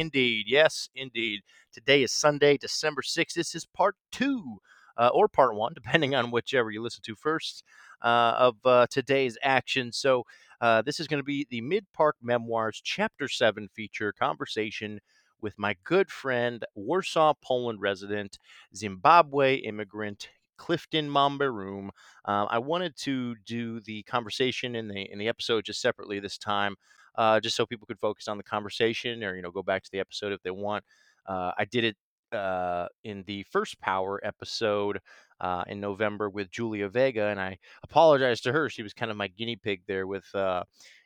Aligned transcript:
indeed. 0.00 0.46
Yes, 0.48 0.88
indeed. 0.94 1.40
Today 1.72 2.02
is 2.02 2.12
Sunday, 2.12 2.56
December 2.56 3.02
6th. 3.02 3.34
This 3.34 3.54
is 3.54 3.66
part 3.66 3.96
two 4.10 4.58
uh, 4.96 5.10
or 5.12 5.28
part 5.28 5.54
one, 5.54 5.72
depending 5.74 6.14
on 6.14 6.30
whichever 6.30 6.70
you 6.70 6.82
listen 6.82 7.02
to 7.04 7.14
first, 7.14 7.62
uh, 8.02 8.34
of 8.38 8.56
uh, 8.64 8.86
today's 8.90 9.36
action. 9.42 9.92
So, 9.92 10.24
uh, 10.60 10.82
this 10.82 11.00
is 11.00 11.06
going 11.06 11.20
to 11.20 11.24
be 11.24 11.46
the 11.48 11.62
Mic1park 11.62 12.12
Memoirs 12.22 12.80
Chapter 12.84 13.28
7 13.28 13.68
feature 13.74 14.12
conversation 14.12 15.00
with 15.40 15.58
my 15.58 15.74
good 15.84 16.10
friend, 16.10 16.64
Warsaw, 16.74 17.32
Poland 17.42 17.80
resident, 17.80 18.38
Zimbabwe 18.76 19.56
immigrant, 19.56 20.28
Clifton 20.58 21.08
Momberume. 21.08 21.88
Um, 22.26 22.46
I 22.50 22.58
wanted 22.58 22.94
to 22.98 23.36
do 23.46 23.80
the 23.80 24.02
conversation 24.02 24.74
in 24.76 24.88
the 24.88 25.10
in 25.10 25.18
the 25.18 25.28
episode 25.28 25.64
just 25.64 25.80
separately 25.80 26.20
this 26.20 26.36
time, 26.36 26.76
uh, 27.16 27.40
just 27.40 27.56
so 27.56 27.66
people 27.66 27.86
could 27.86 27.98
focus 27.98 28.28
on 28.28 28.36
the 28.36 28.42
conversation 28.42 29.22
or 29.24 29.36
you 29.36 29.42
know 29.42 29.50
go 29.50 29.62
back 29.62 29.82
to 29.82 29.90
the 29.92 30.00
episode 30.00 30.32
if 30.32 30.42
they 30.42 30.50
want. 30.50 30.84
Uh, 31.26 31.52
I 31.58 31.64
did 31.64 31.84
it 31.84 31.96
uh, 32.36 32.86
in 33.04 33.24
the 33.26 33.44
first 33.50 33.80
Power 33.80 34.20
episode 34.24 35.00
uh, 35.40 35.64
in 35.66 35.80
November 35.80 36.30
with 36.30 36.50
Julia 36.50 36.88
Vega, 36.88 37.26
and 37.26 37.40
I 37.40 37.58
apologized 37.82 38.44
to 38.44 38.52
her. 38.52 38.68
She 38.68 38.82
was 38.82 38.92
kind 38.92 39.10
of 39.10 39.16
my 39.16 39.28
guinea 39.28 39.56
pig 39.56 39.82
there 39.86 40.06
with 40.06 40.32
uh, 40.34 40.64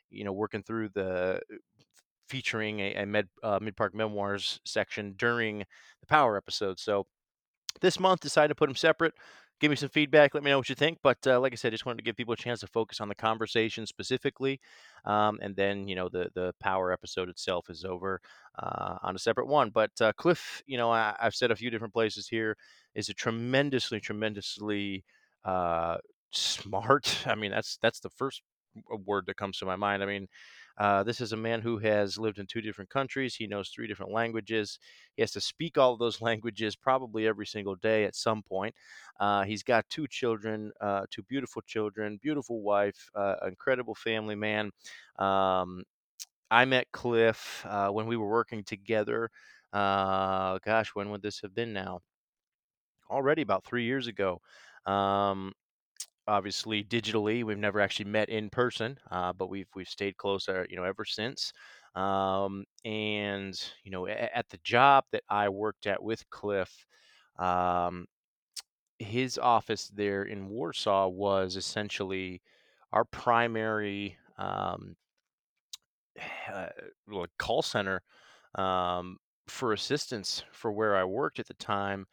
you 0.09 0.23
know 0.23 0.33
working 0.33 0.63
through 0.63 0.89
the 0.89 1.41
featuring 2.27 2.79
a, 2.79 2.95
a 2.95 3.05
Med, 3.05 3.27
uh, 3.43 3.59
Mic1park 3.59 3.93
Memoirs 3.93 4.59
section 4.65 5.13
during 5.17 5.59
the 5.59 6.07
Power 6.07 6.37
episode. 6.37 6.79
So 6.79 7.05
this 7.81 7.99
month 7.99 8.21
decided 8.21 8.49
to 8.49 8.55
put 8.55 8.67
them 8.67 8.75
separate 8.75 9.13
give 9.59 9.69
me 9.69 9.75
some 9.75 9.89
feedback. 9.89 10.33
Let 10.33 10.43
me 10.43 10.51
know 10.51 10.57
what 10.57 10.69
you 10.69 10.75
think. 10.75 10.99
But 11.01 11.17
uh, 11.25 11.39
like 11.39 11.53
I 11.53 11.55
said, 11.55 11.71
just 11.71 11.85
wanted 11.85 11.97
to 11.97 12.03
give 12.03 12.15
people 12.15 12.33
a 12.33 12.37
chance 12.37 12.59
to 12.61 12.67
focus 12.67 12.99
on 13.01 13.09
the 13.09 13.15
conversation 13.15 13.85
specifically, 13.85 14.59
um, 15.05 15.39
and 15.41 15.55
then 15.55 15.87
you 15.87 15.95
know 15.95 16.09
the 16.09 16.29
the 16.33 16.53
power 16.59 16.91
episode 16.91 17.29
itself 17.29 17.69
is 17.69 17.85
over 17.85 18.19
uh, 18.59 18.97
on 19.03 19.15
a 19.15 19.19
separate 19.19 19.47
one. 19.47 19.69
But 19.69 19.91
uh, 20.01 20.13
Cliff, 20.13 20.61
you 20.65 20.77
know, 20.77 20.91
I, 20.91 21.15
have 21.19 21.35
said 21.35 21.51
a 21.51 21.55
few 21.55 21.69
different 21.69 21.93
places 21.93 22.27
here, 22.27 22.57
is 22.93 23.09
a 23.09 23.13
tremendously, 23.13 23.99
tremendously 23.99 25.03
uh, 25.43 25.97
smart. 26.31 27.23
I 27.25 27.35
mean, 27.35 27.51
that's 27.51 27.77
that's 27.81 27.99
the 27.99 28.09
first 28.09 28.41
word 29.05 29.25
that 29.27 29.37
comes 29.37 29.57
to 29.59 29.65
my 29.65 29.75
mind. 29.75 30.03
I 30.03 30.05
mean, 30.05 30.27
uh, 30.77 31.03
this 31.03 31.21
is 31.21 31.31
a 31.31 31.37
man 31.37 31.61
who 31.61 31.77
has 31.79 32.17
lived 32.17 32.39
in 32.39 32.45
two 32.47 32.61
different 32.61 32.89
countries. 32.89 33.35
He 33.35 33.47
knows 33.47 33.69
three 33.69 33.87
different 33.87 34.11
languages. 34.11 34.79
He 35.15 35.21
has 35.21 35.31
to 35.31 35.41
speak 35.41 35.77
all 35.77 35.97
those 35.97 36.21
languages 36.21 36.75
probably 36.75 37.27
every 37.27 37.45
single 37.47 37.75
day 37.75 38.05
at 38.05 38.15
some 38.15 38.43
point. 38.43 38.75
Uh, 39.19 39.43
he's 39.43 39.63
got 39.63 39.87
two 39.89 40.07
children, 40.07 40.71
uh, 40.81 41.05
two 41.09 41.23
beautiful 41.23 41.61
children, 41.61 42.19
beautiful 42.21 42.61
wife, 42.61 43.09
uh, 43.15 43.35
incredible 43.47 43.95
family 43.95 44.35
man. 44.35 44.71
Um, 45.17 45.83
I 46.51 46.65
met 46.65 46.91
Cliff 46.91 47.65
uh, 47.67 47.89
when 47.89 48.07
we 48.07 48.17
were 48.17 48.29
working 48.29 48.63
together. 48.63 49.31
Gosh, 49.73 50.91
when 50.93 51.09
would 51.11 51.21
this 51.21 51.41
have 51.41 51.53
been 51.55 51.73
now? 51.73 52.01
Already 53.09 53.41
about 53.43 53.63
three 53.65 53.83
years 53.85 54.07
ago. 54.07 54.41
Um, 54.85 55.53
obviously 56.27 56.83
digitally. 56.83 57.43
We've 57.43 57.57
never 57.57 57.79
actually 57.79 58.05
met 58.09 58.29
in 58.29 58.49
person, 58.49 58.97
uh, 59.11 59.33
but 59.33 59.49
we've 59.49 59.67
we've 59.75 59.87
stayed 59.89 60.17
close, 60.17 60.47
you 60.47 60.75
know, 60.75 60.83
ever 60.83 61.05
since. 61.05 61.53
Um, 61.95 62.65
and 62.83 63.59
you 63.83 63.91
know, 63.91 64.07
at 64.07 64.49
the 64.49 64.59
job 64.63 65.05
that 65.11 65.23
I 65.29 65.49
worked 65.49 65.87
at 65.87 66.01
with 66.03 66.29
Cliff, 66.29 66.85
um, 67.39 68.05
his 68.99 69.37
office 69.37 69.89
there 69.89 70.23
in 70.23 70.49
Warsaw 70.49 71.07
was 71.09 71.55
essentially 71.55 72.41
our 72.91 73.05
primary 73.05 74.17
um, 74.37 74.95
uh, 76.51 76.67
call 77.37 77.61
center 77.61 78.01
um, 78.55 79.17
for 79.47 79.73
assistance 79.73 80.43
for 80.51 80.71
where 80.71 80.95
I 80.95 81.03
worked 81.03 81.39
at 81.39 81.47
the 81.47 81.53
time. 81.55 82.05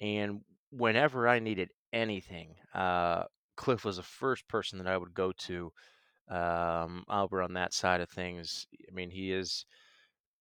And 0.00 0.42
whenever 0.70 1.28
I 1.28 1.40
needed 1.40 1.70
anything, 1.92 2.56
uh, 2.74 3.24
Cliff 3.60 3.84
was 3.84 3.98
the 3.98 4.02
first 4.02 4.48
person 4.48 4.78
that 4.78 4.86
I 4.86 4.96
would 4.96 5.12
go 5.12 5.32
to 5.32 5.70
um, 6.30 7.04
over 7.10 7.42
on 7.42 7.52
that 7.52 7.74
side 7.74 8.00
of 8.00 8.08
things. 8.08 8.66
I 8.90 8.94
mean, 8.94 9.10
he 9.10 9.32
is 9.32 9.66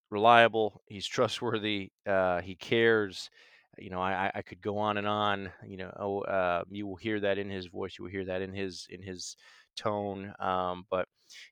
reliable, 0.09 0.81
he's 0.87 1.05
trustworthy, 1.05 1.91
uh, 2.07 2.39
he 2.39 2.55
cares. 2.55 3.29
You 3.77 3.89
know, 3.89 3.99
I, 4.01 4.31
I 4.33 4.41
could 4.41 4.61
go 4.61 4.77
on 4.77 4.97
and 4.97 5.05
on. 5.07 5.51
You 5.67 5.77
know, 5.77 5.93
oh, 5.99 6.21
uh, 6.21 6.63
you 6.69 6.87
will 6.87 6.95
hear 6.95 7.19
that 7.19 7.37
in 7.37 7.49
his 7.49 7.67
voice. 7.67 7.95
You 7.97 8.05
will 8.05 8.11
hear 8.11 8.23
that 8.25 8.41
in 8.41 8.53
his 8.53 8.87
in 8.89 9.01
his 9.01 9.35
tone. 9.75 10.33
Um, 10.39 10.85
but 10.89 11.05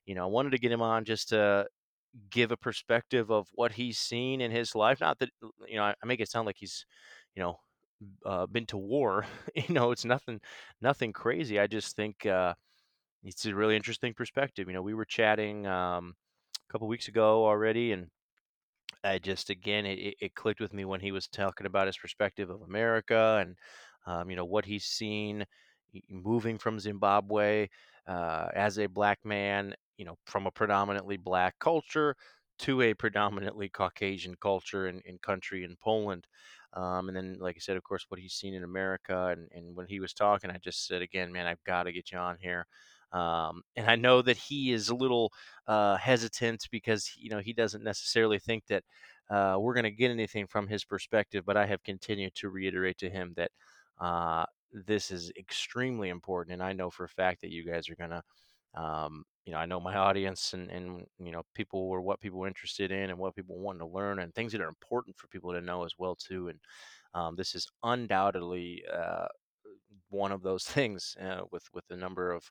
you 0.06 0.14
know, 0.14 0.22
I 0.24 0.26
wanted 0.26 0.52
to 0.52 0.58
get 0.58 0.72
him 0.72 0.82
on 0.82 1.04
just 1.04 1.28
to 1.30 1.66
give 2.30 2.50
a 2.50 2.56
perspective 2.56 3.30
of 3.30 3.46
what 3.52 3.72
he's 3.72 3.98
seen 3.98 4.40
in 4.40 4.50
his 4.50 4.74
life. 4.74 5.00
Not 5.02 5.18
that 5.18 5.30
you 5.68 5.76
know, 5.76 5.84
I, 5.84 5.94
I 6.02 6.06
make 6.06 6.20
it 6.20 6.30
sound 6.30 6.46
like 6.46 6.56
he's, 6.58 6.86
you 7.34 7.42
know, 7.42 7.58
uh, 8.24 8.46
been 8.46 8.66
to 8.66 8.76
war. 8.76 9.26
you 9.54 9.74
know, 9.74 9.90
it's 9.90 10.04
nothing, 10.04 10.40
nothing 10.80 11.12
crazy. 11.12 11.58
I 11.58 11.66
just 11.66 11.96
think 11.96 12.26
uh, 12.26 12.54
it's 13.24 13.46
a 13.46 13.54
really 13.54 13.76
interesting 13.76 14.14
perspective. 14.14 14.68
You 14.68 14.74
know, 14.74 14.82
we 14.82 14.94
were 14.94 15.04
chatting 15.04 15.66
um, 15.66 16.14
a 16.68 16.72
couple 16.72 16.88
weeks 16.88 17.08
ago 17.08 17.44
already, 17.46 17.92
and 17.92 18.08
I 19.04 19.18
just 19.18 19.50
again 19.50 19.86
it, 19.86 20.16
it 20.20 20.34
clicked 20.34 20.60
with 20.60 20.72
me 20.72 20.84
when 20.84 21.00
he 21.00 21.12
was 21.12 21.28
talking 21.28 21.66
about 21.66 21.86
his 21.86 21.96
perspective 21.96 22.50
of 22.50 22.62
America 22.62 23.38
and 23.40 23.56
um, 24.06 24.30
you 24.30 24.36
know 24.36 24.44
what 24.44 24.64
he's 24.64 24.84
seen 24.84 25.44
moving 26.10 26.58
from 26.58 26.78
Zimbabwe 26.78 27.68
uh, 28.06 28.48
as 28.54 28.78
a 28.78 28.86
black 28.86 29.18
man, 29.24 29.74
you 29.96 30.04
know, 30.04 30.16
from 30.26 30.46
a 30.46 30.50
predominantly 30.50 31.16
black 31.16 31.58
culture 31.58 32.14
to 32.60 32.82
a 32.82 32.94
predominantly 32.94 33.68
Caucasian 33.68 34.34
culture 34.40 34.86
and, 34.86 35.02
country 35.22 35.64
in 35.64 35.76
Poland. 35.80 36.26
Um, 36.74 37.08
and 37.08 37.16
then, 37.16 37.38
like 37.40 37.56
I 37.56 37.60
said, 37.60 37.76
of 37.76 37.82
course, 37.82 38.06
what 38.08 38.20
he's 38.20 38.34
seen 38.34 38.54
in 38.54 38.64
America. 38.64 39.28
And, 39.28 39.48
and 39.52 39.74
when 39.74 39.86
he 39.86 40.00
was 40.00 40.12
talking, 40.12 40.50
I 40.50 40.58
just 40.58 40.86
said, 40.86 41.02
again, 41.02 41.32
man, 41.32 41.46
I've 41.46 41.62
got 41.64 41.84
to 41.84 41.92
get 41.92 42.12
you 42.12 42.18
on 42.18 42.36
here. 42.40 42.66
Um, 43.12 43.62
and 43.76 43.88
I 43.90 43.96
know 43.96 44.20
that 44.22 44.36
he 44.36 44.72
is 44.72 44.90
a 44.90 44.94
little 44.94 45.32
uh, 45.66 45.96
hesitant 45.96 46.68
because 46.70 47.10
you 47.18 47.30
know 47.30 47.38
he 47.38 47.52
doesn't 47.54 47.82
necessarily 47.82 48.38
think 48.38 48.66
that 48.66 48.84
uh, 49.30 49.56
we're 49.58 49.74
going 49.74 49.84
to 49.84 49.90
get 49.90 50.10
anything 50.10 50.46
from 50.46 50.68
his 50.68 50.84
perspective. 50.84 51.44
But 51.46 51.56
I 51.56 51.66
have 51.66 51.82
continued 51.82 52.34
to 52.36 52.50
reiterate 52.50 52.98
to 52.98 53.10
him 53.10 53.32
that 53.36 53.50
uh, 53.98 54.44
this 54.72 55.10
is 55.10 55.32
extremely 55.38 56.10
important, 56.10 56.52
and 56.54 56.62
I 56.62 56.74
know 56.74 56.90
for 56.90 57.04
a 57.04 57.08
fact 57.08 57.40
that 57.40 57.50
you 57.50 57.64
guys 57.64 57.88
are 57.88 57.96
going 57.96 58.10
to. 58.10 58.22
Um, 58.74 59.24
you 59.44 59.52
know, 59.52 59.58
I 59.58 59.66
know 59.66 59.80
my 59.80 59.96
audience 59.96 60.52
and, 60.52 60.70
and 60.70 61.06
you 61.18 61.32
know 61.32 61.42
people 61.54 61.88
were 61.88 62.00
what 62.02 62.20
people 62.20 62.38
were 62.38 62.48
interested 62.48 62.90
in 62.92 63.10
and 63.10 63.18
what 63.18 63.34
people 63.34 63.58
want 63.58 63.78
to 63.78 63.86
learn 63.86 64.18
and 64.18 64.34
things 64.34 64.52
that 64.52 64.60
are 64.60 64.68
important 64.68 65.16
for 65.16 65.26
people 65.28 65.52
to 65.52 65.60
know 65.60 65.84
as 65.84 65.94
well 65.98 66.14
too. 66.16 66.48
And 66.48 66.58
um, 67.14 67.36
this 67.36 67.54
is 67.54 67.66
undoubtedly 67.82 68.84
uh, 68.92 69.26
one 70.10 70.32
of 70.32 70.42
those 70.42 70.64
things 70.64 71.16
uh, 71.20 71.42
with 71.50 71.64
with 71.72 71.86
the 71.88 71.96
number 71.96 72.32
of 72.32 72.50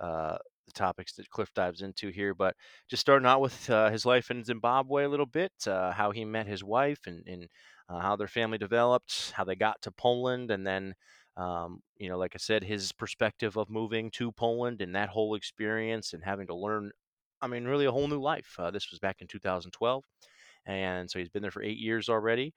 uh, 0.00 0.38
the 0.66 0.72
topics 0.74 1.14
that 1.14 1.30
Cliff 1.30 1.52
dives 1.54 1.82
into 1.82 2.10
here. 2.10 2.34
But 2.34 2.56
just 2.88 3.00
starting 3.00 3.26
out 3.26 3.40
with 3.40 3.68
uh, 3.70 3.90
his 3.90 4.06
life 4.06 4.30
in 4.30 4.44
Zimbabwe 4.44 5.04
a 5.04 5.08
little 5.08 5.26
bit, 5.26 5.52
uh, 5.66 5.92
how 5.92 6.10
he 6.12 6.24
met 6.24 6.46
his 6.46 6.64
wife, 6.64 7.00
and, 7.06 7.26
and 7.26 7.48
uh, 7.88 8.00
how 8.00 8.16
their 8.16 8.28
family 8.28 8.58
developed, 8.58 9.32
how 9.32 9.44
they 9.44 9.56
got 9.56 9.82
to 9.82 9.92
Poland, 9.92 10.50
and 10.50 10.66
then. 10.66 10.94
Um, 11.36 11.80
you 11.96 12.08
know, 12.08 12.18
like 12.18 12.32
I 12.34 12.38
said, 12.38 12.64
his 12.64 12.92
perspective 12.92 13.56
of 13.56 13.70
moving 13.70 14.10
to 14.12 14.32
Poland 14.32 14.82
and 14.82 14.94
that 14.94 15.08
whole 15.08 15.34
experience 15.34 16.12
and 16.12 16.22
having 16.22 16.46
to 16.48 16.54
learn, 16.54 16.90
I 17.40 17.46
mean, 17.46 17.64
really 17.64 17.86
a 17.86 17.92
whole 17.92 18.08
new 18.08 18.20
life. 18.20 18.54
Uh, 18.58 18.70
this 18.70 18.90
was 18.90 18.98
back 19.00 19.16
in 19.20 19.26
2012. 19.28 20.04
And 20.66 21.10
so 21.10 21.18
he's 21.18 21.28
been 21.28 21.42
there 21.42 21.50
for 21.50 21.62
eight 21.62 21.78
years 21.78 22.08
already 22.08 22.54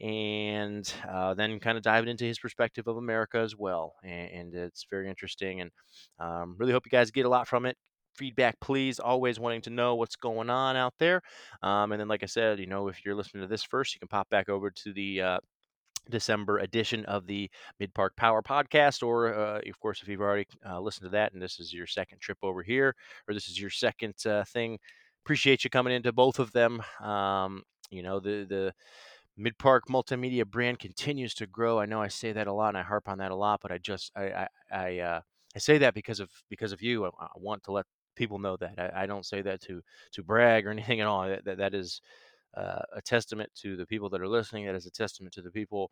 and 0.00 0.92
uh, 1.08 1.34
then 1.34 1.58
kind 1.58 1.78
of 1.78 1.82
diving 1.82 2.08
into 2.10 2.24
his 2.24 2.38
perspective 2.38 2.86
of 2.86 2.96
America 2.96 3.38
as 3.38 3.56
well. 3.56 3.94
And, 4.02 4.30
and 4.30 4.54
it's 4.54 4.86
very 4.90 5.08
interesting, 5.08 5.60
and 5.62 5.70
um, 6.18 6.56
really 6.58 6.72
hope 6.72 6.84
you 6.86 6.90
guys 6.90 7.10
get 7.10 7.26
a 7.26 7.30
lot 7.30 7.48
from 7.48 7.66
it. 7.66 7.76
Feedback, 8.14 8.58
please. 8.60 8.98
Always 8.98 9.38
wanting 9.38 9.62
to 9.62 9.70
know 9.70 9.94
what's 9.94 10.16
going 10.16 10.48
on 10.50 10.76
out 10.76 10.94
there. 10.98 11.20
Um, 11.62 11.92
and 11.92 12.00
then, 12.00 12.08
like 12.08 12.22
I 12.22 12.26
said, 12.26 12.58
you 12.58 12.66
know, 12.66 12.88
if 12.88 13.04
you're 13.04 13.14
listening 13.14 13.42
to 13.42 13.48
this 13.48 13.62
first, 13.62 13.94
you 13.94 13.98
can 13.98 14.08
pop 14.08 14.28
back 14.30 14.48
over 14.48 14.70
to 14.70 14.92
the 14.92 15.20
uh, 15.20 15.38
December 16.10 16.58
edition 16.58 17.04
of 17.06 17.26
the 17.26 17.50
Mic1park 17.80 18.10
Power 18.16 18.42
podcast. 18.42 19.02
Or, 19.02 19.34
uh, 19.34 19.60
of 19.66 19.80
course, 19.80 20.02
if 20.02 20.08
you've 20.08 20.20
already 20.20 20.46
uh, 20.68 20.80
listened 20.80 21.06
to 21.06 21.10
that 21.10 21.32
and 21.32 21.42
this 21.42 21.58
is 21.60 21.72
your 21.72 21.86
second 21.86 22.20
trip 22.20 22.38
over 22.42 22.62
here, 22.62 22.94
or 23.28 23.34
this 23.34 23.48
is 23.48 23.60
your 23.60 23.70
second 23.70 24.14
uh, 24.26 24.44
thing, 24.44 24.78
appreciate 25.24 25.64
you 25.64 25.70
coming 25.70 25.94
into 25.94 26.12
both 26.12 26.38
of 26.38 26.52
them. 26.52 26.82
Um, 27.00 27.62
you 27.90 28.02
know, 28.02 28.20
the, 28.20 28.46
the, 28.48 28.72
Mic1park 29.38 29.80
Multimedia 29.90 30.46
brand 30.46 30.78
continues 30.78 31.34
to 31.34 31.46
grow. 31.46 31.78
I 31.78 31.86
know 31.86 32.00
I 32.00 32.08
say 32.08 32.32
that 32.32 32.46
a 32.46 32.52
lot 32.52 32.68
and 32.68 32.78
I 32.78 32.82
harp 32.82 33.06
on 33.08 33.18
that 33.18 33.32
a 33.32 33.36
lot, 33.36 33.60
but 33.60 33.70
I 33.70 33.78
just 33.78 34.10
I 34.16 34.22
I 34.22 34.48
I, 34.72 34.98
uh, 35.00 35.20
I 35.54 35.58
say 35.58 35.76
that 35.78 35.92
because 35.92 36.20
of 36.20 36.30
because 36.48 36.72
of 36.72 36.80
you. 36.80 37.04
I, 37.04 37.08
I 37.20 37.28
want 37.36 37.62
to 37.64 37.72
let 37.72 37.84
people 38.14 38.38
know 38.38 38.56
that 38.56 38.74
I, 38.78 39.02
I, 39.02 39.06
don't 39.06 39.26
say 39.26 39.42
that 39.42 39.60
to 39.62 39.82
to 40.12 40.22
brag 40.22 40.66
or 40.66 40.70
anything 40.70 41.00
at 41.00 41.06
all. 41.06 41.28
That 41.28 41.44
that, 41.44 41.58
that 41.58 41.74
is 41.74 42.00
uh, 42.54 42.82
a 42.94 43.02
testament 43.02 43.50
to 43.62 43.76
the 43.76 43.86
people 43.86 44.08
that 44.10 44.20
are 44.20 44.28
listening. 44.28 44.66
That 44.66 44.74
is 44.74 44.86
a 44.86 44.90
testament 44.90 45.34
to 45.34 45.42
the 45.42 45.50
people 45.50 45.90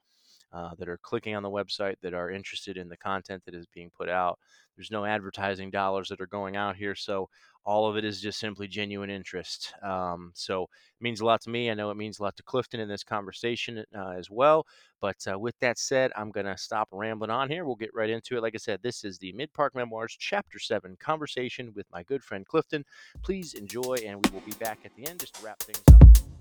uh, 0.53 0.71
that 0.79 0.89
are 0.89 0.99
clicking 0.99 1.35
on 1.35 1.43
the 1.43 1.51
website 1.51 1.97
that 2.03 2.15
are 2.15 2.31
interested 2.31 2.77
in 2.77 2.89
the 2.89 2.97
content 2.97 3.43
that 3.45 3.55
is 3.55 3.67
being 3.67 3.91
put 3.97 4.09
out. 4.09 4.39
There's 4.77 4.91
no 4.91 5.05
advertising 5.05 5.71
dollars 5.71 6.09
that 6.09 6.21
are 6.21 6.27
going 6.27 6.57
out 6.57 6.77
here, 6.77 6.95
so 6.95 7.29
all 7.65 7.89
of 7.89 7.97
it 7.97 8.05
is 8.05 8.21
just 8.21 8.39
simply 8.39 8.69
genuine 8.69 9.11
interest. 9.11 9.73
Um, 9.83 10.33
so 10.35 10.65
it 10.65 11.03
means 11.03 11.21
a 11.21 11.25
lot 11.25 11.41
to 11.43 11.51
me. 11.51 11.71
I 11.71 11.75
know 11.75 11.91
it 11.91 11.97
means 11.97 12.19
a 12.19 12.23
lot 12.23 12.37
to 12.37 12.43
Clifton 12.43 12.81
in 12.81 12.89
this 12.89 13.03
conversation 13.03 13.85
uh, 13.97 14.11
as 14.11 14.31
well. 14.31 14.67
But 15.01 15.17
uh, 15.31 15.39
with 15.39 15.59
that 15.61 15.79
said, 15.79 16.13
I'm 16.17 16.31
going 16.31 16.47
to 16.47 16.57
stop 16.59 16.89
rambling 16.93 17.31
on 17.31 17.49
here. 17.49 17.65
We'll 17.65 17.77
get 17.77 17.95
right 17.95 18.11
into 18.11 18.37
it. 18.37 18.43
Like 18.43 18.55
I 18.55 18.59
said, 18.59 18.81
this 18.83 19.05
is 19.05 19.19
the 19.19 19.33
Mic1park 19.33 19.71
Memoirs, 19.75 20.17
Chapter 20.19 20.59
7 20.59 20.97
conversation 21.01 21.73
with 21.75 21.87
my 21.91 22.03
good 22.03 22.23
friend 22.23 22.47
Clifton. 22.47 22.85
Please 23.23 23.55
enjoy, 23.55 23.97
and 24.05 24.25
we 24.25 24.33
will 24.33 24.45
be 24.45 24.53
back 24.53 24.81
at 24.85 24.95
the 24.97 25.07
end 25.07 25.21
just 25.21 25.35
to 25.35 25.45
wrap 25.45 25.61
things 25.61 25.83
up. 25.93 26.34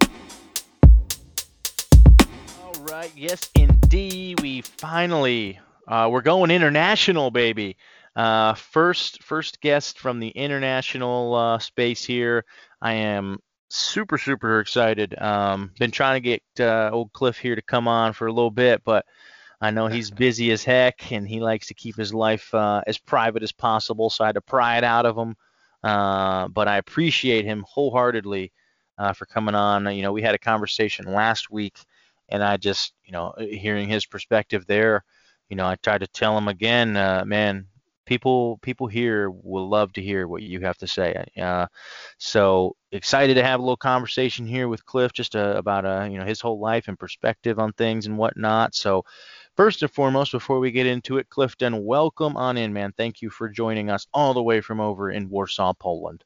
All 2.61 2.73
right. 2.81 3.11
Yes, 3.15 3.49
indeed. 3.55 4.41
We 4.41 4.61
finally, 4.61 5.59
uh, 5.87 6.09
we're 6.11 6.21
going 6.21 6.51
international, 6.51 7.31
baby. 7.31 7.77
Uh, 8.15 8.53
first, 8.53 9.23
first 9.23 9.59
guest 9.61 9.99
from 9.99 10.19
the 10.19 10.29
international 10.29 11.33
uh, 11.35 11.59
space 11.59 12.03
here. 12.03 12.45
I 12.81 12.93
am 12.93 13.39
super, 13.69 14.17
super 14.17 14.59
excited. 14.59 15.19
Um, 15.19 15.71
been 15.79 15.91
trying 15.91 16.21
to 16.21 16.29
get 16.29 16.43
uh, 16.59 16.91
old 16.93 17.11
Cliff 17.11 17.37
here 17.37 17.55
to 17.55 17.61
come 17.61 17.87
on 17.87 18.13
for 18.13 18.27
a 18.27 18.33
little 18.33 18.51
bit, 18.51 18.83
but 18.83 19.05
I 19.59 19.71
know 19.71 19.87
he's 19.87 20.11
busy 20.25 20.51
as 20.51 20.63
heck 20.63 21.11
and 21.11 21.27
he 21.27 21.39
likes 21.39 21.67
to 21.67 21.73
keep 21.73 21.95
his 21.95 22.13
life 22.13 22.53
uh, 22.53 22.81
as 22.85 22.97
private 22.97 23.43
as 23.43 23.51
possible. 23.51 24.09
So 24.09 24.23
I 24.23 24.27
had 24.27 24.35
to 24.35 24.41
pry 24.41 24.77
it 24.77 24.83
out 24.83 25.05
of 25.05 25.17
him. 25.17 25.35
Uh, 25.83 26.47
but 26.47 26.67
I 26.67 26.77
appreciate 26.77 27.45
him 27.45 27.65
wholeheartedly 27.67 28.53
uh, 28.97 29.13
for 29.13 29.25
coming 29.25 29.55
on. 29.55 29.93
You 29.95 30.01
know, 30.03 30.11
we 30.11 30.21
had 30.21 30.35
a 30.35 30.39
conversation 30.39 31.05
last 31.05 31.49
week, 31.51 31.77
and 32.29 32.43
I 32.43 32.57
just, 32.57 32.93
you 33.05 33.11
know, 33.11 33.33
hearing 33.37 33.87
his 33.87 34.05
perspective 34.05 34.65
there, 34.67 35.03
you 35.49 35.55
know, 35.55 35.67
I 35.67 35.75
tried 35.75 35.99
to 35.99 36.07
tell 36.07 36.37
him 36.37 36.47
again, 36.47 36.97
uh, 36.97 37.23
man, 37.25 37.67
people 38.05 38.57
people 38.61 38.87
here 38.87 39.29
will 39.29 39.69
love 39.69 39.93
to 39.93 40.01
hear 40.01 40.27
what 40.27 40.41
you 40.41 40.59
have 40.61 40.77
to 40.77 40.87
say. 40.87 41.25
Uh, 41.39 41.67
so 42.17 42.75
excited 42.91 43.35
to 43.35 43.43
have 43.43 43.59
a 43.59 43.63
little 43.63 43.77
conversation 43.77 44.45
here 44.45 44.67
with 44.67 44.85
Cliff, 44.85 45.13
just 45.13 45.35
uh, 45.35 45.53
about 45.57 45.85
uh, 45.85 46.07
you 46.09 46.17
know 46.17 46.25
his 46.25 46.41
whole 46.41 46.59
life 46.59 46.87
and 46.87 46.99
perspective 46.99 47.59
on 47.59 47.73
things 47.73 48.05
and 48.05 48.17
whatnot. 48.17 48.75
So 48.75 49.03
first 49.55 49.81
and 49.81 49.91
foremost, 49.91 50.31
before 50.31 50.59
we 50.59 50.71
get 50.71 50.87
into 50.87 51.17
it, 51.17 51.29
Clifton, 51.29 51.85
welcome 51.85 52.35
on 52.37 52.57
in, 52.57 52.73
man. 52.73 52.93
Thank 52.97 53.21
you 53.21 53.29
for 53.29 53.49
joining 53.49 53.89
us 53.89 54.07
all 54.13 54.33
the 54.33 54.43
way 54.43 54.61
from 54.61 54.79
over 54.79 55.11
in 55.11 55.29
Warsaw, 55.29 55.73
Poland. 55.73 56.23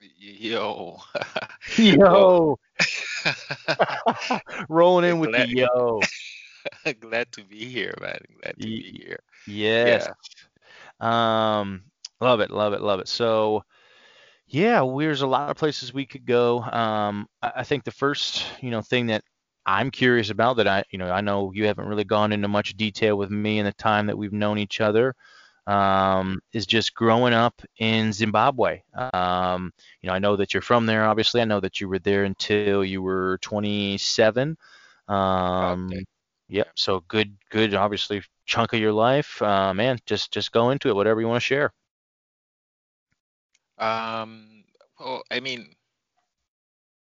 Yo. 0.00 0.98
yo. 1.76 2.58
Rolling 4.68 5.10
in 5.10 5.18
with 5.18 5.30
glad, 5.30 5.48
the 5.48 5.56
yo. 5.56 6.00
glad 7.00 7.32
to 7.32 7.42
be 7.44 7.64
here, 7.64 7.94
man. 8.00 8.18
Glad 8.40 8.54
to 8.60 8.66
be 8.66 9.04
here. 9.04 9.20
Yes. 9.46 10.08
Yeah. 11.00 11.60
Um, 11.60 11.84
love 12.20 12.40
it, 12.40 12.50
love 12.50 12.72
it, 12.72 12.80
love 12.80 13.00
it. 13.00 13.08
So, 13.08 13.64
yeah, 14.46 14.84
there's 14.98 15.22
a 15.22 15.26
lot 15.26 15.50
of 15.50 15.56
places 15.56 15.92
we 15.92 16.06
could 16.06 16.26
go. 16.26 16.60
Um, 16.60 17.28
I, 17.42 17.52
I 17.56 17.64
think 17.64 17.84
the 17.84 17.90
first, 17.90 18.44
you 18.60 18.70
know, 18.70 18.82
thing 18.82 19.06
that 19.06 19.24
I'm 19.66 19.90
curious 19.90 20.30
about 20.30 20.56
that 20.56 20.68
I, 20.68 20.84
you 20.90 20.98
know, 20.98 21.10
I 21.10 21.20
know 21.20 21.52
you 21.52 21.66
haven't 21.66 21.88
really 21.88 22.04
gone 22.04 22.32
into 22.32 22.48
much 22.48 22.76
detail 22.76 23.16
with 23.16 23.30
me 23.30 23.58
in 23.58 23.64
the 23.64 23.72
time 23.72 24.06
that 24.06 24.16
we've 24.16 24.32
known 24.32 24.58
each 24.58 24.80
other. 24.80 25.14
Um, 25.68 26.40
is 26.54 26.66
just 26.66 26.94
growing 26.94 27.34
up 27.34 27.60
in 27.78 28.12
Zimbabwe. 28.12 28.80
Um, 29.12 29.72
you 30.00 30.08
know, 30.08 30.14
I 30.14 30.18
know 30.18 30.36
that 30.36 30.54
you're 30.54 30.62
from 30.62 30.86
there. 30.86 31.04
Obviously, 31.04 31.42
I 31.42 31.44
know 31.44 31.60
that 31.60 31.80
you 31.80 31.88
were 31.88 31.98
there 31.98 32.24
until 32.24 32.82
you 32.84 33.02
were 33.02 33.38
27. 33.42 34.56
Um, 35.08 35.86
okay. 35.92 36.04
Yep. 36.48 36.68
So 36.74 37.00
good, 37.08 37.36
good. 37.50 37.74
Obviously, 37.74 38.22
chunk 38.46 38.72
of 38.72 38.80
your 38.80 38.92
life, 38.92 39.42
uh, 39.42 39.74
man, 39.74 39.98
just 40.06 40.32
just 40.32 40.52
go 40.52 40.70
into 40.70 40.88
it. 40.88 40.94
Whatever 40.94 41.20
you 41.20 41.28
want 41.28 41.42
to 41.42 41.46
share. 41.46 41.72
Um. 43.78 44.64
Well, 44.98 45.22
I 45.30 45.40
mean, 45.40 45.76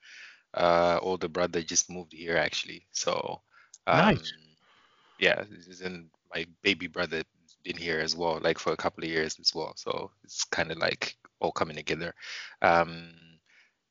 Uh, 0.53 0.99
older 1.01 1.27
brother 1.27 1.61
just 1.61 1.89
moved 1.89 2.13
here 2.13 2.37
actually. 2.37 2.87
So, 2.91 3.41
um, 3.87 4.15
nice. 4.15 4.33
Yeah, 5.19 5.43
and 5.83 6.09
my 6.33 6.45
baby 6.63 6.87
brother 6.87 7.23
been 7.63 7.77
here 7.77 7.99
as 7.99 8.15
well, 8.15 8.39
like 8.41 8.59
for 8.59 8.73
a 8.73 8.77
couple 8.77 9.03
of 9.03 9.09
years 9.09 9.39
as 9.39 9.53
well. 9.53 9.73
So 9.77 10.11
it's 10.23 10.43
kind 10.45 10.71
of 10.71 10.77
like 10.77 11.15
all 11.39 11.51
coming 11.51 11.75
together. 11.77 12.13
Um, 12.61 13.13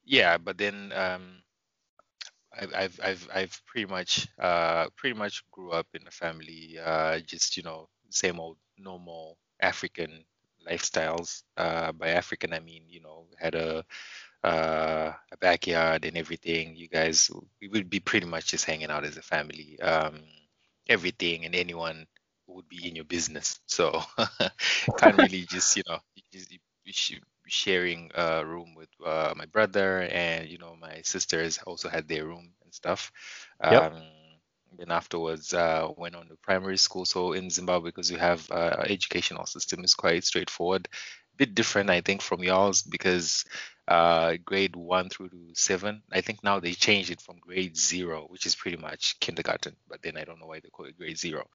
yeah, 0.05 0.38
but 0.38 0.58
then 0.58 0.93
um, 0.93 1.43
I've, 2.52 2.75
I've 2.75 3.00
I've 3.02 3.29
I've 3.34 3.62
pretty 3.67 3.87
much 3.87 4.29
uh, 4.38 4.88
pretty 4.96 5.17
much 5.17 5.43
grew 5.50 5.70
up 5.73 5.87
in 5.94 6.06
a 6.06 6.11
family, 6.11 6.79
uh, 6.79 7.20
just 7.20 7.56
you 7.56 7.62
know, 7.62 7.88
same 8.11 8.40
old 8.40 8.58
normal 8.79 9.38
African 9.62 10.24
lifestyles. 10.68 11.44
Uh, 11.56 11.92
by 11.92 12.10
African, 12.10 12.54
I 12.54 12.60
mean 12.60 12.84
you 12.88 13.00
know 13.02 13.26
had 13.38 13.54
a 13.56 13.84
uh, 14.44 15.12
a 15.32 15.38
backyard 15.38 16.04
and 16.04 16.16
everything. 16.18 16.76
You 16.76 16.88
guys, 16.88 17.30
we 17.60 17.68
would 17.68 17.90
be 17.90 18.00
pretty 18.00 18.26
much 18.26 18.46
just 18.48 18.66
hanging 18.66 18.90
out 18.90 19.04
as 19.04 19.16
a 19.18 19.22
family. 19.22 19.80
Um, 19.80 20.22
everything 20.88 21.44
and 21.46 21.54
anyone 21.54 22.06
would 22.48 22.68
be 22.68 22.88
in 22.88 22.96
your 22.96 23.04
business. 23.04 23.60
So 23.66 24.02
can't 24.96 25.16
really 25.16 25.44
just 25.46 25.76
you 25.76 25.82
know 25.88 25.98
just 26.86 27.14
sharing 27.46 28.10
a 28.14 28.44
room 28.46 28.74
with 28.74 28.88
uh, 29.04 29.34
my 29.36 29.46
brother 29.46 30.02
and 30.10 30.48
you 30.48 30.58
know 30.58 30.76
my 30.80 31.00
sisters 31.02 31.58
also 31.66 31.88
had 31.88 32.08
their 32.08 32.26
room 32.26 32.52
and 32.64 32.74
stuff. 32.74 33.12
Yep. 33.70 33.86
Then 34.78 34.90
afterwards 34.90 35.54
uh, 35.54 35.88
went 35.96 36.14
on 36.14 36.28
to 36.28 36.36
primary 36.42 36.78
school. 36.78 37.04
So 37.04 37.32
in 37.32 37.50
Zimbabwe, 37.50 37.90
because 37.90 38.10
we 38.10 38.19
have 38.19 38.50
uh, 38.50 38.82
educational 38.84 39.46
system 39.46 39.84
is 39.84 39.94
quite 39.94 40.24
straightforward, 40.24 40.88
a 41.34 41.36
bit 41.36 41.54
different 41.54 41.90
I 41.90 42.00
think 42.00 42.22
from 42.22 42.42
y'all's 42.42 42.82
because 42.82 43.44
uh, 43.88 44.36
grade 44.44 44.76
one 44.76 45.08
through 45.08 45.28
to 45.30 45.36
seven. 45.54 46.02
I 46.12 46.20
think 46.20 46.44
now 46.44 46.60
they 46.60 46.72
changed 46.72 47.10
it 47.10 47.20
from 47.20 47.38
grade 47.38 47.76
zero, 47.76 48.26
which 48.28 48.46
is 48.46 48.54
pretty 48.54 48.76
much 48.76 49.19
kindergarten, 49.20 49.76
but 49.88 50.02
then 50.02 50.16
I 50.16 50.24
don't 50.24 50.40
know 50.40 50.46
why 50.46 50.60
they 50.60 50.69
call 50.69 50.86
it 50.86 50.96
grade 50.96 51.19
zero, 51.19 51.46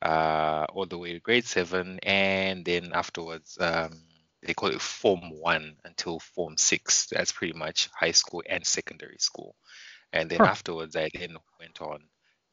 uh, 0.00 0.66
all 0.72 0.86
the 0.86 0.98
way 0.98 1.12
to 1.12 1.20
grade 1.20 1.44
seven, 1.44 1.98
and 2.02 2.64
then 2.64 2.92
afterwards 2.94 3.58
um, 3.60 4.00
they 4.42 4.54
call 4.54 4.70
it 4.70 4.80
form 4.80 5.30
one 5.40 5.76
until 5.84 6.20
form 6.20 6.56
six. 6.56 7.08
That's 7.10 7.32
pretty 7.32 7.58
much 7.58 7.88
high 7.94 8.12
school 8.12 8.42
and 8.48 8.64
secondary 8.64 9.18
school, 9.18 9.56
and 10.12 10.30
then 10.30 10.38
huh. 10.38 10.46
afterwards 10.46 10.94
I 10.94 11.10
then 11.12 11.36
went 11.58 11.82
on 11.82 12.04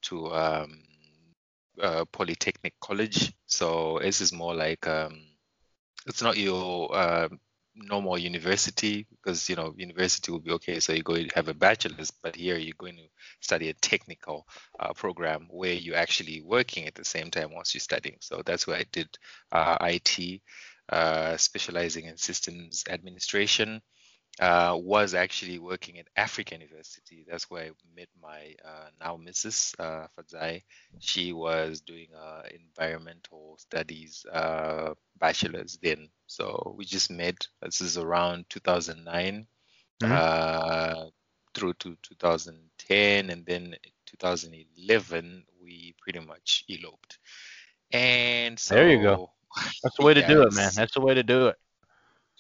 to 0.04 0.34
um, 0.34 0.84
uh, 1.82 2.06
Polytechnic 2.12 2.74
College. 2.82 3.34
So 3.46 4.00
this 4.02 4.22
is 4.22 4.34
more 4.34 4.54
like 4.54 4.88
um, 4.88 5.22
it's 6.06 6.22
not 6.22 6.38
your 6.38 6.96
uh, 6.96 7.30
normal 7.76 8.18
university 8.18 9.08
because 9.10 9.50
you 9.50 9.56
know 9.56 9.74
university 9.78 10.32
will 10.32 10.40
be 10.40 10.52
okay 10.52 10.80
so 10.80 10.92
you 10.92 11.04
go 11.04 11.18
have 11.34 11.48
a 11.48 11.54
bachelor's 11.54 12.12
but 12.12 12.36
here 12.36 12.58
you're 12.58 12.74
going 12.78 12.96
to 12.96 13.08
study 13.40 13.70
a 13.70 13.74
technical 13.74 14.46
uh, 14.80 14.92
program 14.94 15.48
where 15.50 15.74
you're 15.74 15.96
actually 15.96 16.42
working 16.42 16.88
at 16.88 16.96
the 16.96 17.06
same 17.06 17.32
time 17.32 17.54
whilst 17.54 17.74
you're 17.74 17.80
studying 17.80 18.18
so 18.20 18.42
that's 18.46 18.68
where 18.68 18.78
i 18.78 18.86
did 18.92 19.08
uh, 19.52 19.78
it 19.82 20.42
uh, 20.90 21.38
specializing 21.38 22.06
in 22.06 22.18
systems 22.18 22.84
administration 22.90 23.82
uh, 24.40 24.78
was 24.80 25.14
actually 25.14 25.60
working 25.60 26.00
at 26.00 26.08
Africa 26.16 26.56
University. 26.56 27.26
That's 27.30 27.50
where 27.50 27.66
I 27.66 27.72
met 27.96 28.08
my 28.22 28.56
uh, 28.64 28.90
now 29.00 29.18
Mrs. 29.18 29.76
Uh, 29.80 30.08
Fadzai. 30.18 30.64
She 31.00 31.34
was 31.34 31.82
doing 31.82 32.08
uh, 32.18 32.44
environmental 32.54 33.58
studies 33.58 34.26
uh, 34.32 34.94
bachelor's 35.20 35.78
then. 35.82 36.10
So 36.28 36.74
we 36.78 36.86
just 36.86 37.12
met. 37.12 37.48
This 37.62 37.82
is 37.82 37.98
around 37.98 38.46
2009 38.50 39.46
mm-hmm. 40.02 40.12
uh, 40.12 41.06
through 41.54 41.74
to 41.74 41.98
2010, 42.04 43.30
and 43.30 43.46
then 43.46 43.76
2011 44.06 45.44
we 45.62 45.96
pretty 46.02 46.20
much 46.20 46.64
eloped. 46.70 47.18
And 47.92 48.58
so 48.58 48.76
there 48.76 48.90
you 48.90 49.02
go. 49.02 49.32
That's 49.84 49.98
the 49.98 50.06
way 50.06 50.14
to 50.14 50.26
do 50.26 50.44
it, 50.44 50.54
man. 50.56 50.72
That's 50.76 50.94
the 50.94 51.02
way 51.02 51.14
to 51.14 51.24
do 51.24 51.48
it 51.48 51.58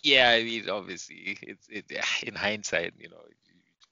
yeah, 0.04 0.30
I 0.30 0.44
mean, 0.44 0.70
obviously, 0.70 1.38
it's 1.42 1.68
it 1.70 1.86
in 2.24 2.36
hindsight, 2.36 2.94
you 2.98 3.10
know, 3.10 3.24
it 3.28 3.38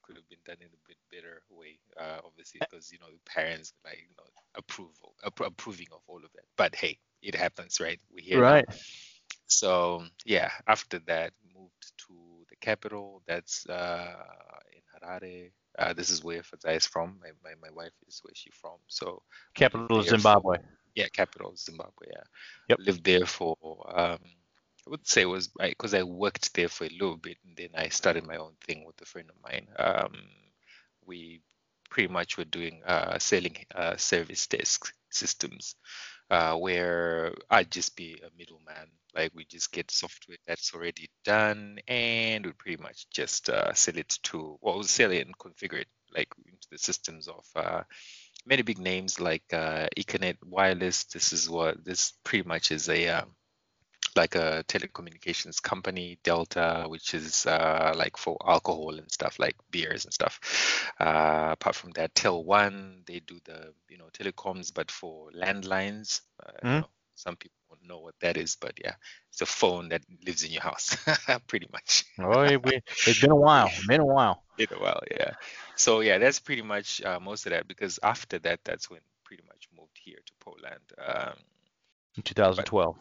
could 0.04 0.16
have 0.16 0.30
been 0.30 0.40
done 0.46 0.58
in 0.62 0.68
a 0.68 0.88
bit 0.88 0.98
better 1.12 1.42
way, 1.50 1.80
uh, 2.00 2.20
obviously, 2.26 2.60
because 2.60 2.92
you 2.92 3.00
know 3.00 3.08
the 3.08 3.20
parents 3.30 3.74
like 3.84 3.98
you 3.98 4.16
know 4.18 4.24
approval, 4.56 5.14
appro- 5.26 5.48
approving 5.48 5.88
of 5.92 6.02
all 6.08 6.18
of 6.18 6.32
that. 6.34 6.46
But 6.56 6.76
hey, 6.76 6.98
it 7.22 7.36
happens, 7.36 7.80
right? 7.80 8.00
We 8.14 8.22
hear 8.22 8.42
right. 8.42 8.66
Now. 8.68 8.76
So 9.48 10.04
yeah, 10.26 10.52
after 10.68 11.00
that, 11.08 11.34
moved 11.56 11.92
to 12.08 12.14
the 12.50 12.56
capital. 12.58 13.22
That's 13.28 13.66
uh, 13.68 14.16
in 14.74 14.82
Harare. 14.94 15.52
Uh, 15.78 15.94
this 15.94 16.10
is 16.10 16.24
where 16.24 16.42
Fadzai 16.42 16.78
is 16.78 16.88
from. 16.88 17.20
My, 17.22 17.30
my, 17.44 17.56
my 17.62 17.70
wife 17.76 17.94
is 18.08 18.20
where 18.24 18.34
she's 18.34 18.56
from. 18.56 18.78
So 18.88 19.22
capital 19.54 20.00
of 20.00 20.08
Zimbabwe. 20.08 20.58
For, 20.58 20.64
yeah, 20.96 21.08
capital 21.14 21.52
of 21.52 21.60
Zimbabwe. 21.60 22.08
Yeah. 22.10 22.24
Yep. 22.70 22.80
Lived 22.80 23.04
there 23.04 23.26
for 23.26 23.56
um, 23.96 24.20
I 24.88 24.89
would 24.89 25.06
say 25.06 25.24
it 25.24 25.25
was 25.25 25.50
because 25.50 25.94
I, 25.94 26.00
I, 26.00 26.03
worked 26.03 26.53
there 26.53 26.70
for 26.70 26.86
a 26.86 26.89
little 26.89 27.17
bit, 27.17 27.38
and 27.46 27.58
then 27.58 27.70
I 27.75 27.89
started 27.89 28.25
my 28.25 28.38
own 28.38 28.53
thing 28.65 28.86
with 28.86 29.01
a 29.01 29.06
friend 29.06 29.29
of 29.29 29.36
mine. 29.44 29.67
Um, 29.77 30.13
we 31.06 31.41
pretty 31.89 32.12
much 32.12 32.38
were 32.38 32.46
doing 32.46 32.82
uh, 32.86 33.20
selling 33.20 33.58
uh, 33.75 33.98
service 33.98 34.48
desk 34.48 34.94
systems, 35.10 35.75
uh, 36.29 36.56
where 36.56 37.34
I'd 37.50 37.70
just 37.70 37.98
be 37.98 38.22
a 38.25 38.29
middleman. 38.38 38.88
Like 39.13 39.34
we 39.36 39.44
just 39.44 39.74
get 39.74 39.91
software 39.91 40.38
that's 40.48 40.74
already 40.74 41.10
done, 41.25 41.79
and 41.89 42.46
we 42.46 42.53
pretty 42.53 42.82
much 42.82 43.08
just 43.10 43.50
uh, 43.50 43.74
sell 43.74 43.98
it 43.98 44.17
to, 44.24 44.58
well, 44.62 44.75
we'll 44.75 44.84
sell 44.84 45.12
it 45.12 45.25
and 45.25 45.38
configure 45.38 45.82
it 45.82 45.89
like 46.15 46.29
into 46.46 46.67
the 46.72 46.77
systems 46.77 47.27
of 47.27 47.46
uh, 47.58 47.84
many 48.46 48.62
big 48.62 48.79
names 48.79 49.20
like 49.20 49.44
uh, 49.51 49.88
Econet 49.98 50.38
Wireless. 50.46 51.03
This 51.06 51.34
is 51.34 51.50
what 51.50 51.84
this 51.84 52.13
pretty 52.24 52.48
much 52.48 52.72
is 52.72 52.88
a 52.88 53.10
um, 53.10 53.36
like 54.17 54.36
a 54.36 54.63
telecommunications 54.67 55.62
company, 55.62 56.17
Delta, 56.24 56.86
which 56.88 57.13
is 57.13 57.45
uh, 57.45 57.93
like 57.95 58.17
for 58.17 58.38
alcohol 58.45 58.95
and 58.95 59.09
stuff 59.12 59.39
like 59.39 59.55
beers 59.71 60.03
and 60.05 60.13
stuff. 60.13 60.91
Uh, 61.00 61.50
apart 61.51 61.75
from 61.75 61.91
that, 61.91 62.13
TelOne, 62.15 63.05
they 63.05 63.19
do 63.19 63.39
the 63.45 63.74
you 63.89 63.97
know 63.97 64.09
telecoms, 64.12 64.74
but 64.74 64.91
for 64.91 65.29
landlines. 65.31 66.21
Uh, 66.43 66.51
mm. 66.51 66.63
you 66.63 66.69
hmm. 66.69 66.79
know, 66.79 66.89
some 67.15 67.36
people 67.36 67.57
won't 67.69 67.88
know 67.88 68.00
what 68.00 68.15
that 68.21 68.38
is, 68.38 68.57
but 68.59 68.74
yeah, 68.83 68.95
it's 69.29 69.41
a 69.41 69.45
phone 69.45 69.89
that 69.89 70.01
lives 70.25 70.43
in 70.43 70.51
your 70.51 70.62
house, 70.62 70.97
pretty 71.47 71.67
much. 71.71 72.05
oh, 72.19 72.41
it, 72.41 72.83
has 73.05 73.19
been 73.19 73.31
a 73.31 73.36
while. 73.36 73.69
Been 73.88 74.01
a 74.01 74.05
while. 74.05 74.43
Been 74.57 74.67
a 74.71 74.79
while, 74.79 75.01
yeah. 75.09 75.33
So 75.75 76.01
yeah, 76.01 76.17
that's 76.17 76.39
pretty 76.39 76.63
much 76.63 77.01
uh, 77.03 77.19
most 77.19 77.45
of 77.45 77.51
that. 77.51 77.67
Because 77.67 78.00
after 78.03 78.39
that, 78.39 78.59
that's 78.63 78.89
when 78.89 79.01
pretty 79.24 79.43
much 79.47 79.67
moved 79.77 80.00
here 80.03 80.17
to 80.25 80.33
Poland. 80.39 80.81
Um, 80.97 81.33
in 82.15 82.24
2012. 82.24 82.95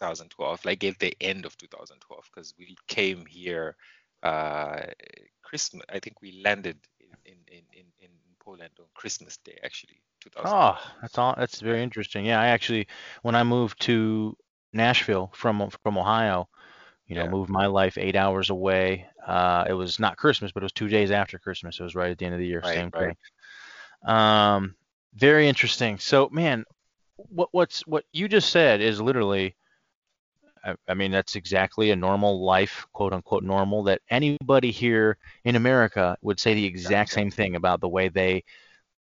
2012, 0.00 0.64
like 0.64 0.82
at 0.84 0.98
the 0.98 1.14
end 1.20 1.44
of 1.44 1.56
2012, 1.58 2.30
because 2.32 2.54
we 2.58 2.76
came 2.88 3.26
here 3.26 3.76
uh, 4.22 4.82
Christmas. 5.42 5.84
I 5.88 5.98
think 5.98 6.22
we 6.22 6.40
landed 6.42 6.78
in, 7.00 7.34
in, 7.48 7.62
in, 7.72 7.84
in 8.00 8.08
Poland 8.42 8.70
on 8.78 8.86
Christmas 8.94 9.36
Day, 9.38 9.58
actually. 9.62 10.00
Oh, 10.44 10.78
that's 11.00 11.16
all. 11.16 11.34
That's 11.36 11.60
very 11.60 11.82
interesting. 11.82 12.26
Yeah, 12.26 12.40
I 12.40 12.48
actually, 12.48 12.86
when 13.22 13.34
I 13.34 13.42
moved 13.42 13.80
to 13.82 14.36
Nashville 14.72 15.30
from 15.34 15.70
from 15.82 15.96
Ohio, 15.96 16.48
you 17.06 17.16
know, 17.16 17.24
yeah. 17.24 17.30
moved 17.30 17.50
my 17.50 17.66
life 17.66 17.96
eight 17.96 18.16
hours 18.16 18.50
away. 18.50 19.06
Uh, 19.26 19.64
it 19.68 19.72
was 19.72 19.98
not 19.98 20.18
Christmas, 20.18 20.52
but 20.52 20.62
it 20.62 20.64
was 20.64 20.72
two 20.72 20.88
days 20.88 21.10
after 21.10 21.38
Christmas. 21.38 21.80
It 21.80 21.82
was 21.82 21.94
right 21.94 22.10
at 22.10 22.18
the 22.18 22.26
end 22.26 22.34
of 22.34 22.40
the 22.40 22.46
year, 22.46 22.60
right, 22.60 22.74
same 22.74 22.90
right. 22.92 23.16
thing. 24.04 24.14
Um, 24.14 24.74
very 25.14 25.48
interesting. 25.48 25.98
So, 25.98 26.28
man, 26.30 26.64
what 27.16 27.48
what's 27.52 27.86
what 27.86 28.04
you 28.12 28.28
just 28.28 28.50
said 28.50 28.80
is 28.80 29.00
literally 29.00 29.56
I, 30.64 30.74
I 30.88 30.94
mean, 30.94 31.10
that's 31.10 31.36
exactly 31.36 31.90
a 31.90 31.96
normal 31.96 32.44
life, 32.44 32.86
quote 32.92 33.12
unquote 33.12 33.44
normal, 33.44 33.82
that 33.84 34.00
anybody 34.10 34.70
here 34.70 35.16
in 35.44 35.56
America 35.56 36.16
would 36.22 36.40
say 36.40 36.54
the 36.54 36.64
exact 36.64 37.10
same 37.10 37.30
thing 37.30 37.56
about 37.56 37.80
the 37.80 37.88
way 37.88 38.08
they 38.08 38.44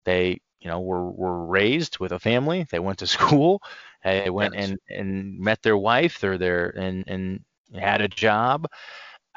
they 0.05 0.41
you 0.61 0.69
know 0.69 0.81
were 0.81 1.11
were 1.11 1.47
raised 1.47 1.99
with 1.99 2.13
a 2.13 2.19
family. 2.19 2.67
They 2.71 2.79
went 2.79 2.99
to 2.99 3.07
school, 3.19 3.63
they 4.03 4.31
went 4.31 4.55
and 4.57 4.79
and 4.89 5.39
met 5.39 5.63
their 5.63 5.77
wife 5.77 6.23
or 6.25 6.39
their 6.39 6.71
and 6.71 7.05
and 7.07 7.45
had 7.75 8.01
a 8.01 8.09
job. 8.09 8.67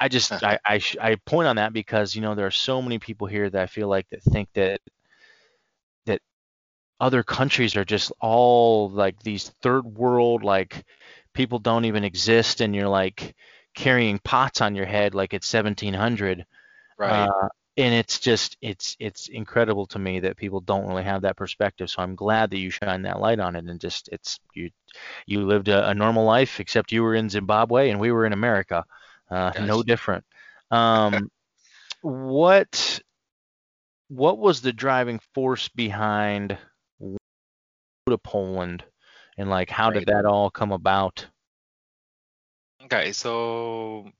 I 0.00 0.08
just 0.08 0.32
I 0.32 0.58
I, 0.64 0.80
I 1.00 1.16
point 1.26 1.48
on 1.48 1.56
that 1.56 1.72
because 1.72 2.14
you 2.14 2.22
know 2.22 2.34
there 2.34 2.46
are 2.46 2.50
so 2.50 2.80
many 2.80 2.98
people 2.98 3.26
here 3.26 3.50
that 3.50 3.62
I 3.62 3.66
feel 3.66 3.88
like 3.88 4.08
that 4.10 4.22
think 4.22 4.48
that 4.54 4.80
that 6.06 6.20
other 7.00 7.22
countries 7.22 7.76
are 7.76 7.84
just 7.84 8.12
all 8.20 8.90
like 8.90 9.20
these 9.22 9.50
third 9.62 9.84
world 9.84 10.42
like 10.44 10.84
people 11.38 11.60
don't 11.60 11.84
even 11.84 12.02
exist 12.02 12.60
and 12.60 12.74
you're 12.74 12.88
like 12.88 13.36
carrying 13.72 14.18
pots 14.18 14.60
on 14.60 14.74
your 14.74 14.86
head 14.86 15.14
like 15.14 15.32
it's 15.32 15.54
1700 15.54 16.44
right. 16.98 17.28
uh, 17.28 17.48
and 17.76 17.94
it's 17.94 18.18
just 18.18 18.56
it's 18.60 18.96
it's 18.98 19.28
incredible 19.28 19.86
to 19.86 20.00
me 20.00 20.18
that 20.18 20.36
people 20.36 20.60
don't 20.60 20.88
really 20.88 21.04
have 21.04 21.22
that 21.22 21.36
perspective. 21.36 21.88
So 21.88 22.02
i'm 22.02 22.16
glad 22.16 22.50
that 22.50 22.58
you 22.58 22.70
shine 22.70 23.02
that 23.02 23.20
light 23.20 23.38
on 23.38 23.54
it 23.54 23.66
and 23.66 23.80
just 23.80 24.08
it's 24.10 24.40
you 24.52 24.70
you 25.26 25.46
lived 25.46 25.68
a, 25.68 25.90
a 25.90 25.94
normal 25.94 26.24
life 26.24 26.58
except 26.58 26.90
you 26.90 27.04
were 27.04 27.14
in 27.14 27.30
zimbabwe 27.30 27.90
and 27.90 28.00
we 28.00 28.10
were 28.10 28.26
in 28.26 28.32
america 28.32 28.84
uh, 29.30 29.52
no 29.60 29.82
different. 29.82 30.24
Um, 30.70 31.30
what 32.00 33.00
what 34.08 34.38
was 34.38 34.60
the 34.60 34.72
driving 34.72 35.20
force 35.34 35.68
behind 35.68 36.58
to 38.08 38.18
poland 38.18 38.82
and 39.38 39.48
like 39.48 39.70
how 39.70 39.88
right. 39.88 40.00
did 40.00 40.08
that 40.08 40.26
all 40.26 40.50
come 40.50 40.72
about? 40.72 41.26
Okay, 42.84 43.12
so 43.12 44.10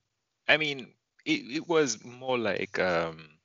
I 0.48 0.56
mean, 0.56 0.88
it, 1.24 1.56
it 1.56 1.68
was 1.68 2.02
more 2.04 2.38
like 2.38 2.78
um 2.78 3.38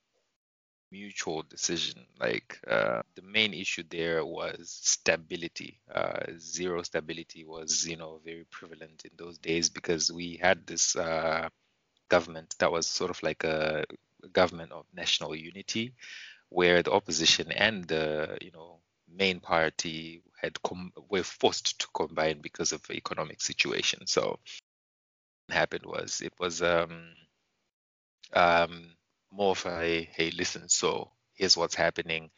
mutual 0.94 1.44
decision. 1.50 2.06
Like 2.20 2.60
uh, 2.68 3.01
the 3.15 3.24
main 3.24 3.53
issue 3.53 3.84
there 3.89 4.24
was 4.24 4.80
stability. 4.82 5.80
Uh, 5.94 6.22
zero 6.38 6.84
stability 6.84 7.44
was, 7.44 7.86
you 7.88 7.98
know, 7.98 8.22
very 8.24 8.46
prevalent 8.51 9.03
in 9.03 9.12
those 9.18 9.39
days 9.39 9.70
because 9.70 10.12
we 10.12 10.38
had 10.42 10.65
this 10.68 10.96
uh, 10.96 11.50
government 12.10 12.56
that 12.60 12.72
was 12.72 12.86
sort 12.86 13.10
of 13.10 13.22
like 13.24 13.44
a 13.44 13.84
government 14.32 14.72
of 14.72 14.86
national 14.94 15.36
unity, 15.36 15.94
where 16.50 16.84
the 16.84 16.92
opposition 16.92 17.51
and 17.51 17.86
the, 17.86 18.38
you 18.39 18.51
know, 18.51 18.77
main 19.15 19.39
party 19.39 20.22
had 20.41 20.62
com- 20.62 20.93
were 21.10 21.24
forced 21.24 21.79
to 21.79 21.88
combine 21.93 22.41
because 22.41 22.72
of 22.72 22.86
the 22.88 22.93
economic 22.93 23.41
situation. 23.41 24.05
So 24.08 24.39
what 25.48 25.58
happened 25.58 25.86
was 25.86 26.22
it 26.22 26.34
was 26.39 26.62
um, 26.62 27.03
um, 28.34 28.96
more 29.32 29.51
of 29.51 29.65
a 29.65 30.10
hey 30.15 30.32
listen, 30.32 30.70
so 30.70 31.12
here's 31.34 31.58
what's 31.58 31.75
happening. 31.75 32.29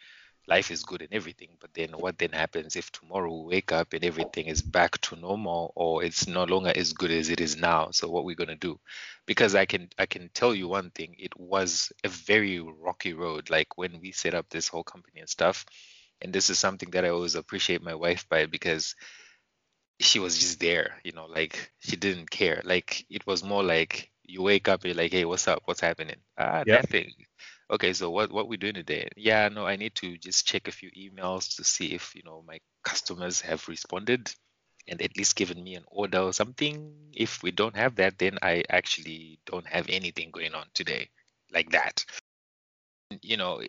Life 0.48 0.70
is 0.70 0.84
good 0.84 1.02
and 1.02 1.12
everything, 1.12 1.58
but 1.60 1.74
then 1.74 1.90
what 1.92 2.20
then 2.20 2.32
happens 2.32 2.76
if 2.76 2.92
tomorrow 2.92 3.34
we 3.34 3.56
wake 3.56 3.72
up 3.72 3.94
and 3.94 4.04
everything 4.06 4.46
is 4.46 4.62
back 4.62 5.00
to 5.02 5.16
normal 5.16 5.74
or 5.76 6.04
it's 6.04 6.28
no 6.28 6.44
longer 6.44 6.72
as 6.76 6.94
good 6.94 7.10
as 7.10 7.30
it 7.30 7.42
is 7.42 7.58
now? 7.58 7.90
So 7.92 8.10
what 8.10 8.26
we're 8.26 8.36
gonna 8.36 8.56
do? 8.56 8.80
Because 9.26 9.56
I 9.56 9.66
can 9.66 9.90
I 9.98 10.06
can 10.06 10.30
tell 10.36 10.54
you 10.54 10.68
one 10.68 10.92
thing, 10.92 11.16
it 11.18 11.36
was 11.40 11.92
a 12.04 12.10
very 12.10 12.60
rocky 12.60 13.14
road. 13.14 13.50
Like 13.50 13.76
when 13.78 14.00
we 14.00 14.12
set 14.12 14.36
up 14.36 14.48
this 14.50 14.68
whole 14.68 14.84
company 14.84 15.20
and 15.22 15.30
stuff, 15.30 15.66
and 16.22 16.34
this 16.34 16.50
is 16.50 16.60
something 16.60 16.92
that 16.92 17.06
I 17.06 17.10
always 17.10 17.36
appreciate 17.36 17.82
my 17.84 17.96
wife 17.96 18.28
by 18.30 18.46
because 18.46 18.96
she 20.00 20.20
was 20.20 20.38
just 20.38 20.60
there, 20.60 21.00
you 21.04 21.12
know, 21.14 21.26
like 21.26 21.72
she 21.80 21.96
didn't 21.96 22.30
care. 22.30 22.62
Like 22.66 23.06
it 23.10 23.26
was 23.26 23.44
more 23.44 23.64
like 23.64 24.12
you 24.24 24.42
wake 24.42 24.68
up, 24.68 24.84
you're 24.86 24.96
like, 24.96 25.12
hey, 25.12 25.26
what's 25.26 25.48
up? 25.48 25.62
What's 25.66 25.82
happening? 25.82 26.18
Ah, 26.38 26.64
yep. 26.66 26.82
nothing. 26.82 27.12
Okay, 27.72 27.94
so 27.94 28.12
what 28.12 28.32
what 28.32 28.48
we 28.48 28.58
doing 28.58 28.74
today? 28.76 29.10
Yeah, 29.16 29.48
no, 29.50 29.66
I 29.66 29.76
need 29.78 29.96
to 29.96 30.18
just 30.18 30.46
check 30.48 30.68
a 30.68 30.72
few 30.72 30.92
emails 30.92 31.56
to 31.56 31.64
see 31.64 31.94
if 31.94 32.14
you 32.16 32.24
know 32.24 32.44
my 32.48 32.60
customers 32.84 33.42
have 33.42 33.68
responded 33.68 34.34
and 34.88 35.02
at 35.02 35.18
least 35.18 35.36
given 35.36 35.64
me 35.64 35.76
an 35.76 35.84
order 35.88 36.20
or 36.20 36.34
something. 36.34 36.94
If 37.14 37.42
we 37.44 37.52
don't 37.52 37.76
have 37.76 37.96
that, 37.96 38.18
then 38.20 38.38
I 38.42 38.64
actually 38.70 39.40
don't 39.46 39.66
have 39.68 39.88
anything 39.90 40.32
going 40.32 40.54
on 40.54 40.68
today, 40.74 41.10
like 41.52 41.72
that. 41.72 42.06
You 43.22 43.38
know, 43.38 43.62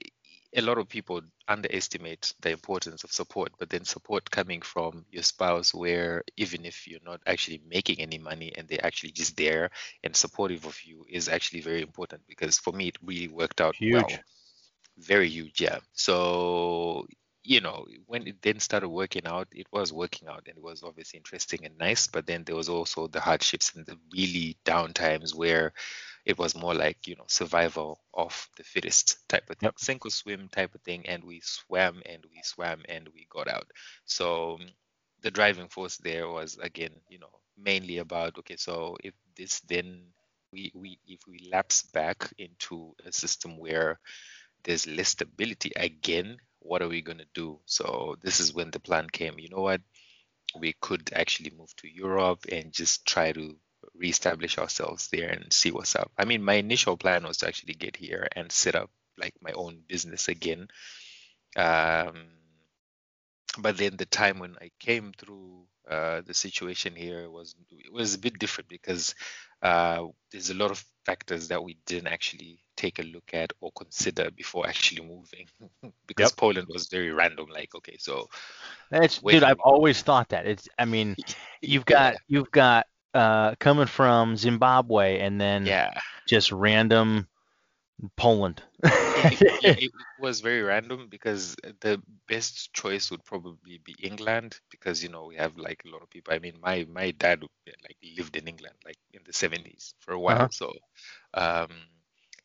a 0.56 0.62
lot 0.62 0.78
of 0.78 0.88
people 0.88 1.20
underestimate 1.48 2.32
the 2.40 2.50
importance 2.50 3.04
of 3.04 3.12
support, 3.12 3.52
but 3.58 3.68
then 3.68 3.84
support 3.84 4.30
coming 4.30 4.62
from 4.62 5.04
your 5.10 5.22
spouse, 5.22 5.74
where 5.74 6.24
even 6.36 6.64
if 6.64 6.88
you're 6.88 7.04
not 7.04 7.20
actually 7.26 7.60
making 7.68 8.00
any 8.00 8.18
money 8.18 8.52
and 8.56 8.66
they're 8.66 8.84
actually 8.84 9.12
just 9.12 9.36
there 9.36 9.70
and 10.02 10.16
supportive 10.16 10.64
of 10.64 10.78
you, 10.84 11.04
is 11.08 11.28
actually 11.28 11.60
very 11.60 11.82
important 11.82 12.22
because 12.26 12.58
for 12.58 12.72
me, 12.72 12.88
it 12.88 12.96
really 13.02 13.28
worked 13.28 13.60
out 13.60 13.76
huge. 13.76 13.92
well. 13.92 14.08
Very 14.98 15.28
huge, 15.28 15.60
yeah. 15.60 15.78
So, 15.92 17.06
you 17.44 17.60
know, 17.60 17.86
when 18.06 18.26
it 18.26 18.40
then 18.40 18.58
started 18.58 18.88
working 18.88 19.26
out, 19.26 19.48
it 19.52 19.66
was 19.70 19.92
working 19.92 20.26
out 20.26 20.44
and 20.48 20.56
it 20.56 20.62
was 20.62 20.82
obviously 20.82 21.18
interesting 21.18 21.66
and 21.66 21.76
nice, 21.76 22.06
but 22.06 22.26
then 22.26 22.44
there 22.44 22.56
was 22.56 22.70
also 22.70 23.08
the 23.08 23.20
hardships 23.20 23.74
and 23.74 23.84
the 23.84 23.98
really 24.10 24.56
down 24.64 24.94
times 24.94 25.34
where 25.34 25.74
it 26.26 26.38
was 26.38 26.56
more 26.56 26.74
like 26.74 27.06
you 27.08 27.16
know 27.16 27.24
survival 27.28 28.00
of 28.14 28.48
the 28.58 28.64
fittest 28.64 29.18
type 29.28 29.50
of 29.50 29.58
thing. 29.58 29.68
Yep. 29.68 29.78
sink 29.78 30.06
or 30.06 30.10
swim 30.10 30.48
type 30.50 30.74
of 30.74 30.82
thing 30.82 31.06
and 31.08 31.24
we 31.24 31.40
swam 31.44 32.02
and 32.06 32.24
we 32.30 32.42
swam 32.44 32.82
and 32.88 33.08
we 33.14 33.26
got 33.30 33.48
out. 33.48 33.70
So 34.06 34.56
um, 34.56 34.68
the 35.22 35.30
driving 35.30 35.68
force 35.68 35.98
there 35.98 36.28
was 36.28 36.58
again 36.58 36.92
you 37.08 37.18
know 37.18 37.30
mainly 37.58 37.98
about 37.98 38.38
okay 38.38 38.56
so 38.56 38.96
if 39.02 39.14
this 39.36 39.60
then 39.62 40.02
we 40.52 40.72
we 40.74 40.98
if 41.08 41.20
we 41.28 41.48
lapse 41.52 41.84
back 41.84 42.32
into 42.38 42.94
a 43.06 43.12
system 43.12 43.58
where 43.58 43.98
there's 44.64 44.86
less 44.86 45.10
stability 45.10 45.72
again 45.76 46.38
what 46.60 46.82
are 46.82 46.88
we 46.88 47.02
going 47.02 47.18
to 47.18 47.26
do? 47.34 47.60
So 47.66 48.16
this 48.22 48.40
is 48.40 48.52
when 48.54 48.70
the 48.72 48.80
plan 48.80 49.08
came 49.10 49.38
you 49.38 49.48
know 49.48 49.62
what? 49.62 49.80
We 50.58 50.74
could 50.80 51.10
actually 51.14 51.50
move 51.50 51.74
to 51.76 51.88
europe 51.88 52.46
and 52.50 52.72
just 52.72 53.06
try 53.06 53.32
to 53.32 53.56
reestablish 53.94 54.58
ourselves 54.58 55.08
there 55.08 55.28
and 55.30 55.52
see 55.52 55.70
what's 55.70 55.96
up. 55.96 56.10
I 56.18 56.24
mean, 56.24 56.42
my 56.42 56.54
initial 56.54 56.96
plan 56.96 57.24
was 57.24 57.38
to 57.38 57.48
actually 57.48 57.74
get 57.74 57.96
here 57.96 58.28
and 58.36 58.50
set 58.52 58.74
up 58.74 58.90
like 59.18 59.34
my 59.40 59.52
own 59.52 59.82
business 59.88 60.28
again. 60.28 60.68
Um, 61.56 62.28
but 63.58 63.76
then 63.78 63.96
the 63.96 64.06
time 64.06 64.38
when 64.38 64.56
I 64.60 64.70
came 64.78 65.12
through 65.16 65.64
uh, 65.90 66.20
the 66.26 66.34
situation 66.34 66.94
here 66.94 67.30
was 67.30 67.54
it 67.70 67.92
was 67.92 68.14
a 68.14 68.18
bit 68.18 68.38
different 68.38 68.68
because 68.68 69.14
uh, 69.62 70.04
there's 70.30 70.50
a 70.50 70.54
lot 70.54 70.70
of 70.70 70.84
factors 71.06 71.48
that 71.48 71.62
we 71.62 71.78
didn't 71.86 72.08
actually 72.08 72.58
take 72.76 72.98
a 72.98 73.02
look 73.02 73.30
at 73.32 73.52
or 73.60 73.70
consider 73.72 74.30
before 74.30 74.66
actually 74.68 75.06
moving 75.06 75.46
because 76.06 76.32
Yep. 76.32 76.32
Poland 76.32 76.66
was 76.68 76.88
very 76.88 77.10
random. 77.12 77.46
Like, 77.48 77.74
okay, 77.76 77.96
so 77.98 78.28
It's 78.90 79.20
dude, 79.28 79.42
I've 79.42 79.60
always 79.60 80.02
thought 80.02 80.28
that. 80.30 80.46
It's 80.46 80.68
I 80.78 80.84
mean, 80.84 81.16
you've 81.62 81.84
Yeah, 81.86 81.86
got 81.86 82.16
you've 82.28 82.50
got 82.50 82.86
uh 83.16 83.56
coming 83.60 83.86
from 83.86 84.36
Zimbabwe 84.36 85.20
and 85.20 85.40
then 85.40 85.76
yeah. 85.76 86.00
just 86.26 86.52
random 86.52 87.28
Poland. 88.16 88.62
It, 89.14 89.42
it, 89.42 89.44
it 89.76 89.92
was 90.18 90.40
very 90.40 90.62
random 90.62 91.08
because 91.08 91.56
the 91.80 92.02
best 92.28 92.72
choice 92.74 93.10
would 93.10 93.24
probably 93.24 93.78
be 93.78 93.94
England 94.02 94.60
because 94.70 95.02
you 95.02 95.08
know 95.08 95.26
we 95.26 95.36
have 95.36 95.56
like 95.56 95.82
a 95.84 95.88
lot 95.90 96.02
of 96.02 96.10
people. 96.10 96.34
I 96.34 96.38
mean, 96.38 96.54
my 96.60 96.86
my 96.90 97.10
dad 97.12 97.42
like 97.82 97.96
lived 98.16 98.36
in 98.36 98.46
England 98.48 98.76
like 98.84 98.98
in 99.12 99.22
the 99.24 99.32
70s 99.32 99.94
for 100.00 100.12
a 100.12 100.20
while, 100.20 100.46
Uh-huh. 100.46 100.48
so 100.50 100.72
um, 101.34 101.70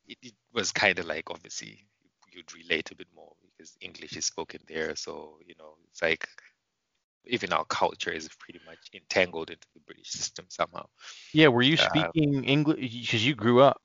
it, 0.08 0.18
it 0.22 0.34
was 0.54 0.72
kind 0.72 1.00
of 1.00 1.06
like 1.06 1.30
obviously 1.30 1.86
you'd 2.32 2.54
relate 2.54 2.92
a 2.92 2.96
bit 2.96 3.08
more 3.16 3.34
because 3.42 3.76
English 3.82 4.16
is 4.18 4.26
spoken 4.26 4.62
there. 4.68 4.96
So 4.96 5.38
you 5.46 5.56
know, 5.60 5.76
it's 5.90 6.02
like 6.02 6.28
even 7.26 7.54
our 7.54 7.66
culture 7.66 8.12
is 8.12 8.28
pretty 8.30 8.60
much 8.66 8.90
entangled 8.94 9.50
into 9.50 9.68
the 9.74 9.80
British 9.82 10.10
system 10.10 10.46
somehow. 10.50 10.86
Yeah, 11.34 11.48
were 11.50 11.62
you 11.62 11.78
Uh, 11.78 12.12
speaking 12.12 12.44
English 12.46 12.80
because 13.02 13.26
you 13.26 13.36
grew 13.36 13.62
up 13.62 13.82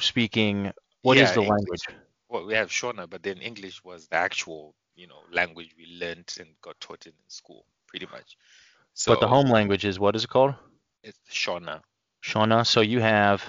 speaking 0.00 0.72
what 1.02 1.18
is 1.18 1.30
yeah, 1.30 1.32
the 1.32 1.42
English. 1.42 1.80
language? 1.80 1.82
Well, 2.28 2.44
we 2.46 2.54
have 2.54 2.70
Shona, 2.70 3.08
but 3.08 3.22
then 3.22 3.38
English 3.38 3.82
was 3.84 4.08
the 4.08 4.16
actual, 4.16 4.74
you 4.94 5.06
know, 5.06 5.22
language 5.30 5.74
we 5.76 5.86
learned 5.86 6.34
and 6.40 6.48
got 6.60 6.80
taught 6.80 7.06
in 7.06 7.12
school, 7.28 7.66
pretty 7.86 8.06
much. 8.06 8.36
So 8.94 9.12
But 9.12 9.20
the 9.20 9.28
home 9.28 9.50
language 9.50 9.84
is 9.84 9.98
what 9.98 10.16
is 10.16 10.24
it 10.24 10.30
called? 10.30 10.54
it's 11.02 11.18
Shona. 11.30 11.82
Shona. 12.22 12.66
So 12.66 12.80
you 12.80 13.00
have 13.00 13.44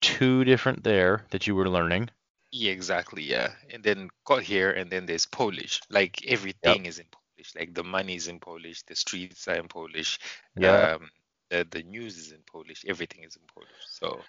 two 0.00 0.44
different 0.44 0.84
there 0.84 1.26
that 1.30 1.46
you 1.46 1.54
were 1.54 1.68
learning. 1.68 2.10
Yeah, 2.52 2.72
exactly, 2.72 3.22
yeah. 3.24 3.54
And 3.70 3.82
then 3.82 4.10
got 4.24 4.42
here, 4.42 4.70
and 4.70 4.90
then 4.90 5.06
there's 5.06 5.26
Polish. 5.26 5.80
Like 5.90 6.24
everything 6.26 6.86
is 6.86 6.98
in 6.98 7.06
Polish. 7.06 7.23
Like 7.56 7.74
the 7.74 7.84
money 7.84 8.14
is 8.16 8.28
in 8.28 8.40
Polish, 8.40 8.82
the 8.84 8.94
streets 8.96 9.48
are 9.48 9.56
in 9.56 9.68
Polish, 9.68 10.18
Yeah. 10.56 10.88
um, 10.94 11.10
the 11.50 11.66
the 11.70 11.82
news 11.82 12.16
is 12.18 12.32
in 12.32 12.42
Polish, 12.46 12.84
everything 12.86 13.24
is 13.24 13.36
in 13.36 13.42
Polish. 13.54 13.84
So 13.86 14.24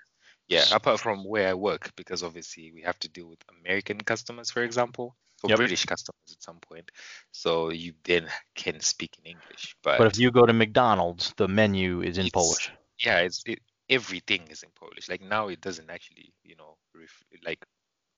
yeah, 0.47 0.65
apart 0.71 0.99
from 0.99 1.23
where 1.25 1.49
I 1.49 1.53
work, 1.53 1.95
because 1.95 2.23
obviously 2.23 2.71
we 2.73 2.81
have 2.83 2.99
to 2.99 3.09
deal 3.09 3.27
with 3.27 3.39
American 3.59 3.99
customers, 4.01 4.51
for 4.51 4.63
example, 4.63 5.15
or 5.43 5.49
Yep. 5.49 5.59
British 5.59 5.85
customers 5.85 6.31
at 6.31 6.41
some 6.43 6.59
point. 6.59 6.91
So 7.31 7.69
you 7.71 7.93
then 8.03 8.27
can 8.55 8.79
speak 8.81 9.17
in 9.19 9.25
English. 9.25 9.75
But, 9.83 10.05
But 10.05 10.07
if 10.13 10.19
you 10.19 10.31
go 10.31 10.45
to 10.45 10.53
McDonald's, 10.53 11.33
the 11.37 11.47
menu 11.47 12.01
is 12.01 12.17
in 12.17 12.29
Polish. 12.29 12.71
yeah, 13.03 13.19
it's 13.19 13.43
it, 13.45 13.59
everything 13.89 14.47
is 14.49 14.63
in 14.63 14.69
Polish. 14.75 15.09
Like 15.09 15.21
now, 15.21 15.47
it 15.49 15.61
doesn't 15.61 15.89
actually, 15.89 16.33
you 16.43 16.55
know, 16.55 16.77
ref, 16.93 17.23
like 17.45 17.65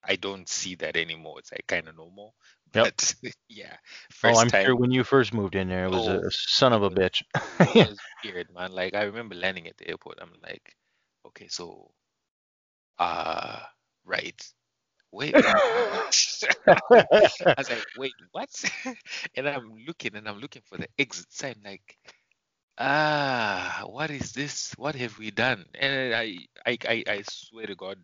I 0.03 0.15
don't 0.15 0.47
see 0.47 0.75
that 0.75 0.95
anymore. 0.97 1.39
It's 1.39 1.51
like 1.51 1.67
kind 1.67 1.87
of 1.87 1.95
normal. 1.97 2.35
Yep. 2.73 2.85
But 2.85 3.15
yeah, 3.49 3.75
Oh, 4.23 4.37
I'm 4.37 4.47
time 4.47 4.65
sure 4.65 4.75
when 4.75 4.91
you 4.91 5.03
first 5.03 5.33
moved 5.33 5.55
in 5.55 5.69
there, 5.69 5.85
it 5.85 5.89
was 5.89 6.07
Oh, 6.07 6.07
a 6.07 6.31
son 6.31 6.73
of 6.73 6.83
a 6.83 6.89
bitch. 6.89 7.23
it 7.59 7.89
was 7.89 7.99
weird, 8.23 8.53
man. 8.53 8.71
Like 8.71 8.93
I 8.93 9.03
remember 9.03 9.35
landing 9.35 9.67
at 9.67 9.77
the 9.77 9.89
airport. 9.89 10.19
I'm 10.21 10.31
like, 10.43 10.75
okay, 11.27 11.47
so, 11.47 11.91
uh, 12.99 13.59
right. 14.05 14.41
Wait. 15.11 15.35
I 15.45 16.09
was 17.57 17.69
like, 17.69 17.83
wait, 17.97 18.13
what? 18.31 18.49
and 19.35 19.47
I'm 19.47 19.71
looking 19.87 20.15
and 20.15 20.27
I'm 20.27 20.39
looking 20.39 20.61
for 20.65 20.77
the 20.77 20.87
exit 20.99 21.31
sign, 21.31 21.55
like, 21.63 21.97
ah, 22.77 23.83
what 23.85 24.11
is 24.11 24.31
this? 24.33 24.73
What 24.77 24.95
have 24.95 25.17
we 25.17 25.31
done? 25.31 25.65
And 25.79 26.13
I, 26.15 26.37
I, 26.65 26.77
I, 26.87 27.03
I 27.07 27.23
swear 27.29 27.67
to 27.67 27.75
God, 27.75 27.97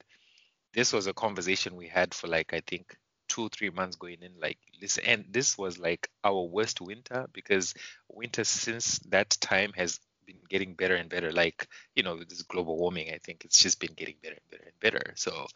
this 0.73 0.93
was 0.93 1.07
a 1.07 1.13
conversation 1.13 1.75
we 1.75 1.87
had 1.87 2.13
for 2.13 2.27
like 2.27 2.53
I 2.53 2.61
think 2.65 2.95
two, 3.33 3.49
three 3.49 3.71
months 3.71 3.95
going 3.95 4.21
in. 4.21 4.31
Like, 4.39 4.59
listen, 4.79 5.03
and 5.05 5.25
this 5.31 5.57
was 5.57 5.79
like 5.79 6.07
our 6.23 6.43
worst 6.43 6.81
winter 6.81 7.25
because 7.33 7.73
winter 8.07 8.43
since 8.43 8.99
that 9.09 9.31
time 9.41 9.73
has 9.75 9.99
been 10.27 10.37
getting 10.49 10.75
better 10.75 10.95
and 10.95 11.09
better. 11.09 11.31
Like, 11.31 11.67
you 11.95 12.03
know, 12.03 12.15
with 12.15 12.29
this 12.29 12.43
global 12.43 12.77
warming, 12.77 13.09
I 13.11 13.17
think 13.17 13.43
it's 13.43 13.57
just 13.57 13.79
been 13.79 13.93
getting 13.95 14.15
better 14.21 14.35
and 14.35 14.51
better 14.51 14.65
and 14.65 14.79
better. 14.79 15.13
So 15.15 15.47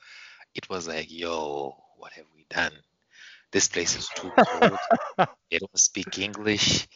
it 0.56 0.68
was 0.70 0.88
like, 0.88 1.12
yo, 1.12 1.76
what 1.98 2.14
have 2.14 2.26
we 2.36 2.48
done? 2.50 2.74
This 3.52 3.68
place 3.68 3.96
is 3.96 4.10
too 4.10 4.32
cold. 4.32 4.80
they 5.52 5.60
don't 5.60 5.80
speak 5.80 6.18
English. 6.18 6.88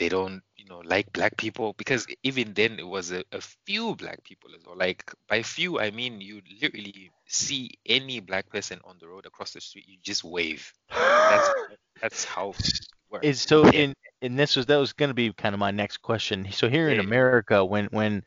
They 0.00 0.08
don't, 0.10 0.42
you 0.58 0.66
know, 0.66 0.82
like 0.86 1.12
black 1.14 1.38
people 1.38 1.74
because 1.78 2.08
even 2.24 2.54
then 2.54 2.80
it 2.80 2.88
was 2.88 3.12
a, 3.12 3.24
a 3.32 3.42
few 3.66 3.96
black 3.96 4.24
people 4.24 4.50
as 4.56 4.66
well. 4.66 4.76
Like 4.76 5.12
by 5.28 5.44
few, 5.44 5.80
I 5.80 5.92
mean 5.92 6.20
you 6.22 6.42
literally 6.62 7.12
see 7.28 7.72
any 7.86 8.20
black 8.20 8.50
person 8.50 8.80
on 8.84 8.98
the 9.00 9.08
road 9.08 9.26
across 9.26 9.52
the 9.54 9.62
street, 9.62 9.86
you 9.88 9.98
just 10.02 10.24
wave. 10.24 10.74
That's 11.28 11.50
that's 12.02 12.24
how 12.24 12.50
it 12.50 12.80
works. 13.10 13.26
is 13.26 13.42
so 13.42 13.66
Yeah. 13.66 13.72
in 13.72 13.94
and 14.22 14.38
this 14.38 14.56
was 14.56 14.66
that 14.66 14.78
was 14.78 14.94
going 14.94 15.10
to 15.10 15.14
be 15.14 15.32
kind 15.32 15.54
of 15.54 15.60
my 15.60 15.72
next 15.72 15.98
question. 15.98 16.50
So 16.52 16.68
here 16.68 16.90
in 16.90 17.00
America, 17.00 17.64
when 17.64 17.86
when 17.86 18.24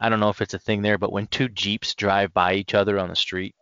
I 0.00 0.08
don't 0.10 0.20
know 0.20 0.30
if 0.30 0.42
it's 0.42 0.54
a 0.54 0.58
thing 0.60 0.82
there, 0.82 0.98
but 0.98 1.12
when 1.12 1.26
two 1.28 1.48
jeeps 1.48 1.94
drive 1.94 2.32
by 2.34 2.54
each 2.54 2.74
other 2.74 2.98
on 2.98 3.08
the 3.08 3.16
street, 3.16 3.54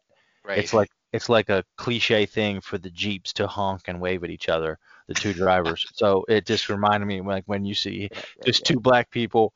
right. 0.45 0.59
it's 0.59 0.75
like 0.75 0.91
it's 1.13 1.29
like 1.31 1.51
a 1.51 1.65
cliche 1.77 2.27
thing 2.27 2.61
for 2.61 2.79
the 2.79 2.91
jeeps 2.91 3.33
to 3.35 3.47
honk 3.47 3.83
and 3.89 4.01
wave 4.01 4.25
at 4.25 4.31
each 4.31 4.49
other, 4.49 4.79
the 5.09 5.15
two 5.15 5.33
drivers. 5.35 5.87
so 5.95 6.25
it 6.29 6.47
just 6.47 6.69
reminded 6.69 7.07
me 7.07 7.21
like 7.21 7.45
when 7.47 7.65
you 7.65 7.75
see 7.75 8.11
Yeah, 8.11 8.23
yeah, 8.37 8.45
just 8.45 8.65
yeah. 8.65 8.67
two 8.67 8.81
black 8.81 9.11
people 9.11 9.53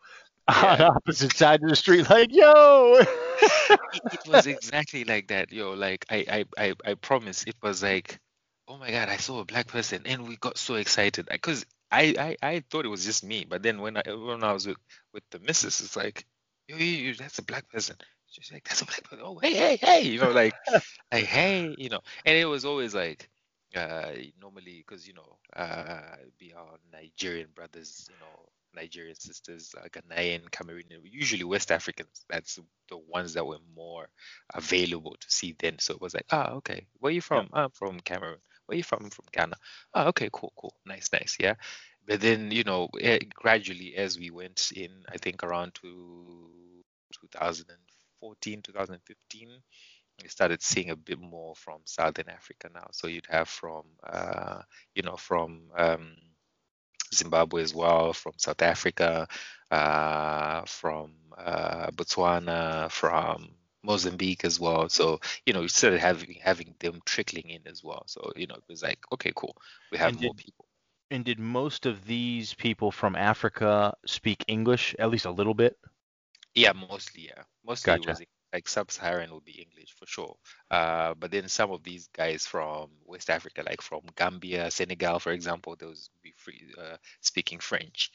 on 0.48 0.80
opposite 0.82 1.36
sides 1.36 1.62
of 1.62 1.70
the 1.70 1.76
street, 1.76 2.08
like 2.10 2.34
yo. 2.34 2.96
it, 3.92 4.02
it 4.12 4.20
was 4.26 4.46
exactly 4.46 5.04
like 5.04 5.28
that, 5.28 5.52
yo. 5.52 5.72
Like 5.72 6.06
I, 6.10 6.44
I, 6.58 6.64
I, 6.66 6.74
I 6.90 6.94
promise. 6.94 7.44
It 7.44 7.56
was 7.62 7.82
like, 7.82 8.18
oh 8.68 8.78
my 8.78 8.90
god, 8.90 9.08
I 9.08 9.18
saw 9.18 9.40
a 9.40 9.46
black 9.46 9.68
person, 9.68 10.02
and 10.06 10.28
we 10.28 10.36
got 10.36 10.58
so 10.58 10.76
excited 10.76 11.28
because 11.30 11.66
I, 11.90 12.36
I, 12.42 12.48
I 12.48 12.64
thought 12.70 12.86
it 12.86 12.90
was 12.90 13.04
just 13.04 13.24
me. 13.24 13.46
But 13.48 13.62
then 13.62 13.80
when 13.80 13.96
I, 13.98 14.02
when 14.14 14.44
I 14.44 14.52
was 14.52 14.66
with, 14.66 14.78
with 15.14 15.24
the 15.30 15.40
missus, 15.40 15.80
it's 15.80 15.96
like, 15.96 16.26
yo, 16.68 16.76
yo, 16.76 16.84
yo, 16.84 17.14
that's 17.14 17.38
a 17.38 17.44
black 17.44 17.68
person. 17.70 17.96
She's 18.28 18.52
like, 18.52 18.64
that's 18.68 18.82
a 18.82 18.86
black 18.86 19.04
person. 19.04 19.24
Oh, 19.24 19.38
hey, 19.40 19.54
hey, 19.54 19.76
hey, 19.76 20.02
you 20.02 20.20
know, 20.20 20.32
like, 20.32 20.54
like, 21.12 21.24
hey, 21.24 21.74
you 21.78 21.90
know. 21.90 22.00
And 22.26 22.36
it 22.38 22.46
was 22.46 22.66
always 22.66 22.94
like, 22.94 23.29
uh, 23.76 24.12
normally 24.40 24.84
because 24.86 25.06
you 25.06 25.14
know, 25.14 25.36
uh, 25.56 26.16
be 26.38 26.52
our 26.54 26.78
Nigerian 26.92 27.48
brothers, 27.54 28.08
you 28.08 28.16
know, 28.20 28.48
Nigerian 28.74 29.16
sisters, 29.16 29.74
uh, 29.78 29.88
Ghanaian, 29.88 30.48
Cameroonian, 30.50 31.00
usually 31.04 31.44
West 31.44 31.70
Africans. 31.72 32.24
That's 32.28 32.58
the 32.88 32.98
ones 32.98 33.34
that 33.34 33.46
were 33.46 33.58
more 33.74 34.08
available 34.54 35.16
to 35.18 35.30
see 35.30 35.54
then. 35.58 35.78
So 35.78 35.94
it 35.94 36.00
was 36.00 36.14
like, 36.14 36.26
ah, 36.30 36.52
okay, 36.54 36.86
where 36.98 37.10
are 37.10 37.14
you 37.14 37.20
from? 37.20 37.48
I'm 37.52 37.70
from 37.70 38.00
Cameroon. 38.00 38.38
Where 38.66 38.74
are 38.74 38.78
you 38.78 38.84
from? 38.84 39.04
I'm 39.04 39.10
from 39.10 39.26
Ghana. 39.32 39.56
Oh, 39.94 40.08
okay, 40.08 40.28
cool, 40.32 40.52
cool, 40.56 40.74
nice, 40.86 41.08
nice, 41.12 41.36
yeah. 41.40 41.54
But 42.06 42.20
then 42.20 42.50
you 42.50 42.64
know, 42.64 42.88
eh, 43.00 43.18
gradually 43.34 43.94
as 43.96 44.18
we 44.18 44.30
went 44.30 44.72
in, 44.74 44.90
I 45.08 45.18
think 45.18 45.42
around 45.42 45.74
to 45.76 46.50
2014, 47.30 48.62
2015, 48.62 49.48
we 50.22 50.28
started 50.28 50.62
seeing 50.62 50.90
a 50.90 50.96
bit 50.96 51.18
more 51.20 51.54
from 51.56 51.80
Southern 51.84 52.28
Africa 52.28 52.68
now. 52.72 52.88
So 52.92 53.06
you'd 53.08 53.26
have 53.30 53.48
from, 53.48 53.84
uh, 54.04 54.62
you 54.94 55.02
know, 55.02 55.16
from 55.16 55.70
um, 55.76 56.16
Zimbabwe 57.14 57.62
as 57.62 57.74
well, 57.74 58.12
from 58.12 58.32
South 58.36 58.62
Africa, 58.62 59.28
uh, 59.70 60.62
from 60.66 61.14
uh, 61.36 61.90
Botswana, 61.90 62.90
from 62.90 63.50
Mozambique 63.82 64.44
as 64.44 64.58
well. 64.60 64.88
So 64.88 65.20
you 65.46 65.52
know, 65.52 65.62
you 65.62 65.68
started 65.68 66.00
having 66.00 66.38
having 66.42 66.74
them 66.80 67.00
trickling 67.04 67.50
in 67.50 67.66
as 67.66 67.82
well. 67.82 68.04
So 68.06 68.32
you 68.36 68.46
know, 68.46 68.54
it 68.56 68.64
was 68.68 68.82
like, 68.82 68.98
okay, 69.12 69.32
cool, 69.34 69.56
we 69.90 69.98
have 69.98 70.12
And 70.12 70.18
more 70.18 70.34
did- 70.34 70.36
people. 70.36 70.66
And 71.10 71.24
did 71.24 71.38
most 71.38 71.86
of 71.86 72.06
these 72.06 72.54
people 72.54 72.90
from 72.90 73.14
Africa 73.16 73.96
speak 74.06 74.44
English 74.48 74.94
at 74.98 75.10
least 75.10 75.26
a 75.26 75.30
little 75.30 75.54
bit? 75.54 75.78
Yeah, 76.54 76.72
mostly, 76.72 77.26
yeah. 77.28 77.44
Mostly 77.64 77.94
it 77.94 78.00
Gotcha. 78.00 78.18
Like 78.52 78.68
sub-Saharan 78.68 79.32
would 79.32 79.44
be 79.44 79.62
English 79.62 79.94
for 79.98 80.06
sure. 80.06 80.36
Uh, 80.70 81.14
but 81.14 81.30
then 81.30 81.48
some 81.48 81.70
of 81.70 81.82
these 81.82 82.08
guys 82.08 82.46
from 82.46 82.90
West 83.04 83.30
Africa, 83.30 83.62
like 83.66 83.82
from 83.82 84.02
Gambia, 84.16 84.70
Senegal, 84.70 85.18
for 85.20 85.32
example, 85.32 85.76
those 85.78 86.10
would 86.12 86.22
be 86.22 86.34
free, 86.36 86.74
uh, 86.78 86.96
speaking 87.20 87.58
French. 87.60 88.10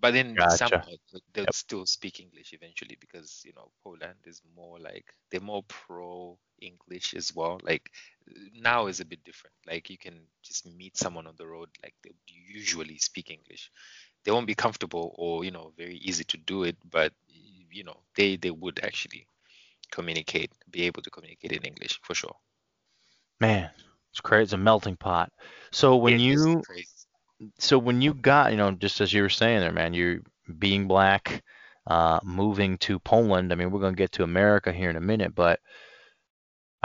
But 0.00 0.12
then 0.14 0.48
some 0.48 0.72
Gotcha. 0.72 0.86
like, 0.86 1.00
they'll 1.34 1.52
still 1.52 1.84
speak 1.84 2.20
English 2.20 2.54
eventually 2.54 2.96
because 2.98 3.42
you 3.44 3.52
know 3.54 3.70
Poland 3.84 4.16
is 4.24 4.40
more 4.56 4.78
like 4.78 5.04
they're 5.30 5.40
more 5.42 5.62
pro 5.64 6.38
English 6.60 7.12
as 7.14 7.34
well. 7.34 7.60
Like 7.62 7.90
now 8.54 8.86
is 8.86 9.00
a 9.00 9.04
bit 9.04 9.22
different. 9.24 9.54
Like 9.66 9.90
you 9.90 9.98
can 9.98 10.20
just 10.42 10.66
meet 10.66 10.96
someone 10.96 11.26
on 11.26 11.34
the 11.36 11.46
road, 11.46 11.68
like 11.82 11.94
they 12.02 12.12
usually 12.26 12.96
speak 12.98 13.30
English. 13.30 13.70
They 14.24 14.32
won't 14.32 14.46
be 14.46 14.54
comfortable 14.54 15.14
or 15.18 15.44
you 15.44 15.50
know 15.50 15.72
very 15.76 15.96
easy 15.96 16.24
to 16.24 16.38
do 16.38 16.64
it, 16.64 16.76
but 16.90 17.12
you 17.70 17.84
know 17.84 18.00
they 18.16 18.36
they 18.36 18.50
would 18.50 18.80
actually 18.82 19.26
communicate, 19.90 20.52
be 20.70 20.82
able 20.84 21.02
to 21.02 21.10
communicate 21.10 21.52
in 21.52 21.62
English 21.62 22.00
for 22.02 22.14
sure. 22.14 22.36
Man, 23.40 23.70
it's 24.10 24.20
crazy. 24.20 24.42
It's 24.44 24.52
a 24.52 24.58
melting 24.58 24.96
pot. 24.96 25.32
So 25.72 25.96
when 25.96 26.18
It 26.18 26.20
you 26.20 26.62
so 27.58 27.78
when 27.78 28.02
you 28.02 28.14
got, 28.14 28.50
you 28.52 28.56
know, 28.58 28.72
just 28.72 29.00
as 29.00 29.12
you 29.12 29.22
were 29.22 29.28
saying 29.28 29.60
there, 29.60 29.72
man, 29.72 29.94
you 29.94 30.22
being 30.58 30.88
black, 30.88 31.42
uh, 31.86 32.20
moving 32.22 32.78
to 32.78 32.98
Poland. 33.00 33.52
I 33.52 33.56
mean, 33.56 33.70
we're 33.70 33.80
gonna 33.80 33.96
get 33.96 34.12
to 34.12 34.24
America 34.24 34.72
here 34.72 34.90
in 34.90 34.96
a 34.96 35.00
minute, 35.00 35.34
but 35.34 35.60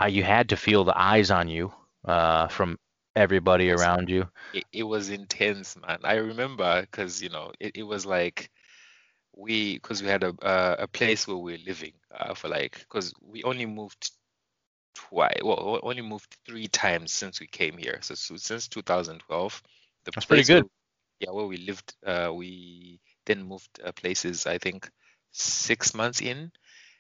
uh, 0.02 0.08
you 0.08 0.24
had 0.24 0.50
to 0.50 0.58
feel 0.58 0.84
the 0.84 0.98
eyes 0.98 1.32
on 1.32 1.48
you 1.48 1.74
uh, 2.06 2.48
from 2.48 2.78
everybody 3.16 3.72
around 3.72 4.10
you. 4.10 4.28
it, 4.54 4.66
it 4.72 4.84
was 4.84 5.10
intense, 5.10 5.76
man. 5.78 6.00
I 6.04 6.16
remember 6.16 6.82
because 6.82 7.22
you 7.22 7.30
know 7.30 7.52
it, 7.60 7.78
it 7.78 7.84
was 7.84 8.06
like 8.06 8.52
we 9.36 9.76
because 9.76 10.02
we 10.02 10.10
had 10.10 10.24
a 10.24 10.30
uh, 10.42 10.76
a 10.80 10.88
place 10.88 11.28
where 11.28 11.38
we 11.38 11.54
were 11.54 11.58
living 11.66 11.94
uh, 12.20 12.34
for 12.34 12.48
like 12.48 12.80
because 12.80 13.14
we 13.22 13.44
only 13.44 13.66
moved 13.66 14.12
twice 14.94 15.40
well 15.44 15.80
we 15.84 15.90
only 15.90 16.02
moved 16.02 16.38
three 16.46 16.68
times 16.68 17.12
since 17.12 17.40
we 17.40 17.48
came 17.48 17.78
here 17.78 18.00
so, 18.02 18.16
so 18.16 18.36
since 18.38 18.68
2012 18.68 19.64
the 20.06 20.12
That's 20.14 20.26
pretty 20.26 20.44
place 20.44 20.50
where 20.50 20.64
good. 20.64 20.70
yeah 21.20 21.32
where 21.32 21.46
we 21.46 21.58
lived 21.58 21.94
uh 22.06 22.32
we 22.34 23.00
then 23.26 23.44
moved 23.44 23.80
uh, 23.84 23.92
places 23.92 24.46
I 24.48 24.58
think 24.58 24.90
six 25.32 25.94
months 25.94 26.22
in 26.22 26.52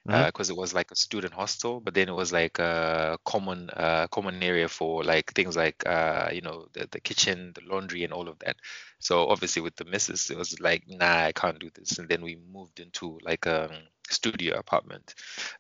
because 0.07 0.49
it 0.51 0.55
was 0.55 0.73
like 0.73 0.91
a 0.91 0.95
student 0.95 1.33
hostel, 1.33 1.79
but 1.79 1.95
then 1.95 2.07
it 2.09 2.13
was 2.13 2.31
like 2.31 2.59
a 2.59 3.17
common 3.25 3.69
uh, 3.71 4.07
common 4.11 4.41
area 4.43 4.67
for 4.67 5.03
like 5.03 5.33
things 5.33 5.55
like 5.55 5.83
uh, 5.87 6.29
you 6.31 6.41
know 6.41 6.67
the, 6.73 6.87
the 6.91 6.99
kitchen, 6.99 7.53
the 7.55 7.61
laundry, 7.65 8.03
and 8.03 8.13
all 8.13 8.27
of 8.29 8.37
that. 8.39 8.55
So 8.99 9.27
obviously 9.27 9.63
with 9.63 9.75
the 9.77 9.85
missus, 9.85 10.29
it 10.29 10.37
was 10.37 10.59
like, 10.59 10.83
nah, 10.87 11.23
I 11.25 11.31
can't 11.31 11.59
do 11.59 11.71
this. 11.73 11.97
And 11.97 12.07
then 12.07 12.21
we 12.21 12.37
moved 12.53 12.79
into 12.79 13.17
like 13.23 13.47
a 13.47 13.71
studio 14.11 14.55
apartment. 14.57 15.13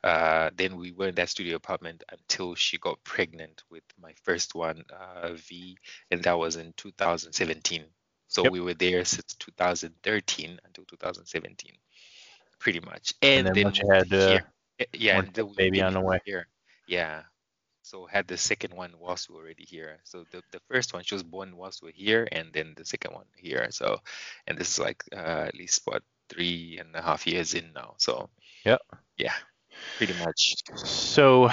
Uh, 0.03 0.49
then 0.55 0.77
we 0.77 0.91
were 0.91 1.07
in 1.07 1.15
that 1.15 1.29
studio 1.29 1.55
apartment 1.55 2.03
until 2.11 2.55
she 2.55 2.77
got 2.77 3.03
pregnant 3.03 3.63
with 3.69 3.83
my 3.99 4.13
first 4.23 4.55
one, 4.55 4.83
uh, 4.91 5.33
V, 5.33 5.77
and 6.11 6.23
that 6.23 6.37
was 6.37 6.55
in 6.57 6.73
2017. 6.77 7.85
So 8.27 8.43
Yep. 8.43 8.51
we 8.51 8.59
were 8.61 8.73
there 8.73 9.05
since 9.05 9.35
2013 9.35 10.59
until 10.65 10.85
2017 10.85 11.73
pretty 12.59 12.79
much, 12.79 13.13
And 13.21 13.45
and 13.45 13.53
then 13.53 13.55
then 13.55 13.73
you 13.73 13.89
had 13.91 14.13
uh. 14.13 14.39
Yeah, 14.93 15.19
and 15.19 15.33
baby 15.55 15.81
on 15.81 15.93
the 15.93 16.01
way. 16.01 16.19
here. 16.25 16.47
Yeah, 16.87 17.23
so 17.81 18.05
had 18.05 18.27
the 18.27 18.37
second 18.37 18.73
one 18.73 18.93
whilst 18.99 19.29
we 19.29 19.35
were 19.35 19.41
already 19.43 19.65
here. 19.65 19.99
So 20.03 20.25
the 20.31 20.41
the 20.51 20.59
first 20.69 20.93
one 20.93 21.03
she 21.03 21.15
was 21.15 21.23
born 21.23 21.55
whilst 21.55 21.81
we 21.81 21.87
we're 21.89 21.93
here, 21.93 22.27
and 22.31 22.51
then 22.53 22.73
the 22.75 22.85
second 22.85 23.13
one 23.13 23.27
here. 23.37 23.67
So, 23.71 23.99
and 24.47 24.57
this 24.57 24.69
is 24.71 24.79
like 24.79 25.03
uh, 25.13 25.45
at 25.47 25.55
least 25.55 25.81
what 25.85 26.03
three 26.29 26.77
and 26.79 26.95
a 26.95 27.01
half 27.01 27.27
years 27.27 27.53
in 27.53 27.73
now. 27.73 27.95
So 27.97 28.29
Yep. 28.65 28.81
yeah, 29.17 29.33
pretty 29.97 30.13
much. 30.13 30.55
So 30.75 31.49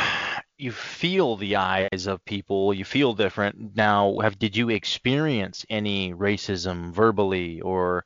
you 0.59 0.73
feel 0.73 1.37
the 1.37 1.57
eyes 1.57 2.07
of 2.07 2.25
people, 2.25 2.73
you 2.75 2.85
feel 2.85 3.15
different. 3.15 3.75
Now, 3.77 4.19
have 4.21 4.39
did 4.39 4.57
you 4.57 4.69
experience 4.71 5.67
any 5.71 6.13
racism 6.15 6.93
verbally 6.93 7.61
or 7.61 8.05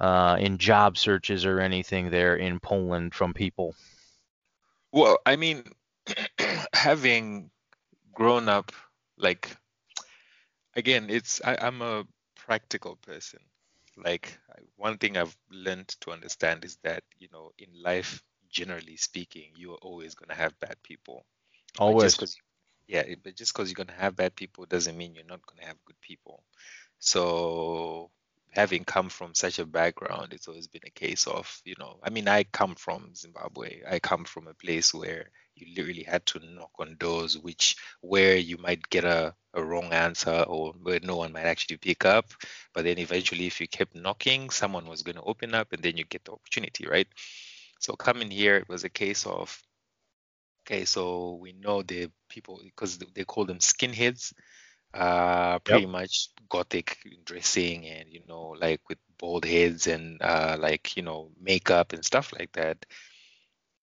uh, 0.00 0.36
in 0.40 0.58
job 0.58 0.96
searches 0.98 1.44
or 1.44 1.60
anything 1.60 2.10
there 2.10 2.36
in 2.36 2.60
Poland 2.60 3.14
from 3.14 3.34
people? 3.34 3.74
Well, 4.92 5.18
I 5.26 5.36
mean, 5.36 5.64
having 6.72 7.50
grown 8.14 8.48
up 8.48 8.72
like 9.18 9.56
again, 10.74 11.10
it's 11.10 11.40
I, 11.44 11.56
I'm 11.60 11.82
a 11.82 12.06
practical 12.34 12.96
person. 12.96 13.40
Like 14.04 14.38
one 14.76 14.98
thing 14.98 15.16
I've 15.16 15.36
learned 15.50 15.88
to 16.00 16.12
understand 16.12 16.64
is 16.64 16.78
that, 16.82 17.02
you 17.18 17.28
know, 17.32 17.52
in 17.58 17.68
life, 17.82 18.22
generally 18.50 18.96
speaking, 18.96 19.52
you 19.56 19.72
are 19.72 19.78
always 19.82 20.14
going 20.14 20.30
to 20.30 20.34
have 20.34 20.58
bad 20.58 20.76
people. 20.82 21.24
But 21.76 21.82
Always. 21.84 22.14
because, 22.14 22.36
yeah, 22.88 23.04
but 23.22 23.36
just 23.36 23.52
because 23.52 23.68
you're 23.68 23.76
going 23.84 23.86
to 23.96 24.02
have 24.02 24.16
bad 24.16 24.34
people 24.34 24.66
doesn't 24.66 24.96
mean 24.96 25.14
you're 25.14 25.24
not 25.24 25.46
going 25.46 25.60
to 25.60 25.66
have 25.66 25.84
good 25.84 26.00
people. 26.00 26.42
So 26.98 28.10
having 28.50 28.84
come 28.84 29.08
from 29.08 29.34
such 29.34 29.58
a 29.58 29.66
background, 29.66 30.32
it's 30.32 30.48
always 30.48 30.66
been 30.66 30.82
a 30.86 30.90
case 30.90 31.26
of, 31.26 31.60
you 31.64 31.74
know, 31.78 31.98
I 32.02 32.10
mean, 32.10 32.28
I 32.28 32.44
come 32.44 32.74
from 32.74 33.14
Zimbabwe. 33.14 33.82
I 33.88 34.00
come 34.00 34.24
from 34.24 34.48
a 34.48 34.54
place 34.54 34.92
where 34.92 35.30
you 35.60 35.74
literally 35.76 36.02
had 36.04 36.26
to 36.26 36.40
knock 36.40 36.70
on 36.78 36.96
doors, 36.96 37.38
which 37.38 37.76
where 38.00 38.36
you 38.36 38.56
might 38.58 38.88
get 38.90 39.04
a, 39.04 39.34
a 39.54 39.62
wrong 39.64 39.92
answer 39.92 40.44
or 40.48 40.72
where 40.74 41.00
no 41.02 41.16
one 41.16 41.32
might 41.32 41.46
actually 41.46 41.76
pick 41.78 42.04
up. 42.04 42.26
But 42.74 42.84
then 42.84 42.98
eventually, 42.98 43.46
if 43.46 43.60
you 43.60 43.68
kept 43.68 43.94
knocking, 43.94 44.50
someone 44.50 44.86
was 44.86 45.02
going 45.02 45.16
to 45.16 45.22
open 45.22 45.54
up 45.54 45.72
and 45.72 45.82
then 45.82 45.96
you 45.96 46.04
get 46.04 46.24
the 46.24 46.32
opportunity, 46.32 46.86
right? 46.86 47.08
So 47.80 47.94
coming 47.94 48.30
here, 48.30 48.56
it 48.56 48.68
was 48.68 48.84
a 48.84 48.90
case 48.90 49.26
of, 49.26 49.62
okay, 50.66 50.84
so 50.84 51.34
we 51.40 51.52
know 51.52 51.82
the 51.82 52.10
people 52.28 52.60
because 52.64 52.98
they 52.98 53.24
call 53.24 53.44
them 53.46 53.58
skinheads 53.58 54.32
uh 54.94 55.58
Yep. 55.66 55.68
pretty 55.68 55.86
much 55.86 56.28
gothic 56.48 56.98
dressing 57.24 57.86
and 57.86 58.10
you 58.12 58.22
know 58.28 58.56
like 58.60 58.80
with 58.88 58.98
bald 59.18 59.44
heads 59.44 59.86
and 59.86 60.22
uh 60.22 60.56
like 60.58 60.96
you 60.96 61.02
know 61.02 61.30
makeup 61.40 61.92
and 61.92 62.04
stuff 62.04 62.32
like 62.38 62.52
that 62.52 62.86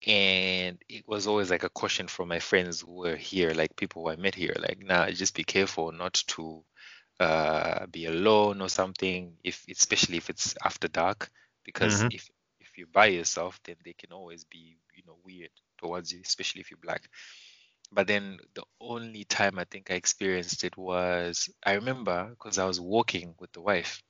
and 0.06 0.78
it 0.88 1.06
was 1.08 1.26
always 1.26 1.50
like 1.50 1.64
a 1.64 1.68
caution 1.70 2.08
from 2.08 2.28
my 2.28 2.38
friends 2.38 2.80
who 2.82 2.92
were 2.92 3.16
here 3.16 3.52
like 3.52 3.76
people 3.76 4.02
who 4.02 4.10
I 4.10 4.16
met 4.16 4.34
here 4.34 4.54
like 4.58 4.78
nah 4.82 5.10
just 5.10 5.34
be 5.34 5.44
careful 5.44 5.92
not 5.92 6.14
to 6.28 6.64
uh 7.20 7.86
be 7.86 8.06
alone 8.06 8.60
or 8.60 8.68
something 8.68 9.34
if 9.44 9.64
especially 9.70 10.16
if 10.18 10.30
it's 10.30 10.54
after 10.64 10.88
dark 10.88 11.30
because 11.64 12.04
hmm 12.04 12.10
if 12.10 12.28
if 12.60 12.70
you're 12.76 12.86
by 12.92 13.06
yourself 13.06 13.60
then 13.64 13.76
they 13.84 13.92
can 13.94 14.12
always 14.12 14.44
be 14.44 14.78
you 14.94 15.02
know 15.06 15.18
weird 15.24 15.50
towards 15.78 16.12
you 16.12 16.20
especially 16.24 16.60
if 16.60 16.70
you're 16.70 16.78
black. 16.82 17.08
But 17.92 18.06
then 18.06 18.38
the 18.54 18.64
only 18.80 19.24
time 19.24 19.58
I 19.58 19.64
think 19.64 19.90
I 19.90 19.94
experienced 19.94 20.64
it 20.64 20.76
was 20.76 21.48
I 21.64 21.74
remember 21.74 22.30
because 22.30 22.58
I 22.58 22.64
was 22.66 22.80
walking 22.80 23.34
with 23.38 23.52
the 23.52 23.60
wife, 23.60 24.02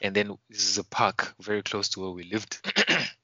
and 0.00 0.14
then 0.16 0.38
this 0.50 0.68
is 0.68 0.78
a 0.78 0.84
park 0.84 1.34
very 1.40 1.62
close 1.62 1.88
to 1.90 2.00
where 2.00 2.10
we 2.10 2.24
lived, 2.24 2.60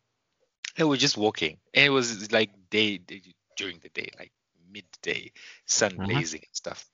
and 0.77 0.89
we're 0.89 0.97
just 0.97 1.17
walking, 1.17 1.59
and 1.75 1.87
it 1.87 1.91
was 1.91 2.33
like 2.33 2.51
day, 2.71 2.99
day 2.99 3.23
during 3.57 3.79
the 3.81 3.89
day, 3.91 4.09
like 4.19 4.33
midday, 4.71 5.33
sun 5.67 5.99
hmm 5.99 6.01
blazing 6.01 6.41
and 6.43 6.57
stuff. 6.57 6.91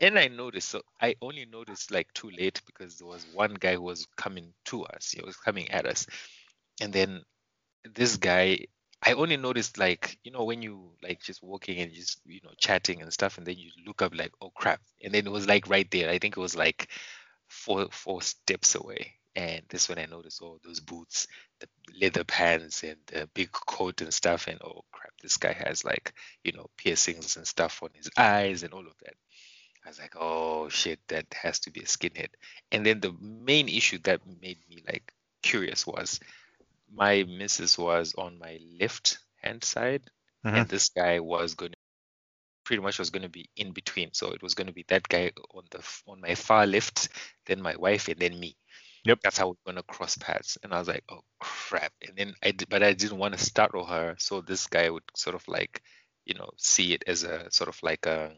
And 0.00 0.18
I 0.18 0.28
noticed, 0.28 0.70
so 0.70 0.82
I 1.00 1.16
only 1.22 1.46
noticed 1.46 1.90
like 1.90 2.12
too 2.14 2.30
late 2.30 2.62
because 2.66 2.98
there 2.98 3.06
was 3.08 3.26
one 3.26 3.54
guy 3.54 3.74
who 3.74 3.82
was 3.82 4.06
coming 4.16 4.54
to 4.66 4.84
us, 4.84 5.10
he 5.12 5.22
was 5.24 5.36
coming 5.36 5.70
at 5.70 5.86
us, 5.86 6.06
and 6.80 6.92
then 6.92 7.22
this 7.84 8.16
guy 8.16 8.66
I 9.02 9.14
only 9.14 9.36
noticed 9.36 9.78
like 9.78 10.18
you 10.24 10.32
know 10.32 10.44
when 10.44 10.62
you 10.62 10.92
like 11.02 11.22
just 11.22 11.42
walking 11.42 11.78
and 11.80 11.92
just 11.92 12.20
you 12.26 12.40
know 12.44 12.52
chatting 12.58 13.02
and 13.02 13.12
stuff 13.12 13.38
and 13.38 13.46
then 13.46 13.56
you 13.58 13.70
look 13.86 14.02
up 14.02 14.14
like 14.14 14.32
oh 14.42 14.50
crap. 14.50 14.80
And 15.02 15.14
then 15.14 15.26
it 15.26 15.32
was 15.32 15.46
like 15.48 15.68
right 15.68 15.90
there. 15.90 16.10
I 16.10 16.18
think 16.18 16.36
it 16.36 16.40
was 16.40 16.56
like 16.56 16.90
four 17.48 17.88
four 17.92 18.22
steps 18.22 18.74
away 18.74 19.14
and 19.36 19.62
this 19.68 19.88
when 19.88 19.98
I 19.98 20.06
noticed 20.06 20.40
oh 20.42 20.58
those 20.64 20.80
boots 20.80 21.28
the 21.60 21.68
leather 22.00 22.24
pants 22.24 22.82
and 22.82 22.96
the 23.06 23.28
big 23.34 23.52
coat 23.52 24.00
and 24.00 24.12
stuff 24.12 24.48
and 24.48 24.60
oh 24.62 24.84
crap 24.92 25.12
this 25.22 25.36
guy 25.36 25.52
has 25.52 25.84
like 25.84 26.12
you 26.44 26.52
know 26.52 26.66
piercings 26.76 27.36
and 27.36 27.46
stuff 27.46 27.82
on 27.82 27.90
his 27.94 28.10
eyes 28.16 28.62
and 28.62 28.72
all 28.72 28.86
of 28.86 28.94
that. 29.04 29.14
I 29.84 29.88
was 29.88 29.98
like 29.98 30.14
oh 30.18 30.68
shit 30.68 31.00
that 31.08 31.26
has 31.34 31.60
to 31.60 31.70
be 31.70 31.80
a 31.80 31.84
skinhead. 31.84 32.30
And 32.72 32.84
then 32.84 33.00
the 33.00 33.14
main 33.20 33.68
issue 33.68 33.98
that 34.04 34.20
made 34.40 34.58
me 34.68 34.82
like 34.86 35.12
curious 35.42 35.86
was 35.86 36.20
my 36.92 37.24
missus 37.24 37.78
was 37.78 38.14
on 38.18 38.38
my 38.38 38.58
left 38.80 39.18
hand 39.42 39.64
side 39.64 40.02
hmm 40.44 40.54
and 40.56 40.68
this 40.68 40.88
guy 40.88 41.20
was 41.20 41.54
going 41.54 41.72
to 41.72 41.78
pretty 42.64 42.82
much 42.82 42.98
was 42.98 43.10
going 43.10 43.22
to 43.22 43.28
be 43.28 43.48
in 43.56 43.72
between. 43.72 44.10
So 44.12 44.32
it 44.32 44.42
was 44.42 44.54
going 44.54 44.68
to 44.68 44.72
be 44.72 44.84
that 44.88 45.08
guy 45.08 45.32
on 45.54 45.64
the 45.70 45.82
on 46.06 46.20
my 46.20 46.34
far 46.34 46.66
left 46.66 47.08
then 47.46 47.60
my 47.60 47.76
wife 47.76 48.08
and 48.08 48.18
then 48.18 48.38
me 48.38 48.56
Yep. 49.04 49.20
that's 49.22 49.38
how 49.38 49.48
we're 49.48 49.72
going 49.72 49.76
to 49.76 49.82
cross 49.82 50.16
paths. 50.18 50.58
And 50.62 50.72
i 50.74 50.78
was 50.78 50.88
like 50.88 51.04
oh 51.10 51.20
crap. 51.40 51.92
And 52.06 52.16
then 52.16 52.34
i 52.42 52.50
did, 52.52 52.68
but 52.68 52.82
i 52.82 52.92
didn't 52.92 53.18
want 53.18 53.34
to 53.36 53.44
startle 53.44 53.84
her. 53.86 54.16
So 54.18 54.40
this 54.40 54.66
guy 54.66 54.88
would 54.90 55.04
sort 55.14 55.34
of 55.36 55.46
like 55.48 55.82
you 56.26 56.34
know 56.34 56.50
see 56.56 56.92
it 56.94 57.04
as 57.06 57.24
a 57.24 57.50
sort 57.50 57.68
of 57.68 57.78
like 57.82 58.06
a 58.06 58.32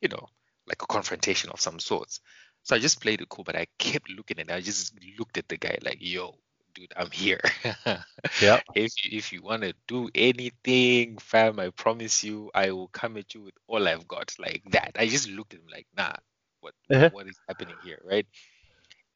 you 0.00 0.08
know 0.08 0.26
like 0.66 0.82
a 0.82 0.86
confrontation 0.86 1.50
of 1.50 1.60
some 1.60 1.78
sorts. 1.80 2.20
So 2.62 2.76
i 2.76 2.78
just 2.78 3.00
played 3.00 3.20
it 3.20 3.28
cool 3.28 3.44
but 3.44 3.56
i 3.56 3.66
kept 3.78 4.10
looking 4.10 4.38
at 4.40 4.48
it. 4.50 4.52
I 4.52 4.60
just 4.60 4.94
looked 5.18 5.38
at 5.38 5.48
the 5.48 5.56
guy 5.58 5.78
like 5.82 5.98
yo 6.00 6.34
dude 6.74 6.92
i'm 6.96 7.10
here. 7.10 7.40
Yeah. 8.40 8.60
if 8.74 8.92
you, 9.04 9.18
if 9.18 9.32
you 9.32 9.42
want 9.42 9.62
to 9.62 9.74
do 9.86 10.08
anything 10.14 11.18
fam 11.18 11.58
i 11.60 11.70
promise 11.70 12.22
you 12.24 12.50
i 12.54 12.70
will 12.70 12.88
come 12.88 13.16
at 13.16 13.34
you 13.34 13.42
with 13.42 13.54
all 13.66 13.86
i've 13.88 14.06
got 14.08 14.32
like 14.38 14.62
that. 14.70 14.92
I 14.98 15.06
just 15.06 15.28
looked 15.28 15.54
at 15.54 15.60
him 15.60 15.66
like 15.72 15.86
nah 15.96 16.12
what 16.60 16.74
Uh-huh. 16.90 17.10
what 17.10 17.26
is 17.28 17.38
happening 17.48 17.76
here? 17.80 18.00
Right 18.04 18.26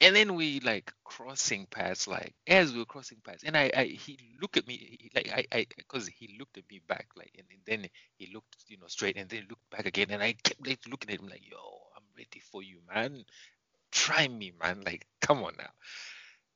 and 0.01 0.15
then 0.15 0.35
we 0.35 0.61
like 0.61 0.93
crossing 1.05 1.67
paths, 1.67 2.07
like 2.07 2.35
as 2.47 2.73
we 2.73 2.79
were 2.81 2.85
crossing 2.87 3.19
paths, 3.25 3.43
and 3.45 3.57
I, 3.57 3.71
I 3.77 3.85
he 3.85 4.19
looked 4.41 4.57
at 4.57 4.67
me 4.67 5.11
like 5.15 5.31
I, 5.33 5.47
I, 5.53 5.67
because 5.77 6.07
he 6.07 6.37
looked 6.39 6.59
at 6.59 6.71
me 6.71 6.81
back, 6.87 7.09
like, 7.17 7.33
and, 7.37 7.47
and 7.51 7.61
then 7.67 7.91
he 8.17 8.31
looked, 8.33 8.57
you 8.69 8.79
know, 8.79 8.87
straight, 8.89 9.17
and 9.17 9.29
then 9.29 9.47
looked 9.49 9.71
back 9.71 9.87
again, 9.87 10.09
and 10.11 10.23
I 10.23 10.35
kept 10.35 10.67
like 10.67 10.81
looking 10.89 11.11
at 11.13 11.21
him 11.21 11.29
like, 11.29 11.49
yo, 11.51 11.59
I'm 11.97 12.05
ready 12.17 12.41
for 12.53 12.63
you, 12.63 12.81
man. 12.93 13.25
Try 13.93 14.29
me, 14.29 14.53
man. 14.61 14.83
Like, 14.85 15.07
come 15.21 15.43
on 15.45 15.55
now. 15.59 15.71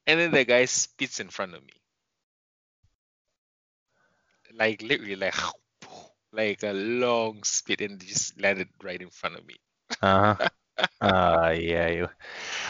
And 0.07 0.21
then 0.21 0.31
the 0.33 0.45
guy 0.45 0.67
spits 0.67 1.21
in 1.21 1.29
front 1.29 1.55
of 1.55 1.63
me, 1.63 1.73
like 4.55 4.83
literally, 4.83 5.17
like, 5.17 5.35
like 6.33 6.63
a 6.63 6.73
long 6.73 7.43
spit, 7.45 7.81
and 7.81 8.01
just 8.01 8.41
landed 8.41 8.69
right 8.83 9.01
in 9.01 9.11
front 9.11 9.37
of 9.37 9.47
me. 9.47 9.57
Uh 10.01 10.35
huh. 10.35 10.49
Uh, 11.01 11.55
yeah. 11.59 11.89
You, 11.89 12.09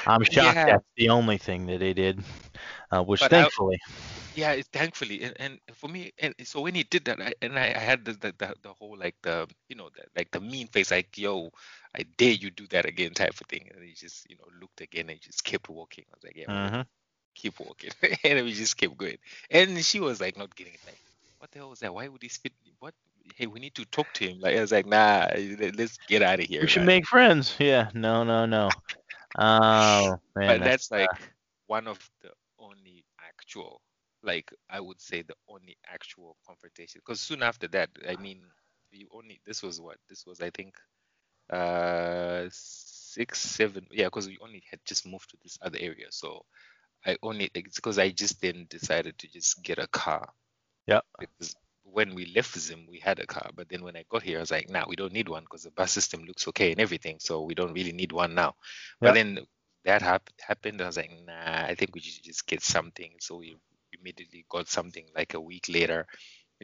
I'm 0.07 0.23
shocked 0.25 0.61
Yeah, 0.61 0.67
that's 0.67 0.85
the 0.97 1.09
only 1.11 1.38
thing 1.38 1.67
that 1.67 1.79
they 1.81 1.93
did, 1.95 2.23
uh, 2.91 3.03
which 3.03 3.27
but 3.27 3.33
I, 3.35 3.49
thankfully. 3.49 3.79
Yeah, 4.35 4.53
it, 4.53 4.67
thankfully, 4.73 5.23
and, 5.25 5.35
and 5.41 5.59
for 5.75 5.88
me, 5.88 6.12
and 6.19 6.35
so 6.45 6.61
when 6.62 6.75
he 6.75 6.85
did 6.85 7.05
that, 7.07 7.21
I, 7.21 7.33
and 7.43 7.59
I, 7.59 7.67
I 7.75 7.79
had 7.91 8.05
the, 8.05 8.12
the 8.15 8.33
the 8.38 8.55
the 8.62 8.73
whole 8.75 8.97
like 8.99 9.17
the 9.23 9.49
you 9.69 9.77
know 9.77 9.91
the, 9.95 10.05
like 10.17 10.31
the 10.33 10.41
mean 10.41 10.69
face, 10.69 10.91
like 10.91 11.17
yo, 11.19 11.51
I 11.97 12.03
dare 12.19 12.33
you 12.33 12.51
do 12.51 12.67
that 12.69 12.87
again 12.87 13.12
type 13.15 13.35
of 13.41 13.47
thing, 13.49 13.69
and 13.75 13.83
he 13.85 13.93
just 13.95 14.29
you 14.31 14.37
know 14.37 14.47
looked 14.61 14.81
again 14.83 15.11
and 15.11 15.21
just 15.21 15.45
kept 15.45 15.69
walking. 15.69 16.05
I 16.11 16.15
was 16.17 16.25
like, 16.25 16.37
yeah, 16.37 16.49
whatever, 16.53 16.77
hmm 16.77 16.88
keep 17.35 17.59
walking, 17.61 17.91
and 18.25 18.45
we 18.45 18.53
just 18.53 18.77
kept 18.77 18.97
going. 18.97 19.19
And 19.51 19.85
she 19.85 20.01
was 20.01 20.21
like 20.21 20.37
not 20.38 20.55
getting 20.57 20.75
it, 20.75 20.81
like 20.87 21.01
what 21.38 21.51
the 21.53 21.59
hell 21.59 21.71
was 21.71 21.81
that? 21.81 21.95
Why 21.95 22.09
would 22.09 22.23
he 22.23 22.29
spit? 22.29 22.53
What? 22.81 22.95
Hey, 23.37 23.46
we 23.46 23.61
need 23.61 23.74
to 23.76 23.85
talk 23.87 24.12
to 24.14 24.28
him. 24.28 24.40
Like 24.40 24.56
I 24.56 24.61
was 24.61 24.72
like, 24.72 24.87
nah, 24.87 25.26
let- 25.58 25.76
let's 25.76 25.98
get 26.08 26.22
out 26.22 26.40
of 26.40 26.46
here. 26.46 26.62
We 26.62 26.68
should 26.68 26.82
man. 26.82 26.87
make 26.87 27.06
friends. 27.06 27.56
Yeah. 27.58 27.90
No. 27.94 28.24
No. 28.24 28.46
No. 28.46 28.76
Oh 29.38 30.18
man, 30.35 30.58
But 30.58 30.62
that's 30.62 30.90
that's 30.90 30.90
like 30.90 31.35
one 31.66 31.87
of 31.87 31.98
the 32.22 32.30
only 32.58 33.04
actual, 33.20 33.80
like 34.22 34.52
I 34.70 34.80
would 34.80 35.00
say 35.00 35.22
the 35.22 35.37
only 35.48 35.76
actual 35.87 36.37
confrontation. 36.46 37.00
Because 37.04 37.20
soon 37.20 37.42
after 37.42 37.68
that, 37.68 37.90
I 38.08 38.16
mean, 38.16 38.42
we 38.92 39.06
only 39.12 39.40
this 39.46 39.62
was 39.62 39.80
what 39.80 39.98
this 40.08 40.26
was 40.26 40.40
I 40.40 40.50
think 40.50 40.74
uh 41.50 42.46
six 42.50 43.40
seven 43.40 43.87
yeah 43.90 44.06
because 44.06 44.26
we 44.28 44.38
only 44.40 44.62
had 44.70 44.80
just 44.85 45.06
moved 45.06 45.30
to 45.30 45.37
this 45.42 45.58
other 45.62 45.78
area 45.80 46.06
so 46.11 46.44
I 47.04 47.16
only 47.22 47.50
it's 47.54 47.76
because 47.76 47.98
I 47.98 48.11
just 48.11 48.40
then 48.40 48.66
decided 48.68 49.18
to 49.18 49.28
just 49.30 49.62
get 49.62 49.78
a 49.78 49.87
car 49.88 50.32
yeah. 50.87 51.00
because 51.18 51.54
when 51.92 52.14
we 52.14 52.33
left 52.35 52.59
Zim 52.59 52.87
we 52.88 52.98
had 52.98 53.18
a 53.18 53.26
car 53.26 53.50
but 53.55 53.68
then 53.68 53.83
when 53.85 53.96
I 53.96 54.05
got 54.09 54.22
here 54.22 54.38
I 54.38 54.40
was 54.40 54.50
like 54.50 54.70
nah 54.70 54.85
we 54.88 54.96
don't 54.96 55.12
need 55.12 55.28
one 55.28 55.42
because 55.42 55.62
the 55.64 55.70
bus 55.70 55.92
system 55.92 56.24
looks 56.24 56.48
okay 56.48 56.72
and 56.72 56.81
everything 56.81 57.18
so 57.20 57.42
we 57.42 57.55
don't 57.55 57.74
really 57.74 57.92
need 57.92 58.12
one 58.12 58.35
now. 58.35 58.55
But 59.00 59.14
then 59.14 59.40
that 59.85 60.02
hap- 60.02 60.31
happened 60.40 60.81
I 60.81 60.87
was 60.87 60.96
like 60.96 61.12
nah 61.26 61.64
I 61.66 61.74
think 61.74 61.94
we 61.94 62.00
should 62.00 62.24
just 62.24 62.46
get 62.46 62.62
something. 62.62 63.12
So 63.20 63.37
we 63.37 63.57
immediately 63.98 64.44
got 64.48 64.68
something 64.68 65.07
like 65.14 65.35
a 65.35 65.40
week 65.40 65.66
later 65.68 66.07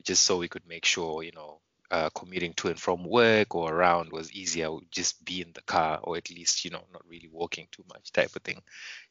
just 0.05 0.25
so 0.25 0.39
we 0.39 0.49
could 0.49 0.67
make 0.67 0.85
sure 0.85 1.23
you 1.23 1.33
know 1.33 1.61
uh, 1.91 2.11
commuting 2.11 2.53
to 2.53 2.69
and 2.69 2.79
from 2.79 3.03
work 3.05 3.55
or 3.55 3.73
around 3.73 4.13
was 4.13 4.31
easier 4.33 4.71
would 4.71 4.91
just 4.91 5.25
be 5.25 5.41
in 5.41 5.51
the 5.55 5.63
car 5.63 5.99
or 6.03 6.17
at 6.17 6.31
least 6.31 6.65
you 6.65 6.71
know 6.71 6.85
not 6.93 7.03
really 7.09 7.29
walking 7.33 7.67
too 7.73 7.85
much 7.89 8.13
type 8.13 8.35
of 8.37 8.43
thing 8.43 8.61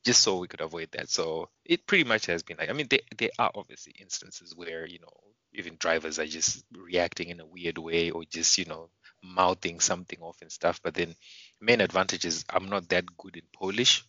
just 0.06 0.22
so 0.22 0.38
we 0.38 0.48
could 0.48 0.62
avoid 0.62 0.90
that. 0.92 1.10
So 1.10 1.50
it 1.66 1.88
pretty 1.88 2.04
much 2.04 2.28
has 2.28 2.44
been 2.44 2.58
like 2.58 2.70
i 2.70 2.74
mean 2.74 2.88
there, 2.90 3.00
there 3.18 3.32
are 3.40 3.52
obviously 3.56 3.96
instances 4.00 4.56
where 4.56 4.86
you 4.86 5.00
know 5.00 5.14
even 5.54 5.76
drivers 5.80 6.20
are 6.20 6.26
just 6.26 6.64
reacting 6.76 7.30
in 7.30 7.40
a 7.40 7.46
weird 7.46 7.78
way 7.78 8.12
or 8.12 8.24
just 8.26 8.58
you 8.58 8.66
know 8.66 8.90
mouthing 9.24 9.80
something 9.80 10.20
off 10.22 10.38
and 10.42 10.52
stuff. 10.52 10.80
But 10.84 10.94
then 10.94 11.16
main 11.60 11.82
advantage 11.82 12.26
is 12.26 12.46
i'm 12.50 12.70
not 12.70 12.88
that 12.90 13.06
good 13.18 13.36
in 13.38 13.44
polish. 13.54 14.06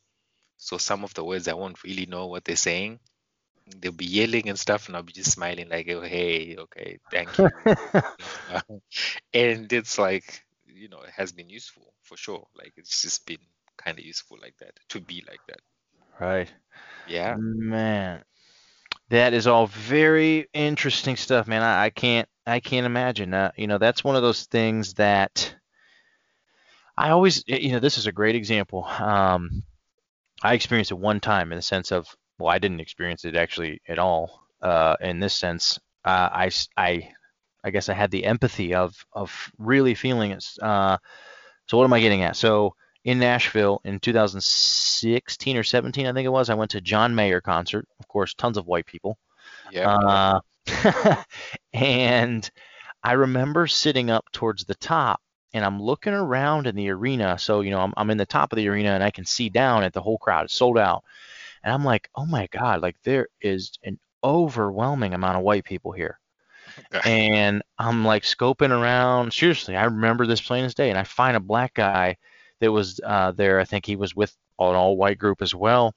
So 0.56 0.78
some 0.78 1.04
of 1.04 1.14
the 1.14 1.24
words 1.24 1.48
i 1.48 1.54
won't 1.54 1.82
really 1.84 2.06
know 2.06 2.26
what 2.26 2.44
they're 2.44 2.56
saying. 2.56 3.00
They'll 3.80 3.92
be 3.92 4.06
yelling 4.06 4.48
and 4.48 4.58
stuff 4.58 4.86
and 4.88 4.96
i'll 4.96 5.02
be 5.02 5.12
just 5.12 5.32
smiling 5.32 5.68
like 5.68 5.88
oh 5.90 6.02
hey 6.02 6.56
okay 6.58 6.98
thank 7.10 7.38
you. 7.38 7.48
And 9.34 9.72
it's 9.72 9.98
like 9.98 10.44
you 10.66 10.88
know 10.88 11.00
it 11.02 11.10
has 11.16 11.32
been 11.32 11.50
useful 11.50 11.92
for 12.02 12.16
sure. 12.16 12.46
Like 12.56 12.72
it's 12.76 13.02
just 13.02 13.26
been 13.26 13.38
kind 13.76 13.98
of 13.98 14.04
useful 14.04 14.38
like 14.40 14.56
that 14.58 14.72
to 14.90 15.00
be 15.00 15.24
like 15.28 15.40
that. 15.48 15.60
Right. 16.20 16.52
yeah. 17.06 17.36
Man, 17.38 18.22
that 19.10 19.32
is 19.32 19.46
all 19.46 19.66
very 19.66 20.48
interesting 20.52 21.16
stuff, 21.16 21.46
man. 21.46 21.62
I, 21.62 21.84
I 21.84 21.90
can't 21.90 22.28
I 22.46 22.60
can't 22.60 22.86
imagine. 22.86 23.34
Uh, 23.34 23.52
you 23.56 23.66
know, 23.66 23.78
that's 23.78 24.04
one 24.04 24.16
of 24.16 24.22
those 24.22 24.44
things 24.46 24.94
that 24.94 25.54
I 26.96 27.10
always, 27.10 27.44
you 27.46 27.72
know, 27.72 27.78
this 27.78 27.98
is 27.98 28.06
a 28.06 28.12
great 28.12 28.34
example. 28.34 28.84
Um, 28.84 29.62
I 30.42 30.54
experienced 30.54 30.90
it 30.90 30.98
one 30.98 31.20
time 31.20 31.52
in 31.52 31.56
the 31.56 31.62
sense 31.62 31.92
of, 31.92 32.08
well, 32.38 32.50
I 32.50 32.58
didn't 32.58 32.80
experience 32.80 33.24
it 33.24 33.36
actually 33.36 33.80
at 33.86 33.98
all. 33.98 34.42
Uh, 34.60 34.96
in 35.00 35.20
this 35.20 35.36
sense, 35.36 35.78
uh, 36.04 36.28
I 36.32 36.50
guess 37.70 37.88
I 37.88 37.94
had 37.94 38.10
the 38.10 38.24
empathy 38.24 38.74
of 38.74 38.94
of 39.12 39.52
really 39.58 39.94
feeling 39.94 40.32
it. 40.32 40.44
Uh, 40.60 40.98
so 41.66 41.76
what 41.76 41.84
am 41.84 41.92
I 41.92 42.00
getting 42.00 42.22
at? 42.22 42.34
So 42.36 42.74
in 43.08 43.18
Nashville 43.18 43.80
in 43.84 44.00
2016 44.00 45.56
or 45.56 45.62
17, 45.62 46.06
I 46.06 46.12
think 46.12 46.26
it 46.26 46.28
was, 46.28 46.50
I 46.50 46.54
went 46.54 46.72
to 46.72 46.82
John 46.82 47.14
Mayer 47.14 47.40
concert. 47.40 47.88
Of 48.00 48.06
course, 48.06 48.34
tons 48.34 48.58
of 48.58 48.66
white 48.66 48.84
people. 48.84 49.16
yeah 49.70 50.40
Uh, 50.66 51.24
and 51.72 52.50
I 53.02 53.12
remember 53.12 53.66
sitting 53.66 54.10
up 54.10 54.26
towards 54.30 54.66
the 54.66 54.74
top 54.74 55.22
and 55.54 55.64
I'm 55.64 55.80
looking 55.80 56.12
around 56.12 56.66
in 56.66 56.76
the 56.76 56.90
arena. 56.90 57.38
So, 57.38 57.62
you 57.62 57.70
know, 57.70 57.80
I'm, 57.80 57.94
I'm 57.96 58.10
in 58.10 58.18
the 58.18 58.26
top 58.26 58.52
of 58.52 58.58
the 58.58 58.68
arena 58.68 58.90
and 58.90 59.02
I 59.02 59.10
can 59.10 59.24
see 59.24 59.48
down 59.48 59.84
at 59.84 59.94
the 59.94 60.02
whole 60.02 60.18
crowd. 60.18 60.44
It's 60.44 60.54
sold 60.54 60.76
out. 60.76 61.02
And 61.64 61.72
I'm 61.72 61.86
like, 61.86 62.10
oh 62.14 62.26
my 62.26 62.46
God, 62.50 62.82
like 62.82 62.96
there 63.04 63.28
is 63.40 63.72
an 63.84 63.98
overwhelming 64.22 65.14
amount 65.14 65.38
of 65.38 65.44
white 65.44 65.64
people 65.64 65.92
here. 65.92 66.20
And 67.06 67.62
I'm 67.78 68.04
like 68.04 68.24
scoping 68.24 68.78
around. 68.78 69.32
Seriously, 69.32 69.76
I 69.76 69.84
remember 69.84 70.26
this 70.26 70.42
plain 70.42 70.66
as 70.66 70.74
day. 70.74 70.90
And 70.90 70.98
I 70.98 71.04
find 71.04 71.38
a 71.38 71.40
black 71.40 71.72
guy 71.72 72.18
that 72.60 72.72
was 72.72 73.00
uh, 73.04 73.32
there. 73.32 73.60
I 73.60 73.64
think 73.64 73.86
he 73.86 73.96
was 73.96 74.14
with 74.14 74.34
an 74.58 74.74
all 74.74 74.96
white 74.96 75.18
group 75.18 75.42
as 75.42 75.54
well. 75.54 75.94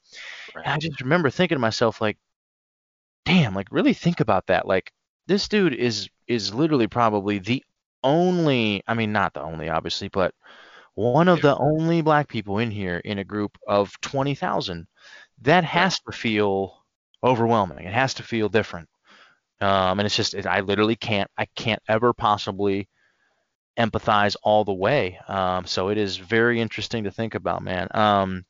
And 0.56 0.67
I 0.67 0.78
just 0.78 1.02
remember 1.02 1.30
thinking 1.30 1.56
to 1.56 1.60
myself, 1.60 2.02
like, 2.02 2.17
damn, 3.26 3.56
like 3.56 3.67
really 3.71 3.93
think 3.93 4.19
about 4.19 4.47
that. 4.47 4.67
Like 4.67 4.91
this 5.28 5.47
dude 5.47 5.74
is 5.74 6.10
is 6.28 6.54
literally 6.54 6.88
probably 6.88 7.39
the 7.39 7.63
only, 8.04 8.84
I 8.88 8.93
mean 8.93 9.12
not 9.12 9.34
the 9.34 9.41
only 9.41 9.69
obviously, 9.69 10.10
but 10.10 10.34
one 10.95 11.28
of 11.28 11.41
the 11.41 11.56
only 11.58 12.02
black 12.02 12.28
people 12.28 12.58
in 12.60 12.69
here 12.71 12.97
in 12.97 13.19
a 13.19 13.24
group 13.24 13.58
of 13.67 14.00
20,000. 14.02 14.88
That 15.43 15.63
has 15.63 16.00
to 16.02 16.12
feel 16.12 16.84
overwhelming. 17.24 17.86
It 17.86 17.93
has 17.93 18.13
to 18.15 18.24
feel 18.24 18.50
different. 18.50 18.89
Um, 19.60 20.00
and 20.00 20.06
it's 20.06 20.15
just 20.15 20.34
it, 20.34 20.45
I 20.45 20.62
literally 20.62 20.95
can't 20.95 21.30
I 21.38 21.45
can't 21.56 21.82
ever 21.88 22.13
possibly 22.13 22.88
empathize 23.78 24.36
all 24.44 24.64
the 24.64 24.74
way. 24.74 25.20
Um, 25.28 25.66
so 25.66 25.90
it 25.90 25.98
is 25.98 26.18
very 26.18 26.60
interesting 26.60 27.06
to 27.06 27.12
think 27.12 27.36
about, 27.36 27.64
man. 27.64 27.88
Um, 27.92 28.46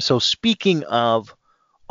so 0.00 0.18
speaking 0.18 0.84
of 0.84 1.34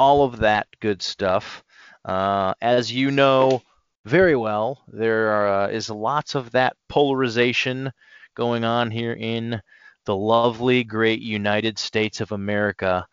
all 0.02 0.24
of 0.24 0.40
that 0.40 0.68
good 0.80 1.00
stuff. 1.00 1.64
Uh, 2.04 2.56
as 2.60 2.92
you 2.92 3.12
know 3.12 3.62
very 4.06 4.36
well, 4.36 4.82
there 4.88 5.30
are, 5.30 5.66
uh, 5.66 5.68
is 5.68 5.92
lots 5.92 6.34
of 6.34 6.50
that 6.52 6.76
polarization 6.90 7.92
going 8.34 8.64
on 8.64 8.90
here 8.90 9.14
in 9.14 9.62
the 10.06 10.16
lovely, 10.16 10.84
great 10.84 11.22
United 11.22 11.78
States 11.78 12.20
of 12.20 12.32
America, 12.32 13.06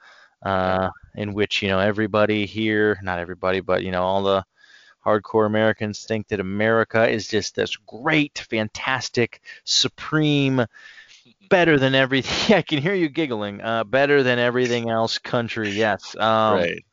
uh, 0.46 0.88
in 1.14 1.34
which 1.34 1.60
you 1.60 1.68
know 1.68 1.78
everybody 1.78 2.46
here, 2.46 2.98
not 3.02 3.18
everybody, 3.18 3.60
but 3.60 3.82
you 3.82 3.90
know 3.90 4.02
all 4.02 4.22
the 4.22 4.42
hardcore 5.04 5.46
Americans 5.46 6.04
think 6.04 6.28
that 6.28 6.40
America 6.40 7.08
is 7.08 7.28
just 7.28 7.54
this 7.54 7.76
great, 7.76 8.44
fantastic, 8.50 9.40
supreme, 9.64 10.64
better 11.48 11.78
than 11.78 11.94
everything. 11.94 12.56
I 12.56 12.62
can 12.62 12.80
hear 12.80 12.94
you 12.94 13.08
giggling. 13.08 13.60
Uh, 13.60 13.84
better 13.84 14.22
than 14.22 14.38
everything 14.38 14.90
else 14.90 15.18
country. 15.18 15.70
Yes. 15.70 16.14
Um, 16.16 16.56
right 16.56 16.84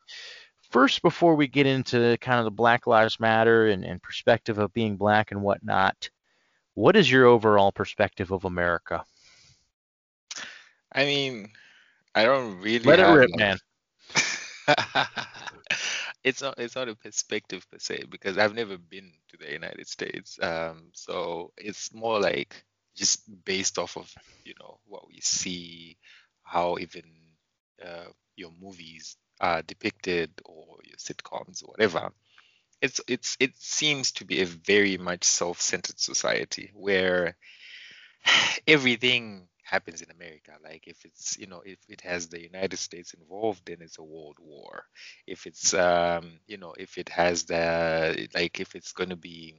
first, 0.70 1.00
before 1.00 1.36
we 1.36 1.46
get 1.46 1.66
into 1.66 2.18
kind 2.20 2.38
of 2.38 2.44
the 2.44 2.50
Black 2.50 2.86
Lives 2.86 3.18
Matter 3.18 3.68
and, 3.68 3.84
and 3.84 4.02
perspective 4.02 4.58
of 4.58 4.72
being 4.74 4.96
black 4.96 5.30
and 5.30 5.40
whatnot, 5.40 6.10
what 6.74 6.96
is 6.96 7.10
your 7.10 7.24
overall 7.24 7.72
perspective 7.72 8.30
of 8.30 8.44
America? 8.44 9.04
i 10.92 11.04
mean 11.04 11.48
i 12.14 12.24
don't 12.24 12.60
really 12.60 12.78
Let 12.80 13.00
it 13.00 13.06
rip, 13.06 13.30
like 13.30 13.38
man. 13.38 13.58
it's 16.26 16.42
not 16.42 16.58
it's 16.58 16.74
not 16.74 16.88
a 16.88 16.96
perspective 16.96 17.64
per 17.70 17.78
se 17.78 18.02
because 18.10 18.36
I've 18.36 18.54
never 18.54 18.76
been 18.76 19.12
to 19.28 19.36
the 19.36 19.52
United 19.52 19.86
States. 19.86 20.36
Um, 20.42 20.90
so 20.92 21.52
it's 21.56 21.94
more 21.94 22.20
like 22.20 22.64
just 22.96 23.22
based 23.44 23.78
off 23.78 23.96
of, 23.96 24.12
you 24.44 24.54
know, 24.58 24.80
what 24.86 25.06
we 25.06 25.20
see, 25.20 25.96
how 26.42 26.78
even 26.78 27.04
uh, 27.80 28.06
your 28.34 28.50
movies 28.60 29.16
are 29.40 29.62
depicted 29.62 30.30
or 30.44 30.78
your 30.82 30.96
sitcoms 30.96 31.62
or 31.62 31.68
whatever. 31.68 32.10
It's 32.82 33.00
it's 33.06 33.36
it 33.38 33.52
seems 33.56 34.10
to 34.12 34.24
be 34.24 34.40
a 34.40 34.46
very 34.46 34.98
much 34.98 35.22
self-centered 35.22 36.00
society 36.00 36.72
where 36.74 37.36
everything 38.66 39.46
happens 39.66 40.00
in 40.00 40.10
America. 40.10 40.52
Like 40.62 40.84
if 40.86 41.04
it's, 41.04 41.36
you 41.38 41.46
know, 41.46 41.62
if 41.64 41.78
it 41.88 42.00
has 42.02 42.28
the 42.28 42.40
United 42.40 42.78
States 42.78 43.14
involved, 43.14 43.62
then 43.66 43.78
it's 43.80 43.98
a 43.98 44.02
world 44.04 44.38
war. 44.40 44.84
If 45.26 45.46
it's, 45.46 45.74
um, 45.74 46.38
you 46.46 46.56
know, 46.56 46.74
if 46.78 46.98
it 46.98 47.08
has 47.10 47.44
the, 47.44 48.28
like, 48.34 48.60
if 48.60 48.74
it's 48.74 48.92
going 48.92 49.10
to 49.10 49.16
be 49.16 49.58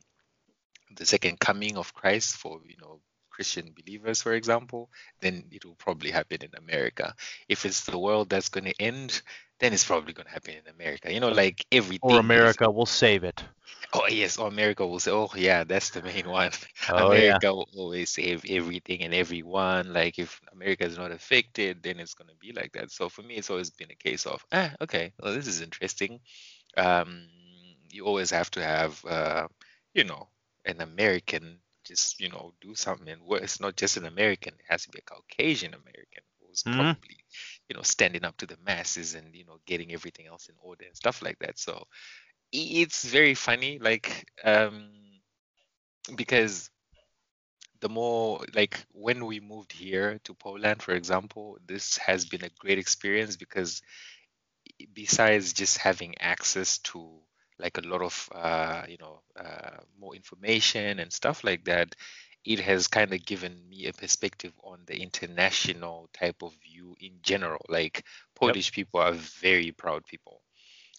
the 0.96 1.06
second 1.06 1.39
coming 1.39 1.78
of 1.78 1.93
Christ 1.93 2.38
for, 2.38 2.62
you 2.65 2.76
know, 2.82 3.02
Christian 3.38 3.73
believers, 3.80 4.21
for 4.23 4.34
example, 4.34 4.91
then 5.21 5.50
it 5.52 5.65
will 5.65 5.76
probably 5.78 6.12
happen 6.12 6.39
in 6.43 6.56
America. 6.58 7.15
If 7.50 7.65
it's 7.65 7.86
the 7.86 8.00
world 8.00 8.30
that's 8.30 8.50
going 8.50 8.65
to 8.65 8.82
end, 8.82 9.21
then 9.60 9.73
it's 9.73 9.86
probably 9.86 10.13
going 10.13 10.28
to 10.28 10.34
happen 10.34 10.56
in 10.56 10.67
America. 10.76 11.13
You 11.13 11.21
know, 11.21 11.30
like 11.43 11.65
everything. 11.71 12.02
Or 12.02 12.17
is- 12.43 12.58
America 12.58 12.71
will 12.71 12.88
save 12.88 13.23
it. 13.23 13.45
Oh 13.93 14.08
yes, 14.08 14.38
or 14.38 14.47
America 14.47 14.86
will 14.86 15.00
say, 15.00 15.12
"Oh 15.12 15.30
yeah, 15.36 15.63
that's 15.63 15.89
the 15.91 16.02
main 16.02 16.30
one." 16.30 16.52
Oh, 16.89 17.13
yeah. 17.13 17.39
America 17.39 17.54
will 17.54 17.69
always 17.76 18.12
save 18.12 18.45
everything 18.50 19.02
and 19.04 19.13
everyone. 19.13 19.93
Like 19.93 20.19
if 20.19 20.41
America 20.52 20.86
is 20.86 20.97
not 20.97 21.12
affected, 21.12 21.84
then 21.84 22.00
it's 22.00 22.13
gonna 22.13 22.36
be 22.39 22.52
like 22.54 22.71
that. 22.73 22.91
So 22.91 23.10
for 23.10 23.21
me, 23.23 23.36
it's 23.36 23.50
always 23.50 23.71
been 23.71 23.91
a 23.91 23.95
case 23.95 24.26
of, 24.26 24.45
ah, 24.52 24.76
okay, 24.82 25.13
well 25.19 25.34
this 25.34 25.47
is 25.47 25.62
interesting. 25.62 26.19
Um, 26.78 27.28
you 27.91 28.06
always 28.06 28.32
have 28.32 28.52
to 28.52 28.63
have, 28.63 29.04
uh, 29.06 29.47
you 29.93 30.06
know, 30.06 30.30
an 30.65 30.82
American 30.82 31.62
just 31.88 32.19
you 32.19 32.30
know 32.30 32.54
do 32.62 32.76
something. 32.76 33.08
And 33.10 33.21
well, 33.26 33.41
it's 33.43 33.60
not 33.62 33.78
just 33.78 33.97
an 33.97 34.06
American; 34.06 34.54
it 34.56 34.65
has 34.69 34.84
to 34.86 34.91
be 34.91 35.00
a 35.00 35.02
Caucasian 35.13 35.73
American 35.73 36.23
who's 36.41 36.63
Mhm. 36.65 36.97
probably, 37.04 37.17
you 37.69 37.76
know, 37.76 37.84
standing 37.84 38.26
up 38.26 38.38
to 38.38 38.47
the 38.47 38.58
masses 38.65 39.15
and 39.15 39.36
you 39.36 39.45
know 39.45 39.60
getting 39.65 39.93
everything 39.93 40.28
else 40.28 40.50
in 40.50 40.56
order 40.62 40.86
and 40.86 40.95
stuff 40.95 41.21
like 41.21 41.39
that. 41.39 41.60
So 41.60 41.86
it's 42.52 43.06
very 43.06 43.36
funny 43.36 43.80
like 43.80 44.26
um 44.43 44.91
because 46.15 46.69
the 47.80 47.89
more 47.89 48.45
like 48.54 48.86
when 48.91 49.26
we 49.26 49.39
moved 49.39 49.71
here 49.71 50.19
to 50.23 50.34
Poland 50.34 50.82
for 50.82 50.93
example 50.93 51.58
this 51.65 51.97
has 51.97 52.26
been 52.26 52.43
a 52.43 52.50
great 52.60 52.78
experience 52.80 53.36
because 53.38 53.82
besides 54.93 55.54
just 55.54 55.78
having 55.78 56.17
access 56.19 56.80
to 56.80 57.21
like 57.60 57.78
a 57.78 57.88
lot 57.88 58.02
of 58.02 58.30
uh 58.34 58.84
you 58.88 58.98
know 59.00 59.22
uh 59.39 59.78
more 60.00 60.15
information 60.15 61.00
and 61.00 61.12
stuff 61.12 61.43
like 61.43 61.63
that 61.65 61.96
it 62.46 62.60
has 62.62 62.88
kind 62.88 63.13
of 63.13 63.26
given 63.26 63.67
me 63.70 63.88
a 63.88 63.93
perspective 63.93 64.54
on 64.63 64.80
the 64.86 64.96
international 65.02 66.10
type 66.13 66.41
of 66.41 66.54
view 66.63 66.96
in 67.02 67.12
general. 67.22 67.65
Like 67.67 68.06
Polish 68.36 68.72
people 68.72 69.02
are 69.02 69.12
very 69.12 69.72
proud 69.74 70.06
people 70.06 70.41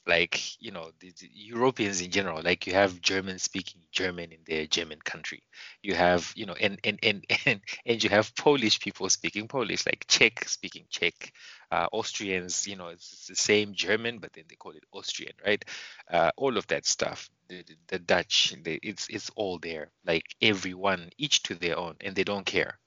like 0.07 0.61
you 0.63 0.71
know 0.71 0.91
the, 1.01 1.13
the 1.21 1.29
Europeans 1.33 2.01
in 2.01 2.11
general 2.11 2.43
like 2.43 2.67
you 2.67 2.73
have 2.75 3.01
German 3.01 3.39
speaking 3.39 3.83
German 3.93 4.33
in 4.33 4.41
their 4.47 4.67
German 4.67 5.01
country. 5.01 5.43
You 5.83 5.95
have 5.95 6.33
you 6.37 6.47
know 6.47 6.55
and 6.55 6.79
and 6.85 6.99
and 7.03 7.25
and, 7.47 7.61
and 7.87 8.03
you 8.03 8.11
have 8.11 8.35
Polish 8.37 8.81
people 8.81 9.09
speaking 9.09 9.49
Polish 9.49 9.87
like 9.87 10.05
Czech 10.09 10.49
speaking 10.49 10.87
Czech 10.91 11.33
uh, 11.71 11.87
Austrians 11.93 12.67
you 12.67 12.77
know 12.77 12.89
it's, 12.89 13.13
it's 13.13 13.27
the 13.27 13.35
same 13.37 13.75
German 13.75 14.19
but 14.19 14.33
then 14.33 14.45
they 14.49 14.57
call 14.57 14.73
it 14.73 14.85
Austrian 14.93 15.35
right? 15.45 15.65
Uh, 16.11 16.31
all 16.37 16.57
of 16.57 16.67
that 16.69 16.87
stuff 16.87 17.31
the, 17.49 17.63
the, 17.63 17.75
the 17.89 17.99
Dutch 17.99 18.55
the, 18.63 18.79
it's 18.83 19.09
it's 19.09 19.31
all 19.37 19.59
there 19.59 19.91
like 20.07 20.25
everyone 20.41 21.11
each 21.19 21.43
to 21.45 21.55
their 21.55 21.79
own 21.79 21.97
and 22.01 22.15
they 22.15 22.25
don't 22.25 22.47
care 22.47 22.79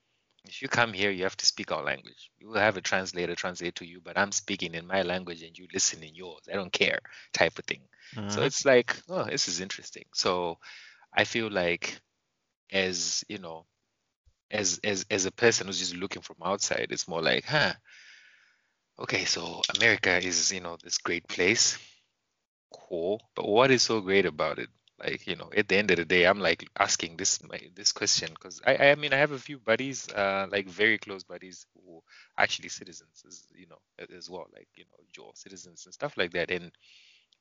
if 0.46 0.62
you 0.62 0.68
come 0.68 0.94
here, 0.94 1.12
you 1.12 1.24
have 1.24 1.38
to 1.38 1.46
speak 1.46 1.72
our 1.72 1.84
language. 1.84 2.32
You 2.38 2.48
will 2.50 2.60
have 2.60 2.78
a 2.78 2.82
translator 2.82 3.36
translate 3.36 3.76
to 3.76 3.86
you, 3.86 4.02
but 4.02 4.18
I'm 4.18 4.32
speaking 4.32 4.74
in 4.76 4.88
my 4.88 5.02
language 5.04 5.44
and 5.44 5.58
you 5.58 5.68
listen 5.74 6.04
in 6.04 6.16
yours. 6.16 6.42
I 6.52 6.56
don't 6.56 6.74
care, 6.74 7.00
type 7.34 7.60
of 7.60 7.66
thing. 7.66 7.88
So 8.28 8.42
Mhm. 8.42 8.44
it's 8.44 8.66
like, 8.66 8.98
oh, 9.10 9.26
this 9.26 9.48
is 9.48 9.62
interesting. 9.62 10.06
So 10.14 10.58
I 11.14 11.26
feel 11.26 11.52
like 11.52 12.02
as, 12.72 13.24
you 13.30 13.40
know, 13.40 13.68
as 14.52 14.80
as 14.84 15.06
as 15.12 15.26
a 15.26 15.32
person 15.32 15.68
who's 15.68 15.80
just 15.80 15.96
looking 15.96 16.22
from 16.24 16.38
outside, 16.44 16.88
it's 16.92 17.08
more 17.08 17.22
like, 17.22 17.46
huh, 17.46 17.74
okay, 19.00 19.26
so 19.26 19.62
America 19.76 20.18
is, 20.18 20.52
you 20.52 20.62
know, 20.62 20.78
this 20.82 20.98
great 20.98 21.28
place. 21.28 21.78
Cool. 22.74 23.22
But 23.36 23.48
what 23.48 23.70
is 23.70 23.84
so 23.84 24.02
great 24.02 24.26
about 24.26 24.58
it? 24.58 24.70
Like, 25.04 25.26
you 25.28 25.36
know, 25.36 25.50
at 25.56 25.68
the 25.68 25.78
end 25.78 25.92
of 25.92 25.98
the 25.98 26.06
day, 26.06 26.26
I'm 26.26 26.40
like 26.40 26.70
asking 26.78 27.18
this 27.18 27.42
my, 27.44 27.60
this 27.76 27.92
question 27.92 28.30
because 28.34 28.62
I 28.66 28.92
I 28.92 28.96
mean 28.96 29.14
I 29.14 29.18
have 29.18 29.32
a 29.32 29.40
few 29.40 29.60
buddies, 29.60 30.10
uh, 30.14 30.48
like 30.52 30.68
very 30.70 30.98
close 31.00 31.24
buddies 31.24 31.66
who 31.74 32.02
actually 32.38 32.70
citizens, 32.70 33.24
as 33.28 33.48
you 33.56 33.68
know, 33.68 33.80
as 34.18 34.30
well, 34.30 34.48
like 34.54 34.68
you 34.76 34.86
know, 34.86 35.04
dual 35.14 35.34
citizens 35.36 35.86
and 35.86 35.94
stuff 35.94 36.16
like 36.18 36.32
that. 36.34 36.52
And 36.52 36.72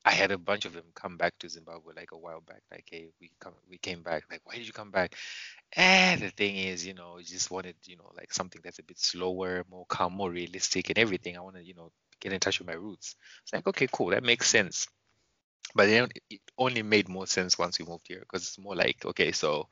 I 0.05 0.11
had 0.11 0.31
a 0.31 0.37
bunch 0.37 0.65
of 0.65 0.73
them 0.73 0.85
come 0.95 1.17
back 1.17 1.37
to 1.39 1.49
Zimbabwe 1.49 1.93
like 1.95 2.11
a 2.11 2.17
while 2.17 2.41
back. 2.41 2.61
Like, 2.71 2.85
hey, 2.89 3.07
we 3.19 3.31
come, 3.39 3.53
we 3.69 3.77
came 3.77 4.01
back. 4.01 4.23
Like, 4.31 4.41
why 4.45 4.55
did 4.55 4.65
you 4.67 4.73
come 4.73 4.91
back? 4.91 5.15
And 5.75 6.21
the 6.21 6.31
thing 6.31 6.55
is, 6.57 6.85
you 6.85 6.93
know, 6.95 7.19
just 7.21 7.51
wanted, 7.51 7.75
you 7.85 7.97
know, 7.97 8.11
like 8.17 8.33
something 8.33 8.61
that's 8.63 8.79
a 8.79 8.83
bit 8.83 8.99
slower, 8.99 9.63
more 9.69 9.85
calm, 9.87 10.13
more 10.13 10.31
realistic, 10.31 10.89
and 10.89 10.97
everything. 10.99 11.37
I 11.37 11.41
want 11.41 11.57
to, 11.57 11.63
you 11.63 11.75
know, 11.75 11.91
get 12.19 12.33
in 12.33 12.39
touch 12.39 12.59
with 12.59 12.67
my 12.67 12.73
roots. 12.75 13.15
It's 13.43 13.53
like, 13.53 13.67
okay, 13.67 13.87
cool, 13.91 14.09
that 14.09 14.23
makes 14.23 14.49
sense. 14.49 14.87
But 15.73 15.89
it 15.89 16.41
only 16.57 16.83
made 16.83 17.07
more 17.09 17.27
sense 17.27 17.57
once 17.57 17.79
we 17.79 17.85
moved 17.85 18.07
here 18.07 18.19
because 18.19 18.47
it's 18.47 18.59
more 18.59 18.75
like, 18.75 19.05
okay, 19.05 19.31
so 19.31 19.69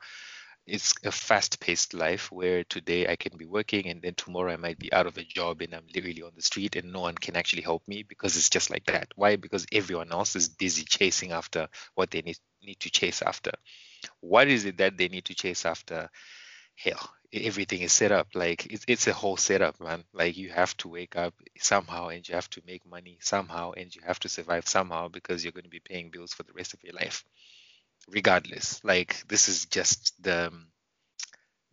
it's 0.66 0.94
a 1.04 1.10
fast-paced 1.10 1.94
life 1.94 2.30
where 2.30 2.64
today 2.64 3.06
I 3.08 3.16
can 3.16 3.36
be 3.36 3.46
working 3.46 3.86
and 3.88 4.00
then 4.00 4.14
tomorrow 4.14 4.52
I 4.52 4.56
might 4.56 4.78
be 4.78 4.92
out 4.92 5.06
of 5.06 5.18
a 5.18 5.24
job 5.24 5.62
and 5.62 5.74
I'm 5.74 5.86
literally 5.94 6.22
on 6.22 6.32
the 6.36 6.42
street 6.42 6.76
and 6.76 6.92
no 6.92 7.00
one 7.00 7.16
can 7.16 7.36
actually 7.36 7.62
help 7.62 7.86
me 7.88 8.02
because 8.02 8.36
it's 8.36 8.50
just 8.50 8.70
like 8.70 8.84
that. 8.86 9.08
Why? 9.16 9.36
Because 9.36 9.66
everyone 9.72 10.12
else 10.12 10.36
is 10.36 10.48
busy 10.48 10.84
chasing 10.84 11.32
after 11.32 11.68
what 11.94 12.10
they 12.10 12.22
need 12.22 12.38
need 12.62 12.78
to 12.80 12.90
chase 12.90 13.22
after. 13.22 13.52
What 14.20 14.48
is 14.48 14.64
it 14.66 14.78
that 14.78 14.96
they 14.96 15.08
need 15.08 15.24
to 15.26 15.34
chase 15.34 15.64
after? 15.64 16.08
Hell, 16.76 17.10
everything 17.32 17.82
is 17.82 17.92
set 17.92 18.12
up. 18.12 18.28
Like 18.34 18.66
it's 18.66 18.84
it's 18.88 19.06
a 19.06 19.12
whole 19.12 19.36
setup, 19.36 19.80
man. 19.80 20.04
Like 20.12 20.36
you 20.36 20.50
have 20.50 20.76
to 20.78 20.88
wake 20.88 21.16
up 21.16 21.34
somehow 21.58 22.08
and 22.08 22.26
you 22.28 22.34
have 22.34 22.50
to 22.50 22.62
make 22.66 22.86
money 22.86 23.18
somehow 23.20 23.72
and 23.72 23.94
you 23.94 24.02
have 24.06 24.20
to 24.20 24.28
survive 24.28 24.68
somehow 24.68 25.08
because 25.08 25.44
you're 25.44 25.52
going 25.52 25.64
to 25.64 25.70
be 25.70 25.80
paying 25.80 26.10
bills 26.10 26.32
for 26.34 26.42
the 26.44 26.52
rest 26.54 26.74
of 26.74 26.82
your 26.84 26.94
life 26.94 27.24
regardless 28.08 28.82
like 28.84 29.26
this 29.28 29.48
is 29.48 29.66
just 29.66 30.14
the 30.22 30.48
um, 30.48 30.68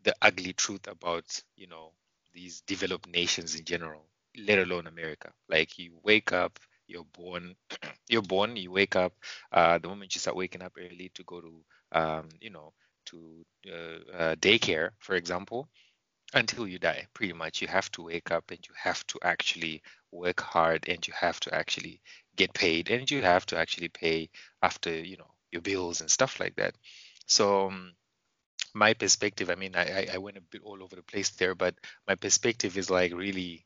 the 0.03 0.15
ugly 0.21 0.53
truth 0.53 0.87
about 0.87 1.25
you 1.55 1.67
know 1.67 1.91
these 2.33 2.61
developed 2.61 3.07
nations 3.09 3.55
in 3.55 3.63
general 3.65 4.05
let 4.47 4.59
alone 4.59 4.87
america 4.87 5.31
like 5.49 5.77
you 5.79 5.97
wake 6.03 6.31
up 6.31 6.59
you're 6.87 7.03
born 7.13 7.55
you're 8.09 8.21
born 8.21 8.55
you 8.55 8.71
wake 8.71 8.95
up 8.95 9.13
uh 9.51 9.77
the 9.77 9.87
moment 9.87 10.13
you 10.15 10.19
start 10.19 10.37
waking 10.37 10.61
up 10.61 10.73
early 10.77 11.11
to 11.13 11.23
go 11.23 11.41
to 11.41 11.63
um 11.91 12.29
you 12.39 12.49
know 12.49 12.73
to 13.07 13.45
uh, 13.67 14.17
uh, 14.17 14.35
daycare 14.35 14.89
for 14.99 15.15
example 15.15 15.67
until 16.33 16.67
you 16.67 16.77
die 16.79 17.07
pretty 17.13 17.33
much. 17.33 17.61
You 17.61 17.67
have 17.69 17.89
to 17.93 18.03
wake 18.03 18.31
up 18.31 18.51
and 18.51 18.59
you 18.67 18.73
have 18.75 19.05
to 19.07 19.19
actually 19.23 19.81
work 20.11 20.41
hard 20.41 20.89
and 20.89 21.05
you 21.07 21.13
have 21.19 21.39
to 21.41 21.53
actually 21.55 22.01
get 22.35 22.53
paid 22.53 22.89
and 22.91 23.09
you 23.09 23.21
have 23.21 23.45
to 23.47 23.57
actually 23.57 23.87
pay 23.89 24.29
after 24.61 24.91
you 24.91 25.17
know 25.17 25.31
your 25.51 25.61
bills 25.61 26.01
and 26.01 26.11
stuff 26.11 26.39
like 26.39 26.55
that. 26.57 26.75
So 27.27 27.67
um, 27.67 27.93
my 28.73 28.93
perspective 28.93 29.49
i 29.49 29.55
mean 29.55 29.75
I, 29.75 29.85
I 30.01 30.07
I 30.15 30.17
went 30.17 30.37
a 30.37 30.41
bit 30.41 30.61
all 30.63 30.83
over 30.83 30.95
the 30.95 31.01
place 31.01 31.29
there 31.31 31.55
but 31.55 31.73
my 32.07 32.15
perspective 32.15 32.77
is 32.77 32.89
like 32.89 33.13
really 33.13 33.65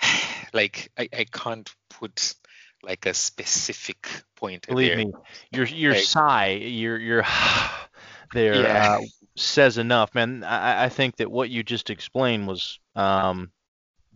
like 0.54 0.90
i, 0.96 1.08
I 1.12 1.24
can't 1.24 1.68
put 1.90 2.34
like 2.82 3.06
a 3.06 3.14
specific 3.14 4.08
point 4.36 4.66
Believe 4.68 4.96
there. 4.96 5.04
me, 5.04 5.12
your 5.50 5.66
your 5.66 5.92
Like- 5.94 6.04
sigh, 6.04 6.50
your 6.52 6.96
your 6.98 7.22
there 8.32 8.62
Yeah. 8.62 8.96
uh, 8.96 9.00
says 9.36 9.78
enough, 9.78 10.14
man. 10.14 10.42
I, 10.44 10.84
I 10.84 10.88
think 10.88 11.16
that 11.16 11.30
what 11.30 11.50
you 11.50 11.62
just 11.62 11.90
explained 11.90 12.46
was 12.46 12.78
um, 12.96 13.50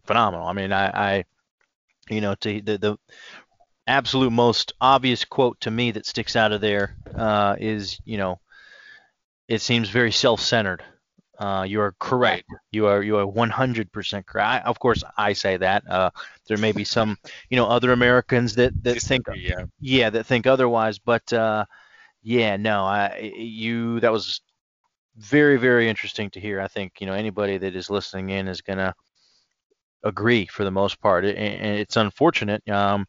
phenomenal. 0.05 0.47
I 0.47 0.53
mean, 0.53 0.73
I, 0.73 0.87
I 1.19 1.25
you 2.09 2.21
know, 2.21 2.35
to 2.37 2.61
the 2.61 2.79
the 2.79 2.97
absolute 3.87 4.31
most 4.31 4.73
obvious 4.81 5.25
quote 5.25 5.61
to 5.61 5.71
me 5.71 5.91
that 5.93 6.07
sticks 6.07 6.37
out 6.37 6.53
of 6.53 6.61
there 6.61 6.97
uh, 7.17 7.57
is, 7.59 7.99
you 8.05 8.17
know, 8.17 8.41
it 9.49 9.61
seems 9.61 9.89
very 9.89 10.13
self-centered. 10.13 10.83
Uh, 11.39 11.65
you 11.67 11.81
are 11.81 11.95
correct. 11.99 12.45
You 12.71 12.87
are 12.87 13.03
you 13.03 13.17
are 13.17 13.27
100% 13.27 14.27
correct. 14.27 14.47
I, 14.47 14.59
of 14.61 14.79
course, 14.79 15.03
I 15.17 15.33
say 15.33 15.57
that. 15.57 15.89
Uh, 15.89 16.11
there 16.47 16.59
may 16.59 16.73
be 16.73 16.85
some, 16.85 17.19
you 17.51 17.57
know, 17.57 17.67
other 17.67 17.93
Americans 17.93 18.55
that 18.57 18.73
that 18.85 19.01
think 19.01 19.27
yeah 19.35 19.65
yeah 19.81 20.11
that 20.11 20.25
think 20.27 20.47
otherwise 20.47 20.99
but 20.99 21.33
uh 21.33 21.65
yeah 22.23 22.57
no 22.57 22.85
i 22.85 23.19
you 23.37 24.01
that 24.01 24.13
was 24.13 24.41
very 25.17 25.57
very 25.59 25.89
interesting 25.89 26.31
to 26.31 26.41
hear. 26.41 26.61
I 26.61 26.69
think 26.69 27.01
you 27.01 27.07
know 27.07 27.13
anybody 27.13 27.59
that 27.59 27.77
is 27.77 27.91
listening 27.91 28.31
in 28.31 28.49
is 28.49 28.61
gonna 28.61 28.95
agree 30.05 30.47
for 30.47 30.65
the 30.65 30.71
most 30.71 31.01
part. 31.01 31.25
And, 31.25 31.37
and 31.37 31.79
it's 31.79 31.97
unfortunate 31.97 32.67
um 32.69 33.07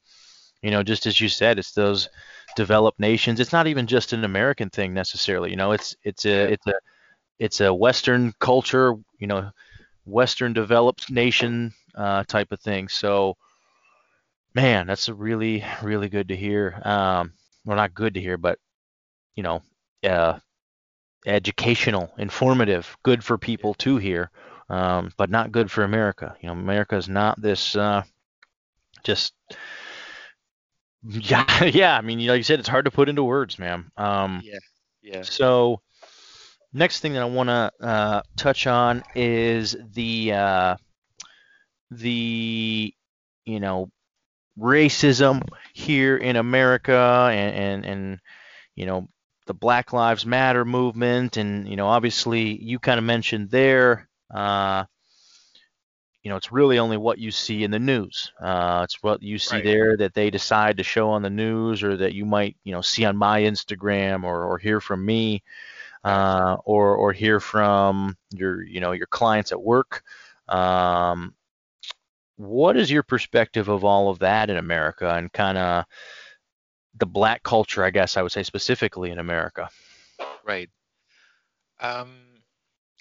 you 0.62 0.72
know 0.72 0.84
just 0.84 1.06
as 1.06 1.20
you 1.20 1.30
said 1.30 1.60
it's 1.60 1.72
those 1.72 2.10
developed 2.56 3.00
nations. 3.00 3.40
It's 3.40 3.54
not 3.54 3.68
even 3.68 3.88
just 3.88 4.14
an 4.14 4.24
american 4.24 4.70
thing 4.70 4.94
necessarily 4.94 5.50
you 5.50 5.56
know 5.56 5.72
it's 5.72 5.96
it's 6.04 6.26
a 6.26 6.52
it's 6.54 6.68
a 6.68 6.74
it's 7.40 7.62
a 7.62 7.74
western 7.74 8.34
culture 8.40 8.96
you 9.20 9.28
know 9.28 9.50
western 10.06 10.54
developed 10.54 11.10
nation 11.10 11.74
uh 11.96 12.24
type 12.26 12.52
of 12.52 12.60
thing. 12.60 12.90
So 12.90 13.38
man 14.54 14.88
that's 14.88 15.08
a 15.08 15.14
really 15.14 15.64
really 15.82 16.10
good 16.10 16.28
to 16.28 16.36
hear. 16.36 16.82
Um 16.84 17.34
well 17.66 17.78
not 17.78 17.94
good 17.94 18.16
to 18.16 18.22
hear 18.22 18.38
but 18.38 18.60
you 19.36 19.44
know 19.44 19.62
uh 20.08 20.38
educational 21.26 22.12
informative 22.18 22.98
good 23.04 23.24
for 23.24 23.38
people 23.38 23.74
to 23.76 23.98
hear 23.98 24.30
um 24.70 25.12
but 25.18 25.30
not 25.30 25.52
good 25.52 25.72
for 25.72 25.84
america. 25.84 26.36
You 26.42 26.48
know 26.48 26.54
america 26.54 26.96
is 26.98 27.08
not 27.08 27.42
this 27.42 27.76
uh 27.76 28.04
just 29.04 29.34
yeah 31.04 31.64
yeah 31.66 31.98
i 31.98 32.02
mean 32.02 32.26
like 32.26 32.38
you 32.38 32.44
said 32.44 32.60
it's 32.60 32.70
hard 32.70 32.86
to 32.86 32.92
put 32.92 33.10
into 33.10 33.24
words 33.24 33.58
man 33.60 33.92
um 33.98 34.42
yeah 34.44 34.60
yeah. 35.02 35.22
so 35.22 35.82
next 36.74 37.00
thing 37.02 37.14
that 37.14 37.22
I 37.22 37.26
want 37.26 37.50
to 37.50 37.72
uh, 37.80 38.22
touch 38.36 38.68
on 38.68 39.04
is 39.16 39.76
the 39.94 40.34
uh, 40.34 40.76
the 41.92 42.94
you 43.46 43.60
know 43.60 43.90
racism 44.60 45.48
here 45.74 46.18
in 46.18 46.36
America 46.36 47.30
and 47.32 47.56
and, 47.56 47.86
and 47.86 48.20
you 48.76 48.86
know 48.86 49.08
the 49.46 49.54
Black 49.54 49.94
Lives 49.94 50.26
Matter 50.26 50.66
movement 50.66 51.38
and 51.38 51.68
you 51.68 51.76
know 51.76 51.88
obviously 51.88 52.62
you 52.62 52.80
kind 52.80 52.98
of 52.98 53.04
mentioned 53.04 53.50
there 53.50 54.08
uh, 54.34 54.86
you 56.22 56.30
know 56.30 56.38
it's 56.38 56.52
really 56.52 56.80
only 56.80 56.98
what 56.98 57.18
you 57.20 57.32
see 57.32 57.64
in 57.64 57.72
the 57.72 57.80
news. 57.80 58.32
Uh, 58.42 58.82
it's 58.84 59.04
what 59.04 59.22
you 59.22 59.38
see 59.38 59.58
Right. 59.58 59.64
there 59.64 59.98
that 59.98 60.14
they 60.14 60.30
decide 60.30 60.78
to 60.78 60.84
show 60.84 61.10
on 61.12 61.22
the 61.22 61.30
news 61.30 61.84
or 61.84 61.98
that 61.98 62.14
you 62.14 62.26
might 62.26 62.56
you 62.64 62.72
know 62.72 62.82
see 62.82 63.04
on 63.06 63.18
my 63.18 63.42
Instagram 63.42 64.24
or, 64.24 64.44
or 64.46 64.58
hear 64.58 64.80
from 64.80 65.06
me 65.06 65.44
uh, 66.04 66.58
or 66.66 66.96
or 66.96 67.12
hear 67.14 67.40
from 67.40 68.18
your 68.32 68.64
you 68.64 68.80
know 68.80 68.92
your 68.94 69.08
clients 69.08 69.52
at 69.52 69.62
work. 69.62 70.04
Um, 70.48 71.34
what 72.38 72.78
is 72.78 72.90
your 72.90 73.04
perspective 73.04 73.68
of 73.68 73.84
all 73.84 74.10
of 74.10 74.20
that 74.20 74.50
in 74.50 74.58
America 74.58 75.14
and 75.14 75.32
kind 75.32 75.58
of 75.58 75.86
the 76.96 77.06
black 77.06 77.44
culture, 77.44 77.84
I 77.84 77.90
guess 77.90 78.18
I 78.18 78.22
would 78.22 78.32
say 78.32 78.44
specifically 78.44 79.12
in 79.12 79.20
America? 79.20 79.70
Right. 80.46 80.70
Um, 81.80 82.44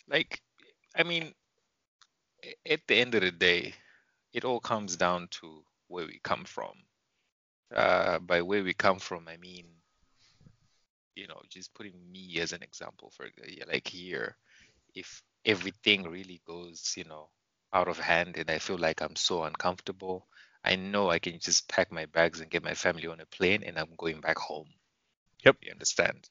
like, 0.08 0.40
I 0.96 1.02
mean, 1.02 1.34
at 2.68 2.80
the 2.86 2.96
end 2.96 3.14
of 3.14 3.22
the 3.22 3.30
day, 3.30 3.74
it 4.32 4.44
all 4.44 4.60
comes 4.60 4.96
down 4.96 5.28
to 5.30 5.62
where 5.88 6.06
we 6.06 6.20
come 6.24 6.44
from. 6.44 6.72
Uh, 7.74 8.18
by 8.18 8.42
where 8.42 8.62
we 8.62 8.74
come 8.74 8.98
from, 8.98 9.28
I 9.28 9.36
mean, 9.38 9.66
you 11.14 11.26
know, 11.26 11.40
just 11.48 11.74
putting 11.74 11.94
me 12.10 12.38
as 12.40 12.52
an 12.52 12.62
example 12.62 13.10
for 13.10 13.26
like 13.70 13.88
here, 13.88 14.36
if 14.94 15.22
everything 15.44 16.04
really 16.04 16.40
goes, 16.46 16.94
you 16.96 17.04
know, 17.04 17.28
out 17.72 17.88
of 17.88 17.98
hand 17.98 18.36
and 18.36 18.50
I 18.50 18.58
feel 18.58 18.78
like 18.78 19.00
I'm 19.00 19.16
so 19.16 19.44
uncomfortable, 19.44 20.26
I 20.64 20.76
know 20.76 21.10
I 21.10 21.18
can 21.18 21.38
just 21.40 21.68
pack 21.68 21.90
my 21.90 22.06
bags 22.06 22.40
and 22.40 22.50
get 22.50 22.62
my 22.62 22.74
family 22.74 23.08
on 23.08 23.20
a 23.20 23.26
plane 23.26 23.62
and 23.64 23.78
I'm 23.78 23.94
going 23.96 24.20
back 24.20 24.38
home. 24.38 24.68
Yep. 25.44 25.56
You 25.62 25.72
understand? 25.72 26.28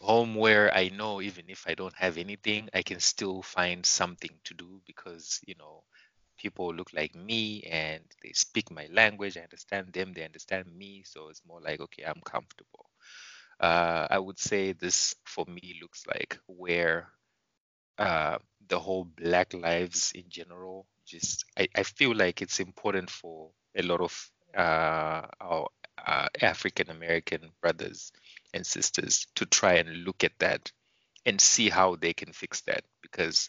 Home 0.00 0.34
where 0.34 0.74
I 0.74 0.88
know 0.88 1.20
even 1.20 1.46
if 1.48 1.64
I 1.66 1.74
don't 1.74 1.96
have 1.96 2.18
anything, 2.18 2.70
I 2.72 2.82
can 2.82 3.00
still 3.00 3.42
find 3.42 3.84
something 3.84 4.30
to 4.44 4.54
do 4.54 4.80
because, 4.86 5.40
you 5.46 5.54
know, 5.58 5.82
people 6.38 6.72
look 6.72 6.92
like 6.94 7.14
me 7.14 7.62
and 7.64 8.02
they 8.22 8.32
speak 8.32 8.70
my 8.70 8.88
language. 8.92 9.36
I 9.36 9.42
understand 9.42 9.92
them, 9.92 10.12
they 10.12 10.24
understand 10.24 10.66
me. 10.72 11.02
So 11.04 11.28
it's 11.28 11.42
more 11.46 11.60
like, 11.60 11.80
okay, 11.80 12.04
I'm 12.04 12.22
comfortable. 12.24 12.86
Uh, 13.60 14.06
I 14.08 14.18
would 14.18 14.38
say 14.38 14.72
this 14.72 15.16
for 15.24 15.44
me 15.46 15.78
looks 15.82 16.06
like 16.06 16.38
where 16.46 17.08
uh, 17.98 18.38
the 18.68 18.78
whole 18.78 19.04
Black 19.04 19.52
lives 19.52 20.12
in 20.14 20.24
general, 20.28 20.86
just 21.08 21.44
I, 21.58 21.68
I 21.74 21.82
feel 21.82 22.14
like 22.14 22.42
it's 22.42 22.60
important 22.60 23.10
for 23.10 23.50
a 23.76 23.82
lot 23.82 24.00
of 24.00 24.30
uh, 24.56 25.26
our 25.40 25.68
uh, 26.06 26.28
African 26.40 26.90
American 26.90 27.50
brothers 27.60 28.12
and 28.54 28.66
sisters 28.66 29.26
to 29.36 29.46
try 29.46 29.74
and 29.74 30.04
look 30.04 30.24
at 30.24 30.32
that 30.38 30.70
and 31.26 31.40
see 31.40 31.68
how 31.68 31.96
they 31.96 32.14
can 32.14 32.32
fix 32.32 32.62
that. 32.62 32.84
Because 33.02 33.48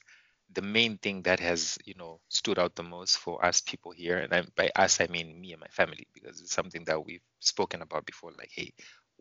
the 0.54 0.62
main 0.62 0.98
thing 0.98 1.22
that 1.24 1.40
has 1.40 1.78
you 1.86 1.94
know 1.96 2.20
stood 2.30 2.58
out 2.60 2.76
the 2.76 2.84
most 2.84 3.18
for 3.18 3.46
us 3.46 3.62
people 3.62 3.92
here 3.92 4.18
and 4.18 4.34
I, 4.34 4.44
by 4.56 4.72
us 4.76 5.00
i 5.00 5.06
mean 5.06 5.40
me 5.40 5.52
and 5.52 5.62
my 5.62 5.68
family 5.68 6.08
because 6.12 6.42
it's 6.42 6.52
something 6.54 6.86
that 6.86 7.06
we've 7.06 7.22
spoken 7.40 7.84
about 7.84 8.08
before 8.08 8.32
like 8.36 8.50
hey 8.52 8.74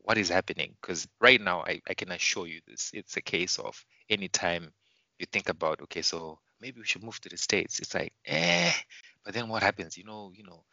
what 0.08 0.18
is 0.18 0.28
happening? 0.30 0.74
Because 0.80 1.06
right 1.20 1.40
now 1.40 1.64
I, 1.66 1.80
I 1.88 1.94
can 1.94 2.12
assure 2.12 2.46
you 2.46 2.60
this 2.66 2.90
it's 2.94 3.16
a 3.16 3.20
case 3.20 3.58
of 3.58 3.84
anytime 4.08 4.72
you 5.18 5.26
think 5.30 5.48
about 5.50 5.82
okay 5.82 6.02
so 6.02 6.38
maybe 6.60 6.80
we 6.80 6.86
should 6.86 7.02
move 7.02 7.20
to 7.20 7.28
the 7.28 7.36
states 7.36 7.78
it's 7.80 7.94
like 7.94 8.12
eh 8.26 8.72
but 9.24 9.34
then 9.34 9.48
what 9.48 9.62
happens 9.62 9.96
you 9.96 10.04
know 10.04 10.30
you 10.34 10.44
know 10.44 10.64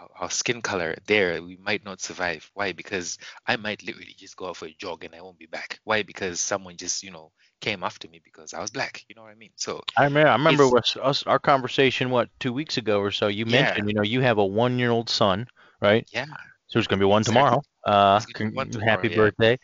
our, 0.00 0.08
our 0.20 0.30
skin 0.30 0.60
color 0.62 0.96
there 1.06 1.42
we 1.42 1.56
might 1.56 1.84
not 1.84 2.00
survive 2.00 2.48
why 2.54 2.72
because 2.72 3.18
i 3.46 3.56
might 3.56 3.82
literally 3.82 4.14
just 4.16 4.36
go 4.36 4.48
out 4.48 4.56
for 4.56 4.66
a 4.66 4.76
jog 4.78 5.04
and 5.04 5.14
i 5.14 5.20
won't 5.20 5.38
be 5.38 5.46
back 5.46 5.78
why 5.84 6.02
because 6.02 6.40
someone 6.40 6.76
just 6.76 7.02
you 7.02 7.10
know 7.10 7.30
came 7.60 7.82
after 7.82 8.08
me 8.08 8.20
because 8.24 8.54
i 8.54 8.60
was 8.60 8.70
black 8.70 9.04
you 9.08 9.14
know 9.14 9.22
what 9.22 9.30
i 9.32 9.34
mean 9.34 9.50
so 9.56 9.80
I 9.96 10.04
remember, 10.04 10.28
I 10.30 10.34
remember 10.36 10.78
us, 10.78 10.96
us, 10.96 11.22
our 11.24 11.38
conversation, 11.38 12.10
what, 12.10 12.28
two 12.38 12.52
weeks 12.52 12.76
ago 12.76 13.00
or 13.00 13.10
so, 13.10 13.26
you 13.28 13.44
Yeah. 13.46 13.74
mentioned, 13.74 13.88
you 13.88 13.94
know, 13.94 14.02
you 14.02 14.20
have 14.20 14.38
a 14.38 14.46
one 14.46 14.78
year 14.78 14.90
old 14.90 15.08
son, 15.10 15.48
right? 15.80 16.06
yeah 16.12 16.24
So 16.68 16.78
there's 16.78 16.86
going 16.86 17.00
to 17.00 17.04
be 17.04 17.08
one 17.10 17.22
Exactly. 17.22 17.24
tomorrow. 17.24 17.62
Uh, 17.84 18.20
gonna 18.34 18.50
one 18.52 18.70
tomorrow, 18.70 18.90
happy 18.90 19.08
yeah. 19.08 19.16
birthday. 19.16 19.58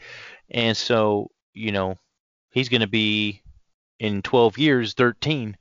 And 0.50 0.76
so, 0.76 1.30
you 1.52 1.72
know, 1.72 1.96
he's 2.52 2.68
going 2.68 2.80
to 2.80 2.86
be 2.88 3.42
in 4.00 4.22
12 4.22 4.58
years, 4.58 4.94
13. 4.94 5.56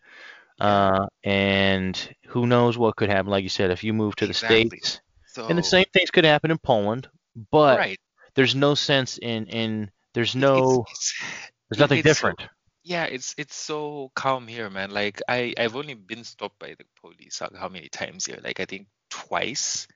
Uh, 0.63 1.07
and 1.23 2.15
who 2.27 2.47
knows 2.47 2.77
what 2.77 2.95
could 2.95 3.09
happen. 3.09 3.29
Like 3.29 3.43
you 3.43 3.49
said, 3.49 3.69
if 3.71 3.83
you 3.83 3.93
move 3.93 4.15
to 4.15 4.25
the 4.25 4.31
Exactly. 4.31 4.69
States, 4.69 5.01
so 5.27 5.47
and 5.47 5.57
the 5.57 5.63
same 5.63 5.85
things 5.93 6.11
could 6.11 6.25
happen 6.25 6.51
in 6.51 6.57
Poland, 6.57 7.07
but 7.51 7.77
right 7.77 7.99
there's 8.35 8.55
no 8.55 8.75
sense 8.75 9.17
in, 9.17 9.47
in 9.47 9.91
there's 10.13 10.35
no, 10.35 10.85
it's, 10.89 10.91
it's, 10.91 11.23
there's 11.69 11.79
nothing 11.79 11.99
it's 11.99 12.07
different. 12.07 12.41
yeah 12.83 13.05
it's 13.05 13.33
it's 13.37 13.55
so 13.55 14.11
calm 14.15 14.47
here 14.47 14.69
man 14.69 14.91
like 14.91 15.21
i 15.27 15.53
i've 15.57 15.75
only 15.75 15.93
been 15.93 16.23
stopped 16.23 16.59
by 16.59 16.75
the 16.77 16.85
police 16.99 17.39
how, 17.39 17.49
how 17.57 17.69
many 17.69 17.89
times 17.89 18.25
here 18.25 18.39
like 18.43 18.59
i 18.59 18.65
think 18.65 18.87
twice 19.09 19.87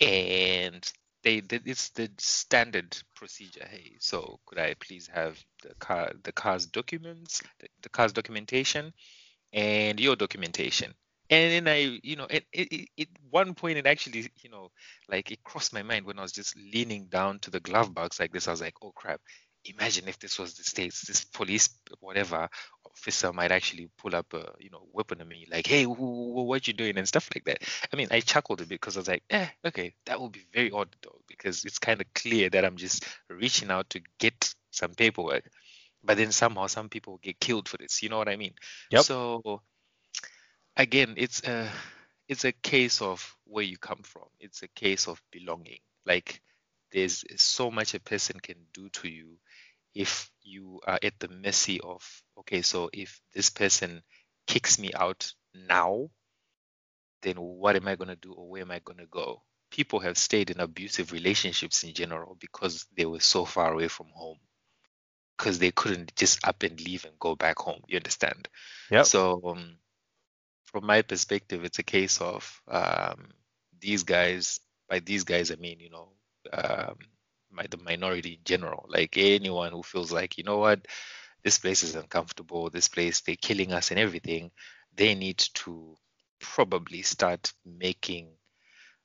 and 0.00 0.92
they 1.24 1.40
did 1.40 1.62
it's 1.66 1.90
the 1.90 2.08
standard 2.18 2.96
procedure 3.16 3.66
hey 3.68 3.96
so 3.98 4.38
could 4.46 4.58
i 4.58 4.74
please 4.74 5.08
have 5.12 5.38
the 5.62 5.74
car 5.76 6.12
the 6.22 6.32
car's 6.32 6.66
documents 6.66 7.42
the, 7.60 7.68
the 7.82 7.88
car's 7.88 8.12
documentation 8.12 8.92
and 9.52 9.98
your 10.00 10.16
documentation. 10.16 10.94
And 11.30 11.66
then 11.66 11.68
i 11.74 11.98
you 12.02 12.16
know 12.16 12.24
at, 12.30 12.44
at, 12.56 12.72
at 12.72 12.80
at 13.00 13.08
one 13.30 13.54
point 13.54 13.78
it 13.78 13.86
actually 13.86 14.30
you 14.42 14.48
know 14.50 14.70
like 15.10 15.30
it 15.30 15.44
crossed 15.44 15.74
my 15.74 15.82
mind 15.82 16.06
when 16.06 16.18
i 16.18 16.22
was 16.22 16.32
just 16.32 16.56
leaning 16.56 17.06
down 17.08 17.38
to 17.40 17.50
the 17.50 17.60
glove 17.60 17.92
box 17.94 18.18
like 18.18 18.32
this. 18.32 18.48
I 18.48 18.52
was 18.52 18.62
like 18.62 18.74
oh 18.82 18.92
crap. 18.92 19.20
Imagine 19.64 20.08
if 20.08 20.18
this 20.18 20.38
was 20.38 20.54
the 20.54 20.62
states 20.64 21.06
this 21.06 21.24
police 21.24 21.68
whatever 22.00 22.48
officer 22.86 23.32
might 23.32 23.52
actually 23.52 23.90
pull 23.98 24.14
up 24.16 24.32
a 24.34 24.52
you 24.58 24.70
know 24.70 24.86
weapon 24.92 25.20
on 25.20 25.28
me 25.28 25.46
like 25.50 25.66
hey 25.66 25.84
wh- 25.84 25.96
wh- 25.98 26.46
what 26.46 26.66
you 26.66 26.72
doing 26.74 26.96
and 26.98 27.06
stuff 27.08 27.28
like 27.34 27.44
that 27.44 27.62
i 27.92 27.96
mean 27.96 28.08
i 28.10 28.20
chuckled 28.20 28.60
a 28.60 28.64
bit 28.64 28.80
because 28.80 28.96
i 28.96 29.00
was 29.00 29.08
like 29.08 29.22
eh 29.30 29.46
okay 29.64 29.94
that 30.06 30.20
would 30.20 30.32
be 30.32 30.46
very 30.52 30.70
odd 30.70 30.88
though 31.02 31.20
because 31.28 31.64
it's 31.64 31.78
kind 31.78 32.00
of 32.00 32.06
clear 32.14 32.48
that 32.50 32.64
i'm 32.64 32.76
just 32.76 33.04
reaching 33.28 33.70
out 33.70 33.88
to 33.90 34.00
get 34.18 34.54
some 34.70 34.92
paperwork 34.94 35.44
but 36.08 36.16
then 36.16 36.32
somehow 36.32 36.66
some 36.66 36.88
people 36.88 37.20
get 37.22 37.38
killed 37.38 37.68
for 37.68 37.76
this 37.76 38.02
you 38.02 38.08
know 38.08 38.16
what 38.16 38.28
i 38.28 38.36
mean? 38.36 38.54
Yep. 38.90 39.04
so 39.04 39.62
again 40.76 41.14
it's 41.16 41.46
a 41.46 41.70
it's 42.28 42.44
a 42.44 42.52
case 42.52 43.00
of 43.00 43.36
where 43.44 43.64
you 43.64 43.78
come 43.78 44.02
from. 44.02 44.24
It's 44.38 44.62
a 44.62 44.68
case 44.68 45.08
of 45.08 45.20
belonging. 45.32 45.78
Like 46.04 46.42
there's 46.92 47.24
so 47.36 47.70
much 47.70 47.94
a 47.94 48.00
person 48.00 48.38
can 48.38 48.56
do 48.74 48.90
to 48.90 49.08
you 49.08 49.38
if 49.94 50.30
you 50.42 50.80
are 50.86 50.98
at 51.02 51.18
the 51.18 51.28
mercy 51.28 51.80
of 51.80 52.02
okay 52.38 52.62
so 52.62 52.90
if 52.92 53.20
this 53.34 53.50
person 53.50 54.02
kicks 54.46 54.78
me 54.78 54.92
out 54.94 55.32
now 55.54 56.08
then 57.22 57.36
what 57.36 57.76
am 57.76 57.88
i 57.88 57.96
going 57.96 58.08
to 58.08 58.16
do 58.16 58.32
or 58.32 58.48
where 58.48 58.62
am 58.62 58.70
i 58.70 58.78
going 58.80 58.98
to 58.98 59.06
go? 59.06 59.42
People 59.70 60.00
have 60.00 60.16
stayed 60.16 60.50
in 60.50 60.60
abusive 60.60 61.12
relationships 61.12 61.84
in 61.84 61.92
general 61.92 62.36
because 62.40 62.86
they 62.96 63.04
were 63.04 63.20
so 63.20 63.44
far 63.44 63.72
away 63.74 63.88
from 63.88 64.06
home 64.14 64.38
because 65.38 65.58
they 65.60 65.70
couldn't 65.72 66.14
just 66.16 66.46
up 66.46 66.62
and 66.64 66.80
leave 66.82 67.04
and 67.06 67.18
go 67.20 67.36
back 67.36 67.58
home 67.58 67.82
you 67.88 67.96
understand 67.96 68.48
Yeah. 68.90 69.08
so 69.08 69.42
um, 69.46 69.76
from 70.64 70.86
my 70.86 71.02
perspective, 71.02 71.64
it's 71.64 71.78
a 71.78 71.82
case 71.84 72.20
of 72.20 72.62
um, 72.68 73.30
these 73.80 74.02
guys. 74.04 74.60
By 74.88 75.00
these 75.00 75.24
guys, 75.24 75.50
I 75.50 75.56
mean 75.56 75.80
you 75.80 75.90
know 75.90 76.12
um, 76.52 76.96
my, 77.50 77.66
the 77.70 77.78
minority 77.78 78.34
in 78.34 78.44
general. 78.44 78.86
Like 78.88 79.16
anyone 79.18 79.72
who 79.72 79.82
feels 79.82 80.12
like 80.12 80.38
you 80.38 80.44
know 80.44 80.58
what, 80.58 80.86
this 81.44 81.58
place 81.58 81.82
is 81.82 81.94
uncomfortable. 81.94 82.70
This 82.70 82.88
place 82.88 83.20
they're 83.22 83.36
killing 83.36 83.72
us 83.72 83.90
and 83.90 84.00
everything. 84.00 84.50
They 84.94 85.14
need 85.14 85.38
to 85.54 85.96
probably 86.40 87.02
start 87.02 87.52
making. 87.66 88.30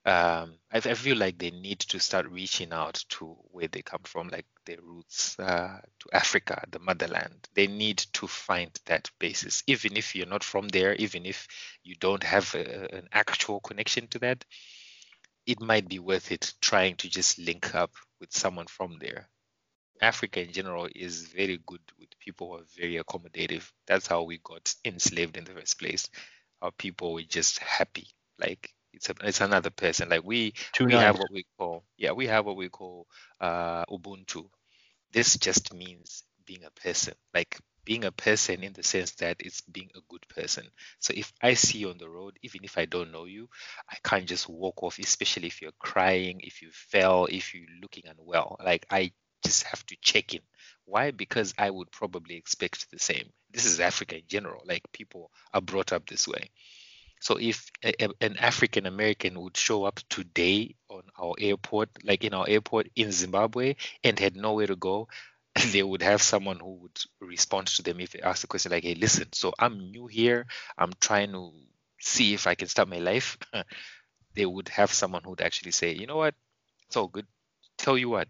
Um, 0.06 0.60
I, 0.72 0.78
I 0.78 0.94
feel 0.96 1.18
like 1.18 1.38
they 1.38 1.52
need 1.52 1.80
to 1.80 2.00
start 2.00 2.30
reaching 2.30 2.74
out 2.74 3.04
to 3.10 3.38
where 3.52 3.70
they 3.70 3.82
come 3.82 4.02
from, 4.04 4.28
like 4.30 4.46
their 4.66 4.82
roots, 4.82 5.40
uh, 5.40 5.80
to 6.00 6.10
Africa, 6.12 6.64
the 6.72 6.80
motherland. 6.80 7.48
They 7.54 7.68
need 7.68 8.00
to 8.14 8.28
find 8.28 8.72
that 8.86 9.10
basis, 9.20 9.64
even 9.68 9.96
if 9.96 10.14
you're 10.16 10.28
not 10.28 10.44
from 10.44 10.68
there, 10.68 10.94
even 10.96 11.26
if 11.26 11.48
you 11.84 11.96
don't 11.96 12.24
have 12.24 12.54
a, 12.56 12.94
an 12.96 13.08
actual 13.14 13.62
connection 13.62 14.08
to 14.10 14.20
that. 14.20 14.44
It 15.46 15.62
might 15.62 15.88
be 15.88 16.00
worth 16.00 16.32
it 16.32 16.54
trying 16.62 16.96
to 16.98 17.10
just 17.10 17.38
link 17.40 17.74
up 17.76 17.92
with 18.20 18.34
someone 18.34 18.68
from 18.68 18.98
there. 19.00 19.30
Africa 20.02 20.42
in 20.42 20.52
general 20.52 20.90
is 20.94 21.28
very 21.28 21.60
good 21.66 21.82
with 22.00 22.10
people 22.20 22.48
who 22.50 22.56
are 22.62 22.66
very 22.78 22.98
accommodative. 22.98 23.72
That's 23.88 24.08
how 24.08 24.24
we 24.24 24.40
got 24.40 24.74
enslaved 24.84 25.38
in 25.38 25.46
the 25.46 25.54
first 25.54 25.80
place. 25.80 26.10
Our 26.62 26.72
people 26.72 27.14
were 27.14 27.24
just 27.24 27.60
happy. 27.60 28.08
Like 28.38 28.74
it's 28.94 29.10
a, 29.10 29.16
it's 29.24 29.42
another 29.42 29.70
person. 29.72 30.10
Like 30.10 30.24
we 30.24 30.54
Too 30.74 30.88
we 30.88 30.98
nice. 30.98 31.04
have 31.06 31.18
what 31.20 31.32
we 31.32 31.46
call 31.58 31.84
yeah 31.98 32.12
we 32.12 32.28
have 32.28 32.46
what 32.46 32.56
we 32.58 32.70
call 32.70 33.08
uh, 33.42 33.86
Ubuntu. 33.86 34.46
This 35.12 35.38
just 35.38 35.74
means 35.74 36.24
being 36.46 36.64
a 36.66 36.72
person, 36.72 37.14
like 37.34 37.60
being 37.86 38.06
a 38.06 38.12
person 38.12 38.64
in 38.64 38.74
the 38.74 38.84
sense 38.84 39.12
that 39.16 39.38
it's 39.40 39.62
being 39.62 39.90
a 39.96 40.00
good 40.10 40.26
person. 40.30 40.66
So 41.00 41.14
if 41.16 41.32
I 41.42 41.54
see 41.54 41.80
you 41.80 41.90
on 41.90 41.98
the 41.98 42.10
road, 42.10 42.38
even 42.42 42.62
if 42.64 42.78
I 42.78 42.86
don't 42.86 43.12
know 43.12 43.26
you, 43.26 43.50
I 43.90 43.98
can't 44.04 44.26
just 44.26 44.48
walk 44.50 44.84
off, 44.84 45.00
especially 45.00 45.48
if 45.48 45.62
you're 45.62 45.72
crying, 45.80 46.42
if 46.44 46.62
you 46.62 46.70
fell, 46.72 47.26
if 47.26 47.54
you're 47.54 47.68
looking 47.82 48.04
unwell. 48.08 48.58
Like 48.64 48.86
I 48.90 49.12
just 49.46 49.64
have 49.64 49.86
to 49.88 49.98
check 50.02 50.34
in. 50.34 50.42
Why? 50.86 51.12
Because 51.12 51.54
I 51.58 51.70
would 51.70 51.92
probably 51.92 52.36
expect 52.36 52.90
the 52.92 53.00
same. 53.00 53.30
This 53.52 53.66
is 53.66 53.80
Africa 53.80 54.16
in 54.18 54.24
general. 54.28 54.64
Like 54.66 54.84
people 54.94 55.32
are 55.54 55.62
brought 55.62 55.94
up 55.94 56.08
this 56.08 56.28
way. 56.28 56.50
So 57.24 57.38
if 57.40 57.72
a, 57.86 57.94
an 58.20 58.36
African 58.38 58.86
American 58.86 59.40
would 59.42 59.56
show 59.56 59.86
up 59.86 60.02
today 60.10 60.76
on 60.90 61.04
our 61.18 61.36
airport, 61.40 61.90
like 62.04 62.26
in 62.26 62.34
our 62.34 62.46
airport 62.50 62.90
in 62.98 63.14
Zimbabwe, 63.14 63.76
and 64.04 64.20
had 64.20 64.36
nowhere 64.36 64.68
to 64.68 64.76
go, 64.76 65.08
they 65.72 65.84
would 65.84 66.02
have 66.02 66.22
someone 66.22 66.60
who 66.60 66.74
would 66.82 67.00
respond 67.22 67.68
to 67.68 67.82
them 67.82 68.02
if 68.02 68.12
they 68.12 68.20
ask 68.20 68.42
the 68.42 68.48
question 68.48 68.74
like, 68.74 68.84
"Hey, 68.84 68.96
listen, 68.96 69.32
so 69.32 69.54
I'm 69.58 69.90
new 69.92 70.08
here. 70.08 70.48
I'm 70.78 70.92
trying 71.00 71.32
to 71.32 71.54
see 72.02 72.34
if 72.34 72.46
I 72.46 72.56
can 72.56 72.68
start 72.68 72.90
my 72.90 73.00
life." 73.00 73.38
they 74.36 74.46
would 74.46 74.68
have 74.68 74.92
someone 74.92 75.24
who 75.24 75.30
would 75.32 75.42
actually 75.42 75.72
say, 75.72 75.94
"You 75.94 76.08
know 76.08 76.18
what? 76.18 76.36
It's 76.88 76.98
all 76.98 77.08
good. 77.08 77.28
Tell 77.78 77.98
you 77.98 78.10
what, 78.10 78.28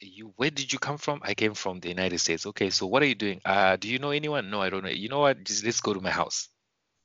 you 0.00 0.32
where 0.36 0.50
did 0.50 0.72
you 0.72 0.78
come 0.78 0.98
from? 0.98 1.20
I 1.24 1.34
came 1.34 1.54
from 1.54 1.80
the 1.80 1.88
United 1.88 2.18
States. 2.18 2.46
Okay, 2.46 2.70
so 2.70 2.86
what 2.86 3.02
are 3.02 3.06
you 3.06 3.16
doing? 3.16 3.40
Uh, 3.44 3.76
do 3.76 3.88
you 3.88 3.98
know 3.98 4.10
anyone? 4.10 4.50
No, 4.50 4.62
I 4.62 4.70
don't 4.70 4.84
know. 4.84 4.90
You 4.90 5.08
know 5.08 5.20
what? 5.20 5.42
Just 5.44 5.64
let's 5.64 5.80
go 5.80 5.94
to 5.94 6.00
my 6.00 6.10
house. 6.10 6.48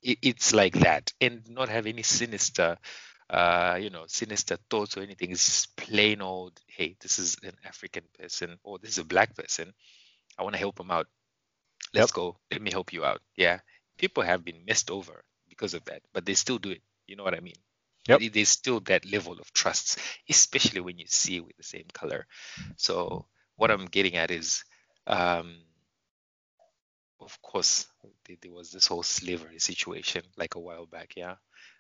It, 0.03 0.19
it's 0.21 0.53
like 0.53 0.79
that, 0.79 1.11
and 1.19 1.49
not 1.49 1.69
have 1.69 1.87
any 1.87 2.03
sinister 2.03 2.77
uh, 3.29 3.77
you 3.81 3.89
know, 3.89 4.03
sinister 4.07 4.57
thoughts 4.69 4.95
or 4.95 5.01
anything. 5.01 5.31
It's 5.31 5.45
just 5.45 5.75
plain 5.75 6.21
old, 6.21 6.59
hey, 6.67 6.95
this 7.01 7.19
is 7.19 7.37
an 7.43 7.53
African 7.65 8.03
person 8.19 8.57
or 8.63 8.77
this 8.77 8.91
is 8.91 8.97
a 8.99 9.03
black 9.03 9.35
person. 9.35 9.73
I 10.37 10.43
want 10.43 10.53
to 10.53 10.59
help 10.59 10.77
them 10.77 10.91
out. 10.91 11.07
Let's 11.93 12.11
yep. 12.11 12.15
go. 12.15 12.37
Let 12.51 12.61
me 12.61 12.71
help 12.71 12.93
you 12.93 13.03
out. 13.03 13.21
Yeah. 13.35 13.59
People 13.97 14.23
have 14.23 14.45
been 14.45 14.65
messed 14.67 14.91
over 14.91 15.23
because 15.49 15.73
of 15.73 15.83
that, 15.85 16.01
but 16.13 16.25
they 16.25 16.33
still 16.33 16.57
do 16.59 16.71
it. 16.71 16.81
You 17.07 17.15
know 17.15 17.23
what 17.23 17.35
I 17.35 17.39
mean? 17.39 17.55
Yep. 18.07 18.21
There's 18.33 18.49
still 18.49 18.81
that 18.81 19.09
level 19.09 19.39
of 19.39 19.51
trust, 19.53 19.99
especially 20.29 20.81
when 20.81 20.97
you 20.97 21.05
see 21.07 21.39
with 21.39 21.55
the 21.57 21.63
same 21.63 21.85
color. 21.93 22.27
So 22.75 23.25
what 23.55 23.71
I'm 23.71 23.85
getting 23.85 24.15
at 24.15 24.29
is, 24.29 24.63
um, 25.07 25.55
of 27.23 27.41
course, 27.41 27.87
there 28.27 28.51
was 28.51 28.71
this 28.71 28.87
whole 28.87 29.03
slavery 29.03 29.59
situation 29.59 30.23
like 30.37 30.55
a 30.55 30.59
while 30.59 30.85
back, 30.85 31.13
yeah. 31.15 31.35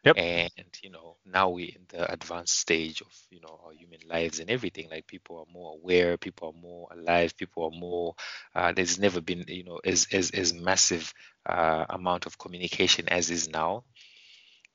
Yep. 0.05 0.17
And 0.17 0.51
you 0.83 0.89
know, 0.91 1.17
now 1.25 1.49
we're 1.49 1.69
in 1.75 1.85
the 1.89 2.11
advanced 2.11 2.57
stage 2.57 3.01
of 3.01 3.11
you 3.31 3.41
know 3.41 3.59
our 3.65 3.73
human 3.73 3.99
lives 4.07 4.39
and 4.39 4.49
everything. 4.49 4.89
Like 4.89 5.07
people 5.07 5.39
are 5.39 5.51
more 5.53 5.73
aware, 5.73 6.17
people 6.17 6.49
are 6.49 6.61
more 6.61 6.89
alive, 6.91 7.37
people 7.37 7.65
are 7.65 7.79
more. 7.79 8.15
Uh, 8.55 8.73
there's 8.73 8.99
never 8.99 9.21
been 9.21 9.45
you 9.47 9.63
know 9.63 9.79
as 9.83 10.07
as 10.11 10.31
as 10.31 10.53
massive 10.53 11.13
uh, 11.45 11.85
amount 11.89 12.25
of 12.25 12.37
communication 12.37 13.09
as 13.09 13.29
is 13.31 13.49
now. 13.49 13.85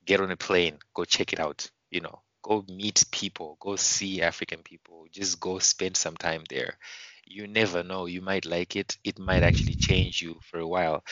Get 0.05 0.19
on 0.21 0.31
a 0.31 0.37
plane, 0.37 0.79
go 0.93 1.05
check 1.05 1.33
it 1.33 1.39
out. 1.39 1.69
You 1.91 2.01
know, 2.01 2.21
go 2.41 2.65
meet 2.67 3.03
people, 3.11 3.57
go 3.61 3.75
see 3.77 4.21
African 4.21 4.61
people, 4.63 5.07
just 5.11 5.39
go 5.39 5.59
spend 5.59 5.95
some 5.97 6.17
time 6.17 6.43
there. 6.49 6.77
You 7.29 7.47
never 7.47 7.83
know, 7.83 8.07
you 8.07 8.21
might 8.21 8.45
like 8.45 8.75
it. 8.75 8.97
It 9.05 9.19
might 9.19 9.43
actually 9.43 9.75
change 9.75 10.21
you 10.21 10.39
for 10.43 10.59
a 10.59 10.67
while 10.67 11.03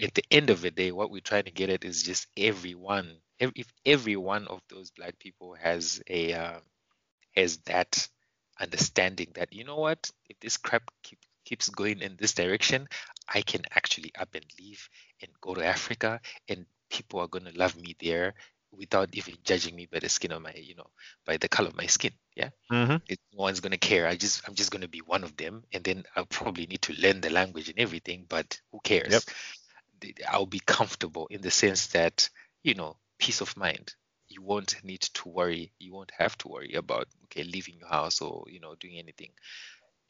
at 0.00 0.14
the 0.14 0.24
end 0.30 0.50
of 0.50 0.60
the 0.60 0.70
day, 0.70 0.92
what 0.92 1.10
we're 1.10 1.20
trying 1.20 1.44
to 1.44 1.50
get 1.50 1.70
at 1.70 1.84
is 1.84 2.02
just 2.02 2.26
everyone. 2.36 3.18
If 3.38 3.72
every 3.84 4.16
one 4.16 4.46
of 4.48 4.62
those 4.70 4.90
black 4.90 5.18
people 5.18 5.54
has 5.54 6.02
a 6.08 6.32
uh, 6.34 6.60
has 7.36 7.58
that 7.66 8.08
understanding 8.60 9.32
that 9.34 9.52
you 9.52 9.64
know 9.64 9.76
what, 9.76 10.10
if 10.28 10.38
this 10.40 10.56
crap 10.56 10.90
keep, 11.02 11.18
keeps 11.44 11.68
going 11.68 12.00
in 12.00 12.16
this 12.16 12.34
direction, 12.34 12.88
I 13.32 13.42
can 13.42 13.62
actually 13.74 14.12
up 14.18 14.34
and 14.34 14.46
leave 14.58 14.88
and 15.22 15.30
go 15.40 15.54
to 15.54 15.64
Africa, 15.66 16.20
and 16.48 16.66
people 16.90 17.20
are 17.20 17.28
gonna 17.28 17.52
love 17.54 17.76
me 17.76 17.96
there 18.00 18.34
without 18.72 19.10
even 19.14 19.36
judging 19.44 19.76
me 19.76 19.86
by 19.86 20.00
the 20.00 20.08
skin 20.08 20.32
of 20.32 20.42
my, 20.42 20.54
you 20.54 20.74
know, 20.74 20.90
by 21.26 21.36
the 21.38 21.48
color 21.48 21.68
of 21.68 21.76
my 21.76 21.86
skin. 21.86 22.12
Yeah, 22.36 22.50
mm-hmm. 22.70 22.96
it, 23.08 23.18
no 23.32 23.42
one's 23.44 23.60
gonna 23.60 23.78
care. 23.78 24.06
I 24.06 24.14
just, 24.14 24.46
I'm 24.46 24.54
just 24.54 24.70
gonna 24.70 24.88
be 24.88 24.98
one 24.98 25.24
of 25.24 25.36
them, 25.36 25.64
and 25.72 25.82
then 25.82 26.04
I'll 26.14 26.26
probably 26.26 26.66
need 26.66 26.82
to 26.82 26.92
learn 26.92 27.22
the 27.22 27.30
language 27.30 27.70
and 27.70 27.78
everything. 27.78 28.26
But 28.28 28.60
who 28.70 28.80
cares? 28.84 29.12
Yep. 29.12 29.22
I'll 30.28 30.46
be 30.46 30.60
comfortable 30.60 31.26
in 31.30 31.40
the 31.40 31.50
sense 31.50 31.88
that, 31.88 32.28
you 32.62 32.74
know, 32.74 32.96
peace 33.18 33.40
of 33.40 33.56
mind. 33.56 33.94
You 34.28 34.42
won't 34.42 34.76
need 34.84 35.00
to 35.00 35.28
worry. 35.28 35.72
You 35.78 35.94
won't 35.94 36.12
have 36.18 36.36
to 36.38 36.48
worry 36.48 36.74
about, 36.74 37.06
okay, 37.24 37.44
leaving 37.44 37.78
your 37.78 37.88
house 37.88 38.20
or, 38.20 38.44
you 38.48 38.60
know, 38.60 38.74
doing 38.74 38.98
anything. 38.98 39.30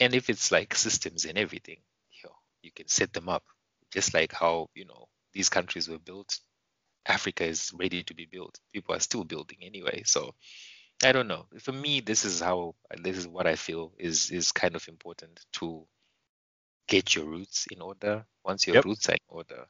And 0.00 0.14
if 0.14 0.28
it's 0.28 0.50
like 0.50 0.74
systems 0.74 1.24
and 1.24 1.38
everything, 1.38 1.78
you 2.10 2.28
know, 2.28 2.34
you 2.62 2.72
can 2.72 2.88
set 2.88 3.12
them 3.12 3.28
up 3.28 3.44
just 3.92 4.14
like 4.14 4.32
how, 4.32 4.68
you 4.74 4.86
know, 4.86 5.06
these 5.32 5.48
countries 5.48 5.88
were 5.88 5.98
built. 5.98 6.40
Africa 7.06 7.44
is 7.44 7.72
ready 7.74 8.02
to 8.02 8.14
be 8.14 8.26
built. 8.26 8.58
People 8.72 8.94
are 8.94 9.00
still 9.00 9.22
building 9.22 9.58
anyway. 9.62 10.02
So 10.04 10.34
I 11.04 11.12
don't 11.12 11.28
know. 11.28 11.46
For 11.60 11.72
me, 11.72 12.00
this 12.00 12.24
is 12.24 12.40
how 12.40 12.74
this 13.02 13.16
is 13.16 13.28
what 13.28 13.46
I 13.46 13.56
feel 13.56 13.92
is 13.98 14.30
is 14.30 14.52
kind 14.52 14.74
of 14.74 14.88
important 14.88 15.44
to 15.54 15.86
get 16.88 17.14
your 17.14 17.26
roots 17.26 17.66
in 17.70 17.80
order. 17.80 18.24
Once 18.44 18.66
your 18.66 18.76
yep. 18.76 18.84
roots 18.84 19.08
are 19.08 19.14
in 19.14 19.28
order, 19.28 19.66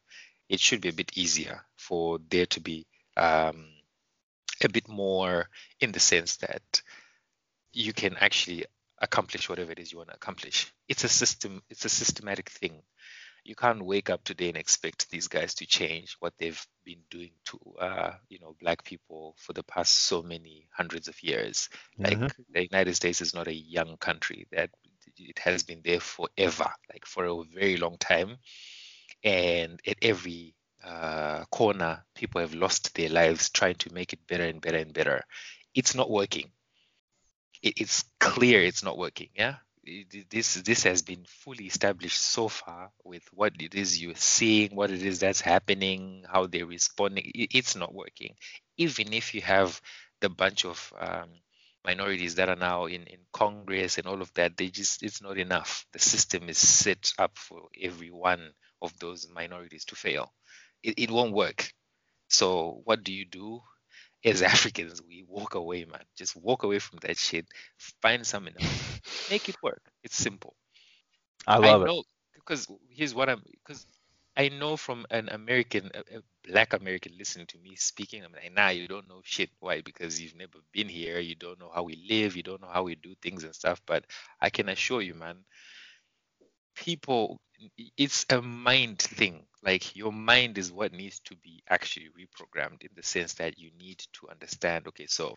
it 0.48 0.60
should 0.60 0.80
be 0.80 0.88
a 0.88 0.92
bit 0.92 1.12
easier 1.16 1.64
for 1.76 2.18
there 2.30 2.46
to 2.46 2.60
be 2.60 2.86
um, 3.16 3.66
a 4.62 4.68
bit 4.68 4.88
more 4.88 5.48
in 5.80 5.92
the 5.92 6.00
sense 6.00 6.36
that 6.36 6.82
you 7.72 7.92
can 7.92 8.16
actually 8.16 8.64
accomplish 8.98 9.48
whatever 9.48 9.72
it 9.72 9.78
is 9.78 9.92
you 9.92 9.98
want 9.98 10.10
to 10.10 10.16
accomplish. 10.16 10.72
It's 10.88 11.04
a 11.04 11.08
system. 11.08 11.62
It's 11.68 11.84
a 11.84 11.90
systematic 11.90 12.50
thing. 12.50 12.82
You 13.46 13.54
can't 13.54 13.84
wake 13.84 14.10
up 14.10 14.24
today 14.24 14.48
and 14.48 14.56
expect 14.56 15.08
these 15.08 15.28
guys 15.28 15.54
to 15.54 15.66
change 15.66 16.16
what 16.18 16.34
they've 16.36 16.66
been 16.84 16.98
doing 17.10 17.30
to, 17.46 17.58
uh, 17.80 18.12
you 18.28 18.40
know, 18.40 18.56
black 18.60 18.82
people 18.82 19.36
for 19.38 19.52
the 19.52 19.62
past 19.62 19.92
so 19.92 20.20
many 20.20 20.66
hundreds 20.76 21.06
of 21.06 21.22
years. 21.22 21.68
Mm-hmm. 22.00 22.22
Like 22.22 22.32
the 22.52 22.62
United 22.62 22.96
States 22.96 23.20
is 23.20 23.34
not 23.34 23.46
a 23.46 23.54
young 23.54 23.98
country 23.98 24.48
that 24.50 24.70
it 25.16 25.38
has 25.38 25.62
been 25.62 25.80
there 25.84 26.00
forever, 26.00 26.68
like 26.92 27.06
for 27.06 27.24
a 27.24 27.44
very 27.54 27.76
long 27.76 27.96
time. 27.98 28.36
And 29.22 29.80
at 29.86 29.98
every 30.02 30.54
uh, 30.84 31.44
corner, 31.50 32.04
people 32.16 32.40
have 32.40 32.54
lost 32.54 32.94
their 32.94 33.10
lives 33.10 33.50
trying 33.50 33.76
to 33.76 33.94
make 33.94 34.12
it 34.12 34.26
better 34.26 34.44
and 34.44 34.60
better 34.60 34.78
and 34.78 34.92
better. 34.92 35.22
It's 35.72 35.94
not 35.94 36.10
working. 36.10 36.50
It, 37.62 37.80
it's 37.80 38.04
clear 38.18 38.62
it's 38.62 38.82
not 38.82 38.98
working. 38.98 39.28
Yeah, 39.36 39.56
this 40.30 40.54
this 40.54 40.82
has 40.84 41.02
been 41.02 41.24
fully 41.26 41.66
established 41.66 42.20
so 42.20 42.48
far 42.48 42.90
with 43.04 43.22
what 43.32 43.52
it 43.60 43.74
is 43.74 44.00
you're 44.00 44.14
seeing, 44.16 44.74
what 44.74 44.90
it 44.90 45.02
is 45.02 45.20
that's 45.20 45.40
happening, 45.40 46.24
how 46.30 46.46
they're 46.46 46.66
responding. 46.66 47.30
It's 47.34 47.76
not 47.76 47.94
working. 47.94 48.34
Even 48.76 49.12
if 49.12 49.34
you 49.34 49.42
have 49.42 49.80
the 50.20 50.28
bunch 50.28 50.64
of 50.64 50.92
um, 50.98 51.30
minorities 51.84 52.34
that 52.36 52.48
are 52.48 52.56
now 52.56 52.86
in, 52.86 53.02
in 53.04 53.20
Congress 53.32 53.98
and 53.98 54.06
all 54.06 54.20
of 54.22 54.32
that, 54.34 54.56
they 54.56 54.68
just 54.68 55.02
it's 55.02 55.22
not 55.22 55.38
enough. 55.38 55.86
The 55.92 55.98
system 55.98 56.48
is 56.48 56.58
set 56.58 57.12
up 57.18 57.38
for 57.38 57.68
every 57.80 58.10
one 58.10 58.50
of 58.82 58.98
those 58.98 59.28
minorities 59.32 59.84
to 59.86 59.96
fail. 59.96 60.32
It, 60.82 60.94
it 60.98 61.10
won't 61.10 61.32
work. 61.32 61.72
So 62.28 62.82
what 62.84 63.04
do 63.04 63.12
you 63.12 63.26
do? 63.26 63.62
As 64.26 64.42
Africans, 64.42 65.00
we 65.06 65.24
walk 65.28 65.54
away, 65.54 65.84
man. 65.84 66.02
Just 66.16 66.36
walk 66.36 66.64
away 66.64 66.80
from 66.80 66.98
that 67.02 67.16
shit. 67.16 67.46
Find 68.02 68.26
something 68.26 68.54
else. 68.60 69.00
Make 69.30 69.48
it 69.48 69.56
work. 69.62 69.82
It's 70.02 70.16
simple. 70.16 70.54
I 71.46 71.58
love 71.58 71.82
I 71.82 71.86
know, 71.86 72.00
it. 72.00 72.06
Because 72.34 72.66
here's 72.90 73.14
what 73.14 73.28
I'm 73.28 73.42
because 73.64 73.86
I 74.36 74.48
know 74.48 74.76
from 74.76 75.06
an 75.10 75.28
American, 75.30 75.90
a, 75.94 76.00
a, 76.18 76.20
black 76.46 76.74
American 76.74 77.12
listening 77.18 77.46
to 77.46 77.58
me 77.58 77.74
speaking, 77.76 78.22
I'm 78.22 78.32
like, 78.32 78.52
nah, 78.54 78.68
you 78.68 78.86
don't 78.86 79.08
know 79.08 79.20
shit. 79.24 79.50
Why? 79.60 79.80
Because 79.80 80.20
you've 80.20 80.36
never 80.36 80.58
been 80.72 80.88
here. 80.88 81.18
You 81.20 81.34
don't 81.34 81.58
know 81.58 81.70
how 81.74 81.84
we 81.84 82.04
live. 82.08 82.36
You 82.36 82.42
don't 82.42 82.60
know 82.60 82.68
how 82.70 82.82
we 82.82 82.96
do 82.96 83.14
things 83.22 83.44
and 83.44 83.54
stuff. 83.54 83.80
But 83.86 84.04
I 84.40 84.50
can 84.50 84.68
assure 84.68 85.00
you, 85.00 85.14
man, 85.14 85.38
people, 86.74 87.40
it's 87.96 88.26
a 88.28 88.42
mind 88.42 88.98
thing. 88.98 89.46
Like 89.66 89.96
your 89.96 90.12
mind 90.12 90.58
is 90.58 90.70
what 90.70 90.92
needs 90.92 91.18
to 91.24 91.34
be 91.34 91.60
actually 91.68 92.08
reprogrammed 92.16 92.82
in 92.82 92.90
the 92.94 93.02
sense 93.02 93.34
that 93.34 93.58
you 93.58 93.70
need 93.76 93.98
to 94.12 94.28
understand, 94.28 94.86
okay, 94.86 95.06
so 95.08 95.36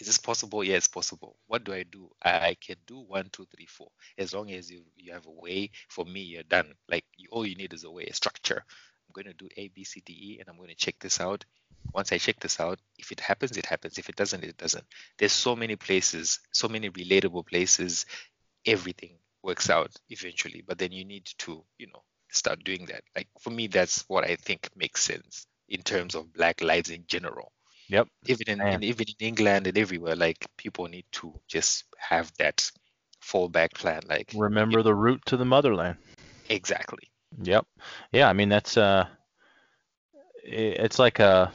is 0.00 0.08
this 0.08 0.18
possible? 0.18 0.64
Yeah, 0.64 0.74
it's 0.74 0.88
possible. 0.88 1.36
What 1.46 1.62
do 1.62 1.72
I 1.72 1.84
do? 1.84 2.10
I, 2.20 2.56
can 2.60 2.76
do 2.84 2.98
one, 2.98 3.28
two, 3.30 3.46
three, 3.54 3.66
four. 3.66 3.90
As 4.16 4.34
long 4.34 4.50
as 4.50 4.68
you, 4.70 4.82
you 4.96 5.12
have 5.12 5.26
a 5.26 5.30
way, 5.30 5.70
for 5.88 6.04
me, 6.04 6.20
you're 6.22 6.42
done. 6.42 6.74
Like 6.88 7.04
you, 7.16 7.28
all 7.30 7.46
you 7.46 7.54
need 7.54 7.72
is 7.72 7.84
a 7.84 7.90
way, 7.90 8.06
a 8.06 8.12
structure. 8.12 8.56
I'm 8.66 9.12
going 9.12 9.26
to 9.26 9.32
do 9.34 9.48
A, 9.56 9.68
B, 9.68 9.84
C, 9.84 10.02
D, 10.04 10.12
E, 10.12 10.40
and 10.40 10.48
I'm 10.48 10.56
going 10.56 10.70
to 10.70 10.74
check 10.74 10.96
this 11.00 11.20
out. 11.20 11.44
Once 11.92 12.10
I 12.10 12.18
check 12.18 12.40
this 12.40 12.58
out, 12.58 12.80
if 12.98 13.12
it 13.12 13.20
happens, 13.20 13.56
it 13.56 13.66
happens. 13.66 13.98
If 13.98 14.08
it 14.08 14.16
doesn't, 14.16 14.42
it 14.42 14.56
doesn't. 14.56 14.84
There's 15.16 15.32
so 15.32 15.54
many 15.54 15.76
places, 15.76 16.40
so 16.50 16.68
many 16.68 16.90
relatable 16.90 17.46
places. 17.46 18.04
Everything 18.66 19.12
works 19.44 19.70
out 19.70 19.92
eventually, 20.10 20.64
but 20.66 20.78
then 20.78 20.90
you 20.90 21.04
need 21.04 21.26
to, 21.38 21.64
you 21.78 21.86
know, 21.86 22.02
start 22.30 22.64
doing 22.64 22.86
that. 22.86 23.02
Like 23.16 23.28
for 23.40 23.50
me, 23.50 23.66
that's 23.66 24.04
what 24.08 24.24
I 24.24 24.36
think 24.36 24.68
makes 24.76 25.02
sense 25.02 25.46
in 25.68 25.82
terms 25.82 26.14
of 26.14 26.32
Black 26.32 26.60
lives 26.60 26.90
in 26.90 27.04
general 27.06 27.52
Yep. 27.88 28.08
Even 28.26 28.48
in, 28.48 28.60
in, 28.60 28.82
even 28.82 29.06
in 29.08 29.26
England 29.26 29.66
and 29.66 29.78
everywhere, 29.78 30.14
like 30.14 30.46
people 30.56 30.86
need 30.86 31.06
to 31.12 31.32
just 31.48 31.84
have 31.98 32.30
that 32.38 32.70
fallback 33.22 33.72
plan. 33.72 34.02
Like 34.06 34.32
remember 34.34 34.82
the 34.82 34.94
route 34.94 35.22
to 35.26 35.36
the 35.36 35.46
motherland. 35.46 35.96
Exactly. 36.50 37.10
Yep. 37.42 37.66
Yeah, 38.12 38.28
I 38.28 38.34
mean 38.34 38.50
that's 38.50 38.76
uh 38.76 39.06
it's 40.44 40.98
like 40.98 41.18
a 41.18 41.50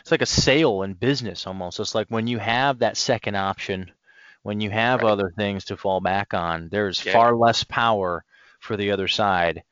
it's 0.00 0.10
like 0.10 0.22
a 0.22 0.26
sale 0.26 0.82
in 0.82 0.94
business 0.94 1.46
almost. 1.46 1.80
It's 1.80 1.94
like 1.94 2.08
when 2.08 2.28
you 2.28 2.38
have 2.38 2.78
that 2.78 2.96
second 2.96 3.34
option, 3.34 3.90
when 4.42 4.60
you 4.60 4.70
have 4.70 5.02
right. 5.02 5.10
other 5.10 5.32
things 5.36 5.66
to 5.66 5.76
fall 5.76 6.00
back 6.00 6.34
on, 6.34 6.68
there's 6.68 7.04
yeah. 7.04 7.12
far 7.12 7.34
less 7.34 7.64
power 7.64 8.24
for 8.58 8.76
the 8.76 8.90
other 8.90 9.08
side. 9.08 9.62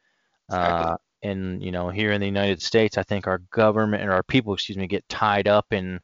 Uh, 0.49 0.97
and 1.23 1.63
you 1.63 1.73
know, 1.73 1.91
here 1.91 2.13
in 2.13 2.21
the 2.21 2.27
United 2.27 2.63
States, 2.63 2.99
I 2.99 3.03
think 3.03 3.27
our 3.27 3.39
government 3.51 4.05
or 4.05 4.13
our 4.13 4.23
people, 4.23 4.55
excuse 4.55 4.79
me, 4.79 4.87
get 4.87 5.09
tied 5.09 5.49
up 5.49 5.73
in 5.73 6.01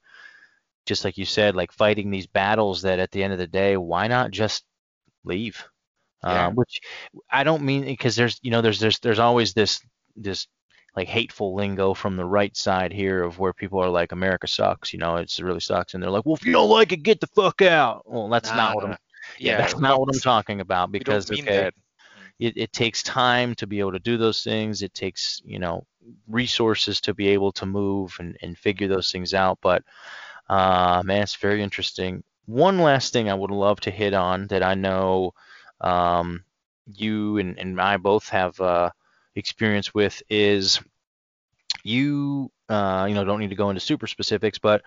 just 0.86 1.04
like 1.04 1.16
you 1.16 1.24
said, 1.24 1.54
like 1.54 1.72
fighting 1.72 2.10
these 2.10 2.26
battles 2.26 2.82
that 2.82 2.98
at 2.98 3.10
the 3.12 3.22
end 3.22 3.32
of 3.32 3.38
the 3.38 3.46
day, 3.46 3.76
why 3.76 4.08
not 4.08 4.30
just 4.30 4.64
leave? 5.24 5.64
Yeah. 6.24 6.48
Uh, 6.48 6.50
which 6.50 6.80
I 7.30 7.44
don't 7.44 7.62
mean 7.62 7.84
because 7.84 8.14
there's 8.14 8.38
you 8.42 8.50
know 8.50 8.60
there's 8.60 8.78
there's 8.78 8.98
there's 9.00 9.18
always 9.18 9.54
this 9.54 9.80
this 10.16 10.46
like 10.94 11.08
hateful 11.08 11.54
lingo 11.54 11.94
from 11.94 12.16
the 12.16 12.24
right 12.24 12.56
side 12.56 12.92
here 12.92 13.22
of 13.22 13.38
where 13.38 13.52
people 13.52 13.80
are 13.80 13.88
like 13.88 14.12
America 14.12 14.46
sucks, 14.46 14.92
you 14.92 14.98
know, 14.98 15.16
it's 15.16 15.38
it 15.38 15.44
really 15.44 15.60
sucks, 15.60 15.94
and 15.94 16.02
they're 16.02 16.10
like, 16.10 16.26
well, 16.26 16.34
if 16.34 16.44
you 16.44 16.52
don't 16.52 16.68
like 16.68 16.92
it, 16.92 17.02
get 17.02 17.20
the 17.20 17.26
fuck 17.28 17.62
out. 17.62 18.02
Well, 18.06 18.28
that's 18.28 18.50
nah, 18.50 18.56
not 18.56 18.76
what 18.76 18.84
I'm. 18.84 18.90
Yeah, 18.90 19.52
yeah 19.52 19.56
that's 19.58 19.78
not 19.78 19.98
what 19.98 20.14
I'm 20.14 20.20
talking 20.20 20.60
about 20.60 20.92
because 20.92 21.30
okay, 21.30 21.70
it, 22.42 22.56
it 22.56 22.72
takes 22.72 23.04
time 23.04 23.54
to 23.54 23.68
be 23.68 23.78
able 23.78 23.92
to 23.92 24.00
do 24.00 24.16
those 24.16 24.42
things. 24.42 24.82
It 24.82 24.94
takes 24.94 25.40
you 25.44 25.60
know 25.60 25.86
resources 26.28 27.00
to 27.02 27.14
be 27.14 27.28
able 27.28 27.52
to 27.52 27.66
move 27.66 28.16
and, 28.18 28.36
and 28.42 28.58
figure 28.58 28.88
those 28.88 29.12
things 29.12 29.32
out. 29.32 29.58
But 29.62 29.84
uh, 30.48 31.02
man, 31.04 31.22
it's 31.22 31.36
very 31.36 31.62
interesting. 31.62 32.24
One 32.46 32.80
last 32.80 33.12
thing 33.12 33.30
I 33.30 33.34
would 33.34 33.52
love 33.52 33.78
to 33.82 33.92
hit 33.92 34.12
on 34.12 34.48
that 34.48 34.64
I 34.64 34.74
know 34.74 35.34
um, 35.80 36.42
you 36.92 37.38
and, 37.38 37.56
and 37.58 37.80
I 37.80 37.96
both 37.96 38.28
have 38.30 38.60
uh, 38.60 38.90
experience 39.36 39.94
with 39.94 40.20
is 40.28 40.80
you 41.84 42.50
uh, 42.68 43.06
you 43.08 43.14
know 43.14 43.24
don't 43.24 43.38
need 43.38 43.50
to 43.50 43.62
go 43.62 43.70
into 43.70 43.80
super 43.80 44.08
specifics, 44.08 44.58
but 44.58 44.82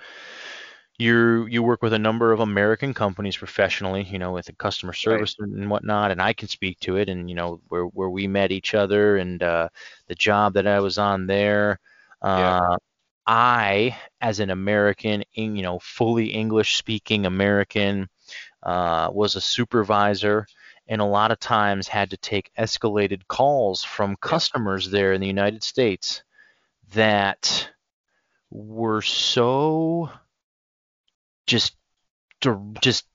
you 0.98 1.46
you 1.48 1.62
work 1.62 1.82
with 1.82 1.93
a 1.93 2.00
number 2.00 2.32
of 2.32 2.39
American 2.39 2.93
companies 2.93 3.38
professionally, 3.38 4.04
you 4.04 4.20
know, 4.20 4.32
with 4.32 4.50
customer 4.58 4.93
service 4.93 5.36
right. 5.39 5.50
and 5.50 5.70
whatnot, 5.70 6.12
and 6.12 6.22
I 6.22 6.34
can 6.34 6.48
speak 6.48 6.80
to 6.82 6.98
it, 6.98 7.10
and 7.10 7.30
you 7.30 7.36
know 7.36 7.62
where 7.68 7.84
where 7.84 8.10
we 8.10 8.28
met 8.28 8.52
each 8.52 8.74
other 8.74 9.18
and 9.18 9.41
uh, 9.43 9.70
the 10.08 10.16
job 10.16 10.54
that 10.54 10.68
I 10.68 10.80
was 10.80 10.98
on 10.98 11.28
there. 11.28 11.80
Uh, 12.22 12.60
yeah. 12.70 12.76
I, 13.28 13.98
as 14.22 14.39
an 14.39 14.52
American, 14.52 15.24
you 15.34 15.64
know, 15.64 15.80
fully 15.80 16.28
English 16.28 16.78
speaking 16.78 17.26
American, 17.26 18.08
uh, 18.62 19.10
was 19.12 19.36
a 19.36 19.41
supervisor 19.41 20.46
and 20.88 21.02
a 21.02 21.06
lot 21.06 21.32
of 21.32 21.39
times 21.39 21.88
had 21.88 22.12
to 22.12 22.18
take 22.18 22.52
escalated 22.58 23.28
calls 23.28 23.84
from 23.84 24.16
customers 24.18 24.89
there 24.91 25.14
in 25.14 25.22
the 25.22 25.28
United 25.28 25.64
States 25.64 26.24
that 26.93 27.70
were 28.52 29.02
so 29.02 30.10
just 31.48 31.76
just 32.82 33.06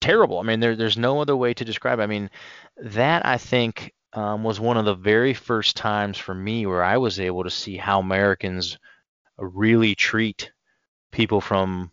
terrible. 0.00 0.38
I 0.38 0.42
mean, 0.42 0.60
there, 0.60 0.76
there's 0.76 0.96
no 0.96 1.20
other 1.20 1.36
way 1.36 1.54
to 1.54 1.64
describe. 1.64 1.98
It. 1.98 2.02
I 2.02 2.06
mean, 2.06 2.30
that 2.76 3.26
I 3.26 3.38
think 3.38 3.92
um, 4.12 4.44
was 4.44 4.60
one 4.60 4.76
of 4.76 4.84
the 4.84 4.94
very 4.94 5.34
first 5.34 5.76
times 5.76 6.16
for 6.16 6.34
me 6.34 6.66
where 6.66 6.82
I 6.82 6.96
was 6.96 7.18
able 7.20 7.44
to 7.44 7.50
see 7.50 7.76
how 7.76 8.00
Americans 8.00 8.78
really 9.38 9.94
treat 9.94 10.52
people 11.10 11.40
from 11.40 11.90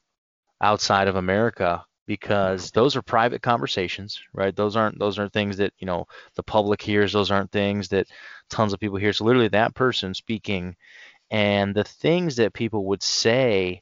outside 0.61 1.07
of 1.07 1.15
America 1.15 1.83
because 2.05 2.71
those 2.71 2.95
are 2.95 3.01
private 3.01 3.41
conversations, 3.41 4.21
right? 4.33 4.55
Those 4.55 4.75
aren't 4.75 4.99
those 4.99 5.17
aren't 5.17 5.33
things 5.33 5.57
that 5.57 5.73
you 5.79 5.87
know 5.87 6.05
the 6.35 6.43
public 6.43 6.81
hears. 6.81 7.13
Those 7.13 7.31
aren't 7.31 7.51
things 7.51 7.87
that 7.89 8.07
tons 8.49 8.73
of 8.73 8.79
people 8.79 8.97
hear. 8.97 9.13
So 9.13 9.25
literally, 9.25 9.47
that 9.49 9.75
person 9.75 10.13
speaking, 10.13 10.75
and 11.31 11.73
the 11.73 11.83
things 11.83 12.35
that 12.35 12.53
people 12.53 12.85
would 12.85 13.01
say 13.01 13.81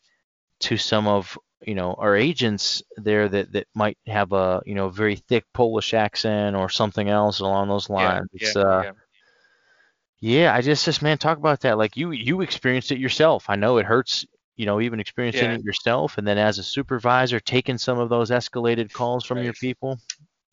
to 0.61 0.77
some 0.77 1.07
of 1.07 1.37
you 1.63 1.75
know 1.75 1.93
our 1.97 2.15
agents 2.15 2.81
there 2.97 3.27
that 3.29 3.51
that 3.51 3.67
might 3.75 3.97
have 4.07 4.31
a 4.33 4.61
you 4.65 4.75
know 4.75 4.89
very 4.89 5.15
thick 5.15 5.45
Polish 5.53 5.93
accent 5.93 6.55
or 6.55 6.69
something 6.69 7.09
else 7.09 7.39
along 7.39 7.69
those 7.69 7.89
lines. 7.89 8.27
Yeah, 8.33 8.47
it's, 8.47 8.55
yeah, 8.55 8.61
uh, 8.61 8.81
yeah. 8.83 8.91
Yeah, 10.23 10.55
I 10.55 10.61
just 10.61 10.85
just 10.85 11.01
man 11.01 11.17
talk 11.17 11.37
about 11.37 11.61
that. 11.61 11.77
Like 11.77 11.97
you 11.97 12.11
you 12.11 12.41
experienced 12.41 12.91
it 12.91 12.99
yourself. 12.99 13.45
I 13.47 13.55
know 13.55 13.77
it 13.77 13.85
hurts 13.85 14.25
you 14.61 14.67
know, 14.67 14.79
even 14.79 14.99
experiencing 14.99 15.45
yeah. 15.45 15.55
it 15.55 15.63
yourself, 15.63 16.19
and 16.19 16.27
then 16.27 16.37
as 16.37 16.59
a 16.59 16.63
supervisor, 16.63 17.39
taking 17.39 17.79
some 17.79 17.97
of 17.97 18.09
those 18.09 18.29
escalated 18.29 18.93
calls 18.93 19.25
from 19.25 19.37
right. 19.37 19.45
your 19.45 19.53
people. 19.53 19.97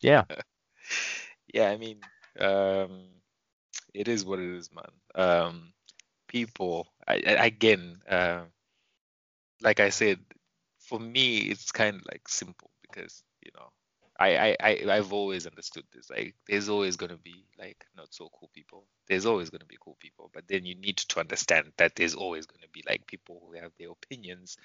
Yeah. 0.01 0.23
yeah, 1.53 1.69
I 1.69 1.77
mean, 1.77 1.99
um, 2.39 3.09
it 3.93 4.07
is 4.07 4.25
what 4.25 4.39
it 4.39 4.49
is, 4.49 4.71
man. 4.73 4.89
Um, 5.13 5.73
people, 6.27 6.87
I, 7.07 7.21
I, 7.27 7.45
again, 7.45 7.99
uh, 8.09 8.41
like 9.61 9.79
I 9.79 9.89
said, 9.89 10.19
for 10.89 10.99
me, 10.99 11.39
it's 11.39 11.71
kind 11.71 11.97
of 11.97 12.05
like 12.11 12.27
simple 12.27 12.71
because 12.83 13.23
you 13.43 13.51
know 13.55 13.69
I, 14.19 14.57
I, 14.59 14.79
I 14.89 14.95
have 14.95 15.13
always 15.13 15.47
understood 15.47 15.85
this. 15.93 16.09
Like 16.09 16.35
there's 16.47 16.69
always 16.69 16.97
gonna 16.97 17.17
be 17.17 17.45
like 17.59 17.85
not 17.97 18.13
so 18.13 18.29
cool 18.37 18.49
people. 18.53 18.85
There's 19.07 19.25
always 19.25 19.49
gonna 19.49 19.65
be 19.65 19.77
cool 19.81 19.97
people, 19.99 20.31
but 20.33 20.47
then 20.47 20.65
you 20.65 20.75
need 20.75 20.97
to 20.97 21.19
understand 21.21 21.71
that 21.77 21.95
there's 21.95 22.15
always 22.15 22.45
gonna 22.47 22.67
be 22.73 22.83
like 22.87 23.07
people 23.07 23.41
who 23.47 23.59
have 23.59 23.71
their 23.79 23.91
opinions 23.91 24.57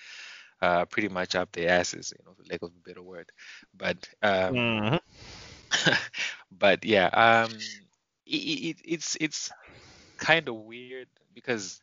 uh 0.62 0.86
pretty 0.86 1.08
much 1.08 1.36
up 1.36 1.52
their 1.52 1.70
asses, 1.70 2.12
you 2.16 2.24
know, 2.26 2.34
for 2.34 2.44
lack 2.50 2.62
of 2.62 2.70
a 2.70 2.88
better 2.88 3.02
word. 3.02 3.30
But 3.76 4.08
um 4.22 4.64
mm-hmm. 4.70 4.96
but 6.52 6.84
yeah, 6.84 7.06
um 7.08 7.68
it, 8.26 8.36
it, 8.36 8.76
it's 8.84 9.16
it's 9.20 9.52
kind 10.18 10.48
of 10.48 10.56
weird 10.56 11.08
because 11.34 11.80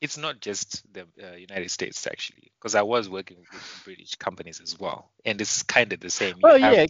it's 0.00 0.16
not 0.16 0.40
just 0.40 0.82
the 0.92 1.06
uh, 1.22 1.36
United 1.36 1.70
States 1.70 2.06
actually, 2.06 2.52
because 2.58 2.74
I 2.74 2.82
was 2.82 3.08
working 3.08 3.38
with 3.38 3.82
British 3.84 4.14
companies 4.14 4.60
as 4.60 4.78
well, 4.78 5.10
and 5.24 5.40
it's 5.40 5.62
kind 5.62 5.92
of 5.92 6.00
the 6.00 6.10
same. 6.10 6.36
Well, 6.42 6.58
yeah, 6.58 6.72
yeah. 6.72 6.86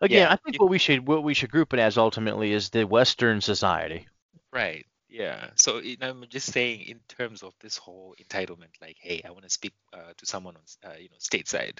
Again, 0.00 0.18
yeah, 0.18 0.32
I 0.32 0.36
think 0.36 0.60
what 0.60 0.70
we 0.70 0.78
should 0.78 1.06
what 1.06 1.22
we 1.22 1.34
should 1.34 1.50
group 1.50 1.74
it 1.74 1.78
as 1.78 1.98
ultimately 1.98 2.52
is 2.52 2.70
the 2.70 2.84
Western 2.84 3.40
society. 3.40 4.06
Right. 4.52 4.86
Yeah. 5.08 5.50
So 5.56 5.78
you 5.78 5.96
know, 6.00 6.10
I'm 6.10 6.24
just 6.28 6.52
saying 6.52 6.82
in 6.82 7.00
terms 7.08 7.42
of 7.42 7.54
this 7.60 7.76
whole 7.76 8.14
entitlement, 8.22 8.80
like, 8.80 8.96
hey, 8.98 9.22
I 9.24 9.30
want 9.30 9.44
to 9.44 9.50
speak 9.50 9.74
uh, 9.92 10.12
to 10.16 10.26
someone 10.26 10.56
on, 10.56 10.90
uh, 10.90 10.96
you 10.98 11.08
know, 11.08 11.18
stateside. 11.20 11.78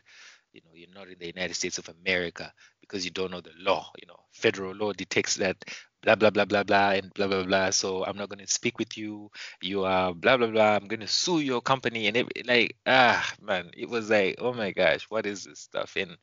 You 0.53 0.61
know, 0.65 0.71
you're 0.73 0.95
not 0.95 1.09
in 1.09 1.19
the 1.19 1.27
United 1.27 1.55
States 1.55 1.79
of 1.79 1.89
America 1.89 2.53
because 2.81 3.05
you 3.05 3.11
don't 3.11 3.33
know 3.33 3.41
the 3.41 3.51
law. 3.59 3.91
You 4.01 4.07
know, 4.07 4.21
federal 4.33 4.75
law 4.75 4.93
detects 4.93 5.35
that 5.37 5.65
blah 6.05 6.15
blah 6.15 6.31
blah 6.31 6.45
blah 6.45 6.63
blah 6.63 6.91
and 6.91 7.13
blah 7.15 7.27
blah 7.27 7.43
blah. 7.43 7.71
So 7.71 8.05
I'm 8.05 8.17
not 8.17 8.29
going 8.29 8.45
to 8.45 8.53
speak 8.53 8.79
with 8.79 8.97
you. 8.97 9.31
You 9.63 9.85
are 9.85 10.15
blah 10.15 10.37
blah 10.37 10.49
blah. 10.49 10.77
I'm 10.77 10.87
going 10.87 11.01
to 11.01 11.09
sue 11.09 11.41
your 11.41 11.63
company 11.63 12.07
and 12.07 12.17
it, 12.17 12.47
like 12.47 12.77
ah 12.87 13.25
man, 13.43 13.71
it 13.77 13.89
was 13.89 14.11
like 14.11 14.37
oh 14.39 14.53
my 14.53 14.71
gosh, 14.73 15.05
what 15.09 15.27
is 15.27 15.45
this 15.45 15.61
stuff? 15.61 15.97
And 15.97 16.17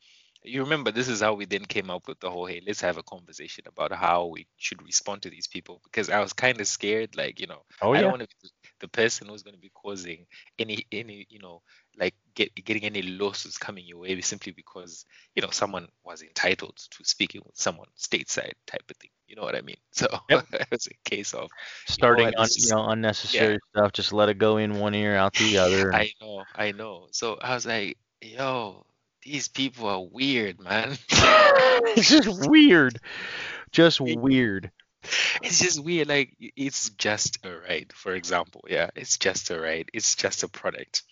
you 0.44 0.64
remember 0.64 0.92
this 0.92 1.08
is 1.08 1.22
how 1.22 1.34
we 1.34 1.46
then 1.46 1.66
came 1.66 1.90
up 1.90 2.08
with 2.08 2.20
the 2.20 2.30
whole 2.30 2.46
hey 2.46 2.62
let's 2.66 2.82
have 2.82 2.98
a 2.98 3.04
conversation 3.04 3.64
about 3.68 3.92
how 3.92 4.26
we 4.26 4.48
should 4.58 4.82
respond 4.84 5.22
to 5.22 5.30
these 5.30 5.48
people 5.48 5.80
because 5.84 6.10
i 6.10 6.20
was 6.20 6.34
kind 6.34 6.60
of 6.60 6.68
scared 6.68 7.16
like 7.16 7.40
you 7.40 7.48
know 7.48 7.62
oh, 7.82 7.94
yeah. 7.94 8.00
i 8.00 8.02
don't 8.02 8.12
want 8.12 8.24
to 8.24 8.28
be 8.42 8.50
the 8.80 8.88
person 8.88 9.28
who's 9.28 9.44
going 9.44 9.54
to 9.54 9.62
be 9.62 9.72
causing 9.74 10.26
any 10.58 10.86
any 10.92 11.28
you 11.30 11.40
know 11.40 11.62
like 11.98 12.16
get 12.36 12.54
getting 12.56 12.84
any 12.84 13.02
lawsuits 13.02 13.58
coming 13.58 13.86
your 13.86 14.00
way 14.00 14.20
simply 14.22 14.52
because 14.52 15.06
you 15.36 15.42
know 15.42 15.50
someone 15.50 15.88
was 16.04 16.22
entitled 16.22 16.76
to 16.76 17.04
speaking 17.04 17.42
with 17.46 17.58
someone 17.58 17.88
stateside 17.98 18.54
type 18.68 18.84
of 18.90 18.98
thing. 18.98 19.10
You 19.28 19.36
know 19.36 19.44
what 19.44 19.56
I 19.56 19.62
mean? 19.62 19.78
So 19.94 20.08
yep. 20.30 20.46
it's 20.72 20.88
a 20.88 21.10
case 21.10 21.34
of 21.34 21.50
starting 21.88 22.28
you 22.28 22.32
know, 22.32 22.44
un, 22.44 22.50
you 22.56 22.70
know 22.72 22.86
unnecessary 22.88 23.54
yeah. 23.54 23.82
stuff. 23.82 23.92
Just 23.94 24.14
let 24.14 24.30
it 24.30 24.38
go 24.38 24.58
in 24.58 24.80
one 24.80 24.96
ear, 24.96 25.16
out 25.16 25.34
the 25.34 25.58
other. 25.58 25.94
I 25.94 26.12
know, 26.22 26.44
I 26.56 26.72
know. 26.72 27.08
So 27.12 27.38
I 27.42 27.54
was 27.54 27.66
like, 27.66 27.98
yo, 28.22 28.86
these 29.24 29.48
people 29.48 29.88
are 29.88 30.04
weird, 30.04 30.60
man. 30.60 30.98
it's 31.10 32.10
just 32.10 32.50
weird, 32.50 33.00
just 33.72 34.00
weird. 34.00 34.72
It's 35.42 35.60
just 35.60 35.84
weird. 35.84 36.08
Like 36.08 36.36
it's 36.40 36.92
just 36.92 37.46
a 37.46 37.58
right. 37.68 37.92
For 37.94 38.14
example, 38.14 38.66
yeah, 38.70 38.90
it's 38.96 39.18
just 39.18 39.50
a 39.50 39.60
right. 39.60 39.90
It's 39.94 40.16
just 40.16 40.44
a 40.44 40.48
product 40.48 41.04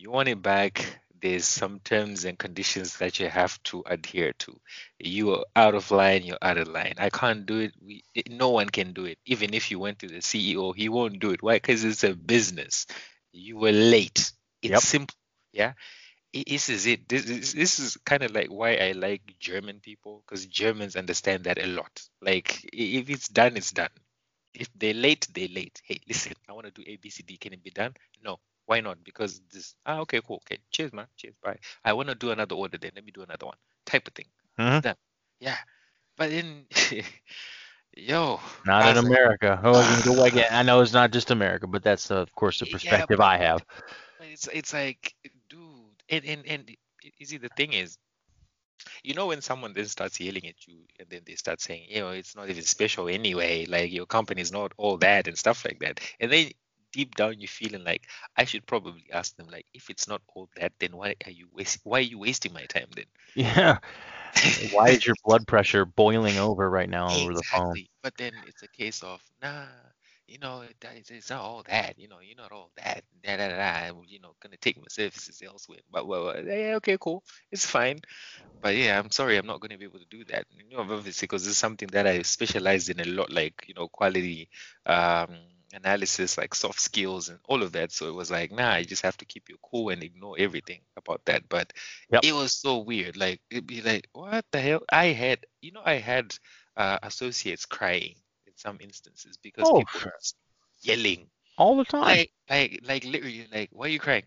you 0.00 0.10
want 0.10 0.28
it 0.28 0.40
back, 0.40 1.00
there's 1.20 1.44
some 1.44 1.80
terms 1.80 2.24
and 2.24 2.38
conditions 2.38 2.96
that 2.98 3.20
you 3.20 3.28
have 3.28 3.62
to 3.64 3.82
adhere 3.86 4.32
to. 4.38 4.58
You 4.98 5.34
are 5.34 5.44
out 5.54 5.74
of 5.74 5.90
line, 5.90 6.22
you're 6.22 6.38
out 6.40 6.56
of 6.56 6.68
line. 6.68 6.94
I 6.96 7.10
can't 7.10 7.44
do 7.44 7.60
it. 7.60 7.74
We, 7.84 8.04
no 8.30 8.50
one 8.50 8.70
can 8.70 8.94
do 8.94 9.04
it. 9.04 9.18
Even 9.26 9.52
if 9.52 9.70
you 9.70 9.78
went 9.78 9.98
to 9.98 10.08
the 10.08 10.18
CEO, 10.20 10.74
he 10.74 10.88
won't 10.88 11.18
do 11.18 11.30
it. 11.30 11.42
Why? 11.42 11.56
Because 11.56 11.84
it's 11.84 12.04
a 12.04 12.14
business. 12.14 12.86
You 13.32 13.58
were 13.58 13.72
late. 13.72 14.32
It's 14.62 14.70
yep. 14.70 14.80
simple. 14.80 15.14
Yeah. 15.52 15.74
This 16.32 16.68
is 16.70 16.86
it. 16.86 17.08
This, 17.08 17.24
this, 17.24 17.52
this 17.52 17.78
is 17.78 17.96
kind 18.04 18.22
of 18.22 18.30
like 18.32 18.48
why 18.48 18.76
I 18.76 18.92
like 18.92 19.34
German 19.38 19.80
people 19.80 20.22
because 20.24 20.46
Germans 20.46 20.96
understand 20.96 21.44
that 21.44 21.58
a 21.58 21.66
lot. 21.66 22.02
Like 22.22 22.64
if 22.72 23.10
it's 23.10 23.28
done, 23.28 23.56
it's 23.56 23.72
done. 23.72 23.90
If 24.54 24.68
they're 24.74 24.94
late, 24.94 25.28
they're 25.34 25.48
late. 25.48 25.82
Hey, 25.84 26.00
listen, 26.08 26.32
I 26.48 26.52
want 26.52 26.66
to 26.66 26.72
do 26.72 26.84
A, 26.86 26.96
B, 26.96 27.10
C, 27.10 27.22
D. 27.22 27.36
Can 27.36 27.52
it 27.52 27.62
be 27.62 27.70
done? 27.70 27.94
No, 28.24 28.38
why 28.70 28.80
not? 28.80 29.02
Because 29.02 29.42
this, 29.52 29.74
ah, 29.84 29.98
okay, 29.98 30.20
cool. 30.24 30.40
Okay, 30.46 30.58
cheers, 30.70 30.92
man. 30.92 31.06
Cheers, 31.16 31.34
bye. 31.42 31.58
I 31.84 31.92
want 31.92 32.08
to 32.08 32.14
do 32.14 32.30
another 32.30 32.54
order 32.54 32.78
then. 32.78 32.92
Let 32.94 33.04
me 33.04 33.10
do 33.10 33.22
another 33.22 33.46
one. 33.46 33.56
Type 33.84 34.06
of 34.06 34.14
thing. 34.14 34.26
Mhm. 34.60 34.82
Done. 34.82 34.94
Yeah. 35.40 35.56
But 36.16 36.30
then, 36.30 36.66
yo, 37.96 38.38
Not 38.64 38.86
in 38.86 38.96
like, 38.96 39.04
America. 39.04 39.60
Oh, 39.64 39.80
again, 39.80 40.02
go 40.04 40.22
again. 40.22 40.46
I 40.52 40.62
know 40.62 40.80
it's 40.82 40.92
not 40.92 41.10
just 41.10 41.32
America, 41.32 41.66
but 41.66 41.82
that's, 41.82 42.12
uh, 42.12 42.18
of 42.18 42.32
course, 42.36 42.60
the 42.60 42.66
yeah, 42.66 42.72
perspective 42.72 43.18
but, 43.18 43.26
I 43.26 43.38
have. 43.38 43.64
it's 44.20 44.46
it's 44.46 44.72
like, 44.72 45.14
dude, 45.48 46.04
and 46.08 46.24
and 46.24 46.46
and 46.46 46.76
you 47.18 47.26
see, 47.26 47.38
the 47.38 47.48
thing 47.56 47.72
is, 47.72 47.98
you 49.02 49.14
know, 49.14 49.26
when 49.26 49.40
someone 49.40 49.72
then 49.72 49.86
starts 49.86 50.20
yelling 50.20 50.46
at 50.46 50.68
you, 50.68 50.76
and 51.00 51.08
then 51.10 51.22
they 51.26 51.34
start 51.34 51.60
saying, 51.60 51.86
you 51.88 52.00
know, 52.00 52.10
it's 52.10 52.36
not 52.36 52.48
even 52.48 52.62
special 52.62 53.08
anyway, 53.08 53.66
like 53.66 53.90
your 53.90 54.06
company's 54.06 54.52
not 54.52 54.72
all 54.76 54.98
that 54.98 55.26
and 55.26 55.36
stuff 55.36 55.64
like 55.64 55.80
that, 55.80 55.98
and 56.20 56.30
then 56.30 56.50
deep 56.92 57.14
down 57.16 57.40
you're 57.40 57.48
feeling 57.48 57.84
like 57.84 58.06
I 58.36 58.44
should 58.44 58.66
probably 58.66 59.06
ask 59.12 59.36
them, 59.36 59.48
like, 59.48 59.66
if 59.74 59.90
it's 59.90 60.08
not 60.08 60.22
all 60.34 60.48
that, 60.56 60.72
then 60.78 60.96
why 60.96 61.14
are 61.26 61.30
you 61.30 61.48
wasting 61.52 61.80
why 61.84 61.98
are 61.98 62.02
you 62.02 62.18
wasting 62.18 62.52
my 62.52 62.66
time 62.66 62.88
then? 62.94 63.06
Yeah. 63.34 63.78
Why 64.58 64.90
is 64.90 65.06
your 65.06 65.16
blood 65.24 65.46
pressure 65.46 65.84
boiling 65.84 66.38
over 66.38 66.68
right 66.70 66.88
now 66.88 67.16
over 67.16 67.34
the 67.34 67.42
phone? 67.42 67.78
Exactly. 67.78 67.90
But 68.02 68.16
then 68.16 68.42
it's 68.46 68.62
a 68.62 68.68
case 68.68 69.02
of, 69.02 69.22
nah, 69.42 69.66
you 70.26 70.38
know, 70.38 70.64
that 70.80 70.96
is, 70.96 71.10
it's 71.10 71.30
not 71.30 71.40
all 71.42 71.62
that, 71.68 71.98
you 71.98 72.08
know, 72.08 72.20
you're 72.20 72.36
not 72.36 72.52
all 72.52 72.70
that, 72.76 73.02
da 73.22 73.36
da 73.36 73.48
da, 73.48 74.00
you 74.06 74.20
know, 74.20 74.34
gonna 74.40 74.56
take 74.56 74.76
my 74.78 74.84
services 74.88 75.42
elsewhere. 75.44 75.80
But 75.90 76.06
well, 76.06 76.26
well, 76.26 76.44
yeah, 76.44 76.74
okay, 76.76 76.96
cool, 77.00 77.22
it's 77.50 77.66
fine. 77.66 78.00
But 78.62 78.76
yeah, 78.76 78.98
I'm 78.98 79.10
sorry, 79.10 79.36
I'm 79.36 79.46
not 79.46 79.60
gonna 79.60 79.78
be 79.78 79.84
able 79.84 79.98
to 80.00 80.06
do 80.10 80.24
that. 80.26 80.46
You 80.50 80.76
know, 80.76 80.80
obviously, 80.92 81.26
because 81.26 81.46
it's 81.46 81.58
something 81.58 81.88
that 81.92 82.06
I 82.06 82.22
specialize 82.22 82.88
in 82.88 83.00
a 83.00 83.04
lot, 83.04 83.30
like 83.32 83.64
you 83.68 83.74
know, 83.74 83.88
quality 83.88 84.48
um 84.86 85.36
analysis, 85.72 86.38
like 86.38 86.54
soft 86.54 86.80
skills 86.80 87.28
and 87.28 87.38
all 87.44 87.62
of 87.62 87.72
that. 87.72 87.92
So 87.92 88.08
it 88.08 88.14
was 88.14 88.30
like, 88.30 88.52
nah, 88.52 88.76
you 88.76 88.84
just 88.84 89.02
have 89.02 89.16
to 89.18 89.24
keep 89.24 89.48
your 89.48 89.58
cool 89.58 89.90
and 89.90 90.02
ignore 90.02 90.36
everything 90.38 90.82
about 90.96 91.24
that. 91.26 91.48
But 91.48 91.72
Yep. 92.10 92.24
it 92.24 92.32
was 92.34 92.52
so 92.52 92.78
weird. 92.78 93.16
Like 93.16 93.40
it'd 93.50 93.66
be 93.66 93.82
like, 93.82 94.08
what 94.12 94.44
the 94.52 94.60
hell? 94.60 94.82
I 94.90 95.06
had, 95.06 95.46
you 95.60 95.72
know, 95.72 95.82
I 95.84 95.94
had 95.94 96.34
uh, 96.76 96.98
associates 97.02 97.66
crying 97.66 98.16
in 98.46 98.52
some 98.56 98.78
instances 98.80 99.36
because 99.42 99.70
Oh, 99.70 99.70
people 99.70 100.00
were 100.04 100.12
yelling, 100.82 101.30
all 101.56 101.76
the 101.76 101.84
time. 101.84 102.18
like, 102.18 102.30
like, 102.48 102.80
like 102.84 103.04
literally, 103.04 103.46
like, 103.52 103.70
why 103.72 103.86
are 103.86 103.90
you 103.90 104.00
crying? 104.00 104.24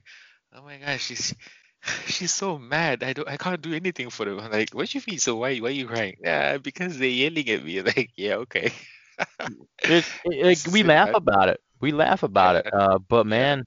Oh 0.54 0.62
my 0.64 0.78
gosh, 0.78 1.04
she's 1.06 1.36
she's 2.08 2.34
so 2.34 2.58
mad. 2.60 3.04
I 3.04 3.14
don't, 3.14 3.28
I 3.30 3.38
can't 3.38 3.62
do 3.62 3.74
anything 3.74 4.10
for 4.10 4.26
them. 4.26 4.40
I'm 4.40 4.52
like, 4.52 4.74
what 4.74 4.94
you 4.94 5.02
mean? 5.08 5.20
So 5.20 5.38
why, 5.38 5.58
why 5.60 5.70
are 5.70 5.72
you 5.72 5.88
crying? 5.88 6.18
Yeah, 6.24 6.58
because 6.58 6.98
they're 6.98 7.10
yelling 7.10 7.50
at 7.50 7.64
me. 7.64 7.82
Like, 7.84 8.12
yeah, 8.16 8.36
okay. 8.46 8.72
It, 9.86 10.06
it, 10.24 10.68
we 10.70 10.82
laugh 10.82 11.14
about 11.14 11.50
it. 11.50 11.60
We 11.82 11.92
laugh 11.92 12.24
about 12.24 12.56
it. 12.56 12.66
Uh, 12.74 13.00
but 13.00 13.28
man, 13.28 13.66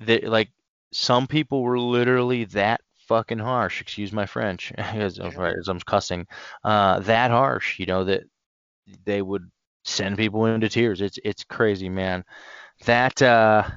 the, 0.00 0.20
like 0.20 0.50
some 0.90 1.26
people 1.26 1.62
were 1.62 1.78
literally 1.78 2.44
that 2.46 2.80
fucking 3.08 3.38
harsh. 3.38 3.80
Excuse 3.82 4.12
my 4.12 4.24
French, 4.24 4.72
as, 4.78 5.18
as 5.18 5.68
I'm 5.68 5.80
cussing. 5.80 6.26
Uh, 6.62 7.00
that 7.00 7.30
harsh. 7.30 7.78
You 7.78 7.86
know 7.86 8.04
that 8.04 8.22
they 9.04 9.20
would 9.20 9.50
send 9.84 10.16
people 10.16 10.46
into 10.46 10.68
tears. 10.68 11.00
It's 11.00 11.18
it's 11.24 11.44
crazy, 11.44 11.88
man. 11.88 12.24
That 12.86 13.20
uh, 13.20 13.68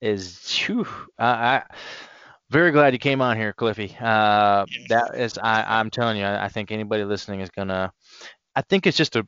is. 0.00 0.58
Whew, 0.66 0.86
I, 1.18 1.26
I 1.28 1.62
very 2.50 2.72
glad 2.72 2.92
you 2.92 2.98
came 2.98 3.22
on 3.22 3.36
here, 3.36 3.52
Cliffy. 3.52 3.96
Uh, 4.00 4.66
that 4.88 5.14
is. 5.14 5.38
I, 5.38 5.78
I'm 5.78 5.90
telling 5.90 6.16
you, 6.16 6.24
I, 6.24 6.46
I 6.46 6.48
think 6.48 6.72
anybody 6.72 7.04
listening 7.04 7.40
is 7.40 7.50
gonna. 7.50 7.92
I 8.56 8.62
think 8.62 8.86
it's 8.86 8.96
just 8.96 9.14
a, 9.14 9.26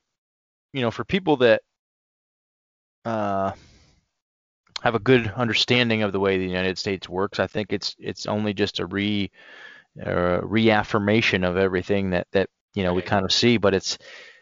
you 0.73 0.81
know, 0.81 0.91
for 0.91 1.05
people 1.05 1.37
that 1.39 1.63
uh, 3.05 3.53
have 4.83 4.95
a 4.95 5.01
good 5.01 5.29
understanding 5.37 6.03
of 6.03 6.13
the 6.13 6.21
way 6.21 6.39
the 6.39 6.47
United 6.47 6.79
States 6.79 7.09
works. 7.09 7.39
I 7.39 7.47
think 7.47 7.73
it's 7.73 7.95
it's 7.99 8.27
only 8.27 8.53
just 8.55 8.81
a 8.81 8.87
re 8.87 9.31
uh, 10.05 10.41
reaffirmation 10.43 11.45
of 11.45 11.57
everything 11.57 12.11
that 12.11 12.27
that 12.33 12.49
you 12.75 12.83
know 12.83 12.95
we 12.95 13.03
kind 13.03 13.25
of 13.25 13.33
see. 13.33 13.57
But 13.57 13.75
it's 13.75 13.99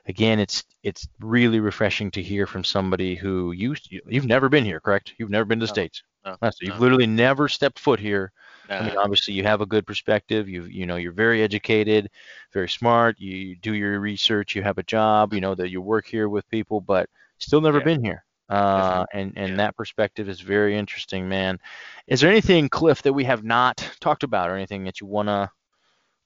again, 0.06 0.38
it's 0.38 0.64
it's 0.82 1.08
really 1.20 1.60
refreshing 1.60 2.10
to 2.12 2.22
hear 2.22 2.46
from 2.46 2.64
somebody 2.64 3.14
who 3.14 3.52
you 3.52 3.74
you've 3.90 4.26
never 4.26 4.48
been 4.48 4.64
here, 4.64 4.80
correct? 4.80 5.14
You've 5.18 5.30
never 5.30 5.44
been 5.44 5.60
to 5.60 5.64
the 5.64 5.68
No, 5.68 5.72
States. 5.74 6.02
no, 6.24 6.36
So 6.42 6.58
you've 6.62 6.80
literally 6.80 7.06
never 7.06 7.48
stepped 7.48 7.78
foot 7.78 8.00
here. 8.00 8.32
I 8.78 8.82
mean, 8.82 8.94
obviously 8.98 9.34
you 9.34 9.42
have 9.44 9.60
a 9.60 9.66
good 9.66 9.86
perspective. 9.86 10.48
You 10.48 10.64
you 10.64 10.86
know 10.86 10.96
you're 10.96 11.12
very 11.12 11.42
educated, 11.42 12.08
very 12.52 12.68
smart. 12.68 13.18
You 13.20 13.56
do 13.56 13.74
your 13.74 13.98
research. 14.00 14.54
You 14.54 14.62
have 14.62 14.78
a 14.78 14.82
job. 14.82 15.32
You 15.34 15.40
know 15.40 15.54
that 15.54 15.70
you 15.70 15.80
work 15.80 16.06
here 16.06 16.28
with 16.28 16.48
people, 16.48 16.80
but 16.80 17.08
still 17.38 17.60
never 17.60 17.80
Yeah, 17.80 17.82
been 17.82 18.02
here. 18.04 18.24
Uh, 18.48 19.04
and 19.12 19.32
and 19.36 19.58
Yeah. 19.58 19.60
that 19.60 19.76
perspective 19.76 20.28
is 20.28 20.40
very 20.40 20.76
interesting, 20.76 21.28
man. 21.28 21.58
Is 22.06 22.20
there 22.20 22.30
anything, 22.30 22.68
Cliff, 22.68 23.02
that 23.02 23.12
we 23.12 23.24
have 23.24 23.44
not 23.44 23.76
talked 24.00 24.22
about, 24.24 24.50
or 24.50 24.56
anything 24.56 24.84
that 24.84 25.00
you 25.00 25.06
wanna 25.06 25.50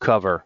cover? 0.01 0.45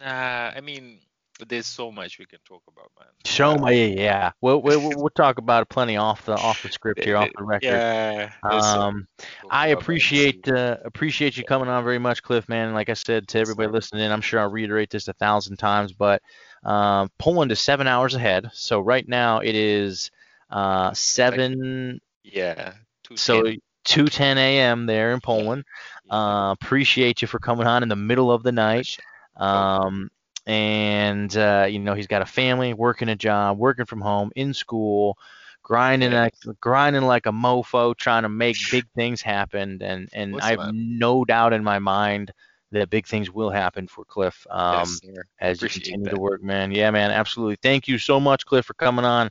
Nah, 0.00 0.52
I 0.56 0.60
mean, 0.60 1.00
there's 1.48 1.66
so 1.66 1.90
much 1.90 2.18
we 2.18 2.26
can 2.26 2.38
talk 2.46 2.62
about, 2.68 2.90
man. 2.98 3.08
Show 3.24 3.52
Uh, 3.52 3.66
me, 3.66 3.96
yeah. 3.98 4.32
We'll, 4.40 4.62
we'll 4.62 4.80
we'll 4.80 5.10
talk 5.10 5.38
about 5.38 5.62
it 5.62 5.68
plenty 5.68 5.96
off 5.96 6.24
the 6.24 6.34
off 6.36 6.62
the 6.62 6.70
script 6.70 7.04
here, 7.04 7.16
off 7.16 7.30
the- 7.36 7.44
record. 7.44 7.66
yeah, 7.66 8.30
much 8.44 8.64
Um, 8.64 9.08
I 9.50 9.68
appreciate 9.68 10.48
uh, 10.48 10.76
appreciate 10.84 11.36
you 11.36 11.44
coming 11.44 11.68
on 11.68 11.84
very 11.84 11.98
much, 11.98 12.22
Cliff, 12.22 12.48
man. 12.48 12.74
Like 12.74 12.88
I 12.88 12.94
said 12.94 13.28
to 13.28 13.38
everybody 13.38 13.70
listening, 13.70 14.10
I'm 14.10 14.20
sure 14.20 14.40
I'll 14.40 14.50
reiterate 14.50 14.90
this 14.90 15.08
a 15.08 15.12
thousand 15.14 15.56
times, 15.56 15.92
but 15.92 16.22
um, 16.64 17.10
Poland 17.18 17.50
is 17.52 17.60
seven 17.60 17.86
hours 17.86 18.14
ahead. 18.14 18.50
So 18.52 18.80
right 18.80 19.06
now 19.08 19.38
it 19.40 19.54
is 19.54 20.10
uh, 20.50 20.92
seven, 20.92 22.00
Yeah, 22.24 22.74
so 23.14 23.42
210. 23.42 23.58
2:10 23.84 24.36
a.m. 24.36 24.86
there 24.86 25.12
in 25.12 25.20
Poland. 25.20 25.64
Uh, 26.10 26.54
appreciate 26.60 27.22
you 27.22 27.26
for 27.28 27.38
coming 27.38 27.66
on 27.66 27.82
in 27.82 27.88
the 27.88 27.96
middle 27.96 28.30
of 28.30 28.42
the 28.42 28.52
night. 28.52 28.96
Um, 29.36 30.10
and 30.46 31.34
uh, 31.36 31.66
you 31.68 31.78
know 31.78 31.94
he's 31.94 32.06
got 32.06 32.22
a 32.22 32.26
family, 32.26 32.72
working 32.74 33.08
a 33.08 33.16
job, 33.16 33.58
working 33.58 33.86
from 33.86 34.00
home, 34.00 34.30
in 34.36 34.52
school, 34.54 35.16
grinding 35.62 36.12
Yeah. 36.12 36.22
like 36.22 36.34
grinding 36.60 37.02
like 37.02 37.26
a 37.26 37.32
mofo, 37.32 37.96
trying 37.96 38.22
to 38.22 38.28
make 38.28 38.58
big 38.70 38.86
things 38.94 39.22
happen. 39.22 39.80
And 39.82 40.08
and 40.12 40.32
course, 40.32 40.42
I 40.42 40.50
have 40.50 40.60
man. 40.60 40.72
no 40.72 41.24
doubt 41.24 41.52
in 41.52 41.62
my 41.64 41.78
mind 41.78 42.32
that 42.72 42.90
big 42.90 43.06
things 43.06 43.30
will 43.30 43.50
happen 43.50 43.86
for 43.86 44.04
Cliff 44.04 44.46
um, 44.50 45.00
Yes, 45.02 45.26
as 45.40 45.62
you 45.62 45.68
continue 45.68 46.08
that. 46.08 46.10
to 46.10 46.18
work, 46.18 46.42
man. 46.42 46.70
Yeah, 46.72 46.90
man, 46.90 47.10
absolutely. 47.10 47.56
Thank 47.62 47.88
you 47.88 47.98
so 47.98 48.18
much, 48.20 48.46
Cliff, 48.46 48.66
for 48.66 48.74
coming 48.74 49.04
on. 49.04 49.30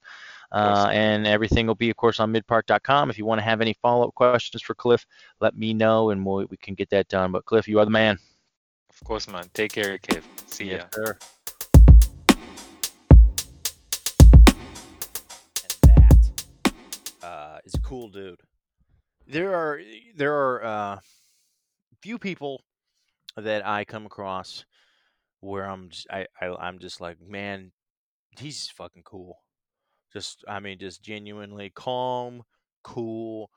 Uh, 0.52 0.90
and 0.92 1.26
everything 1.28 1.66
will 1.68 1.76
be, 1.76 1.90
of 1.90 1.96
course, 1.98 2.20
on 2.20 2.32
Mic1park.com. 2.34 3.10
If 3.10 3.18
you 3.18 3.26
want 3.26 3.40
to 3.40 3.46
have 3.46 3.62
any 3.62 3.74
follow-up 3.82 4.14
questions 4.16 4.52
for 4.52 4.66
Cliff, 4.66 4.96
let 5.30 5.46
me 5.46 5.64
know, 5.64 6.00
and 6.00 6.26
we'll, 6.26 6.38
we 6.40 6.48
can 6.58 6.66
get 6.66 6.84
that 6.84 7.08
done. 7.08 7.32
But 7.32 7.46
Cliff, 7.46 7.68
you 7.68 7.80
are 7.80 7.86
the 7.86 7.92
man. 7.92 8.18
Of 9.02 9.08
course, 9.08 9.28
man. 9.28 9.50
Take 9.54 9.74
care, 9.74 9.98
Kev. 9.98 10.24
See 10.46 10.72
ya. 10.72 10.86
sir. 10.94 11.18
And 15.64 15.82
that 15.84 16.32
uh, 17.24 17.58
is 17.66 17.74
a 17.74 17.80
cool 17.80 18.10
dude. 18.10 18.40
There 19.28 19.56
are 19.56 19.82
there 20.16 20.34
are 20.36 20.64
uh, 20.64 21.00
few 22.02 22.20
people 22.20 22.64
that 23.36 23.66
I 23.66 23.86
come 23.86 24.06
across 24.06 24.66
where 25.40 25.66
I'm 25.66 25.90
just, 25.90 26.08
I, 26.12 26.28
I 26.40 26.48
I'm 26.60 26.78
just 26.78 27.02
like, 27.02 27.18
man, 27.20 27.72
he's 28.38 28.70
fucking 28.70 29.04
cool. 29.04 29.40
Just 30.14 30.46
I 30.48 30.60
mean, 30.60 30.78
just 30.78 31.02
genuinely 31.02 31.72
calm, 31.74 32.44
cool, 32.84 33.50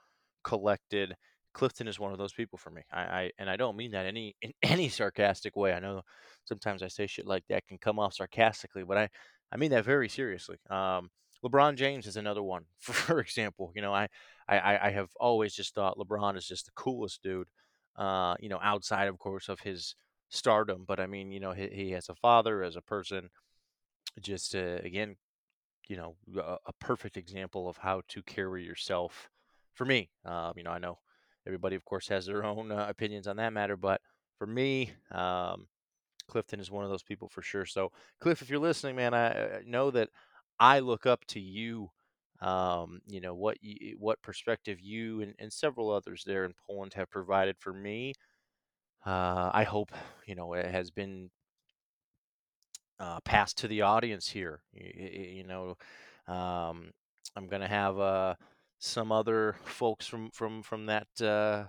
collected. 0.42 1.16
Clifton 1.54 1.88
is 1.88 1.98
one 1.98 2.12
of 2.12 2.18
those 2.18 2.32
people 2.32 2.58
for 2.58 2.70
me. 2.70 2.82
I, 2.92 3.00
I 3.02 3.30
and 3.38 3.48
I 3.48 3.56
don't 3.56 3.76
mean 3.76 3.92
that 3.92 4.06
any 4.06 4.36
in 4.42 4.52
any 4.62 4.88
sarcastic 4.88 5.56
way. 5.56 5.72
I 5.72 5.80
know 5.80 6.02
sometimes 6.44 6.82
I 6.82 6.88
say 6.88 7.06
shit 7.06 7.26
like 7.26 7.44
that 7.48 7.66
can 7.66 7.78
come 7.78 7.98
off 7.98 8.14
sarcastically, 8.14 8.84
but 8.84 8.98
I 8.98 9.08
I 9.52 9.56
mean 9.56 9.70
that 9.70 9.84
very 9.84 10.08
seriously. 10.08 10.58
Um, 10.70 11.10
LeBron 11.44 11.76
James 11.76 12.06
is 12.06 12.16
another 12.16 12.42
one, 12.42 12.64
for 12.78 13.20
example. 13.20 13.72
You 13.74 13.82
know, 13.82 13.94
I 13.94 14.08
I 14.48 14.78
I 14.88 14.90
have 14.90 15.10
always 15.20 15.54
just 15.54 15.74
thought 15.74 15.98
LeBron 15.98 16.36
is 16.36 16.46
just 16.46 16.66
the 16.66 16.72
coolest 16.72 17.22
dude. 17.22 17.48
Uh, 17.96 18.34
you 18.40 18.48
know, 18.48 18.58
outside 18.62 19.08
of 19.08 19.18
course 19.18 19.48
of 19.48 19.60
his 19.60 19.94
stardom, 20.30 20.84
but 20.86 20.98
I 20.98 21.06
mean, 21.06 21.30
you 21.30 21.38
know, 21.38 21.52
he, 21.52 21.68
he 21.68 21.90
has 21.92 22.08
a 22.08 22.14
father 22.16 22.62
as 22.64 22.76
a 22.76 22.82
person. 22.82 23.30
Just 24.20 24.54
uh, 24.54 24.78
again, 24.84 25.16
you 25.88 25.96
know 25.96 26.16
a, 26.36 26.56
a 26.66 26.72
perfect 26.80 27.16
example 27.16 27.68
of 27.68 27.76
how 27.78 28.02
to 28.08 28.22
carry 28.22 28.64
yourself 28.64 29.30
for 29.74 29.84
me 29.84 30.10
um, 30.24 30.52
you 30.56 30.62
know 30.62 30.70
i 30.70 30.78
know 30.78 30.98
everybody 31.46 31.76
of 31.76 31.84
course 31.84 32.08
has 32.08 32.26
their 32.26 32.44
own 32.44 32.70
uh, 32.70 32.86
opinions 32.88 33.26
on 33.26 33.36
that 33.36 33.52
matter 33.52 33.76
but 33.76 34.00
for 34.38 34.46
me 34.46 34.92
um, 35.12 35.66
clifton 36.28 36.60
is 36.60 36.70
one 36.70 36.84
of 36.84 36.90
those 36.90 37.02
people 37.02 37.28
for 37.28 37.42
sure 37.42 37.66
so 37.66 37.90
cliff 38.20 38.42
if 38.42 38.50
you're 38.50 38.58
listening 38.58 38.96
man 38.96 39.14
i, 39.14 39.58
I 39.58 39.62
know 39.66 39.90
that 39.90 40.08
i 40.58 40.78
look 40.80 41.06
up 41.06 41.24
to 41.28 41.40
you 41.40 41.90
um, 42.40 43.00
you 43.06 43.20
know 43.20 43.34
what 43.34 43.58
you, 43.62 43.96
what 43.98 44.20
perspective 44.22 44.78
you 44.80 45.22
and, 45.22 45.34
and 45.38 45.52
several 45.52 45.90
others 45.90 46.24
there 46.26 46.44
in 46.44 46.54
poland 46.66 46.94
have 46.94 47.10
provided 47.10 47.56
for 47.58 47.72
me 47.72 48.14
uh, 49.06 49.50
i 49.52 49.64
hope 49.64 49.92
you 50.26 50.34
know 50.34 50.54
it 50.54 50.66
has 50.66 50.90
been 50.90 51.30
uh, 53.00 53.20
passed 53.20 53.58
to 53.58 53.68
the 53.68 53.82
audience 53.82 54.28
here. 54.28 54.60
You, 54.72 55.08
you 55.36 55.44
know, 55.44 55.76
um, 56.32 56.92
I'm 57.36 57.46
gonna 57.48 57.68
have 57.68 57.98
uh, 57.98 58.34
some 58.84 59.10
other 59.10 59.56
folks 59.64 60.06
from 60.06 60.30
from 60.30 60.62
from 60.62 60.86
that 60.86 61.08
uh, 61.20 61.64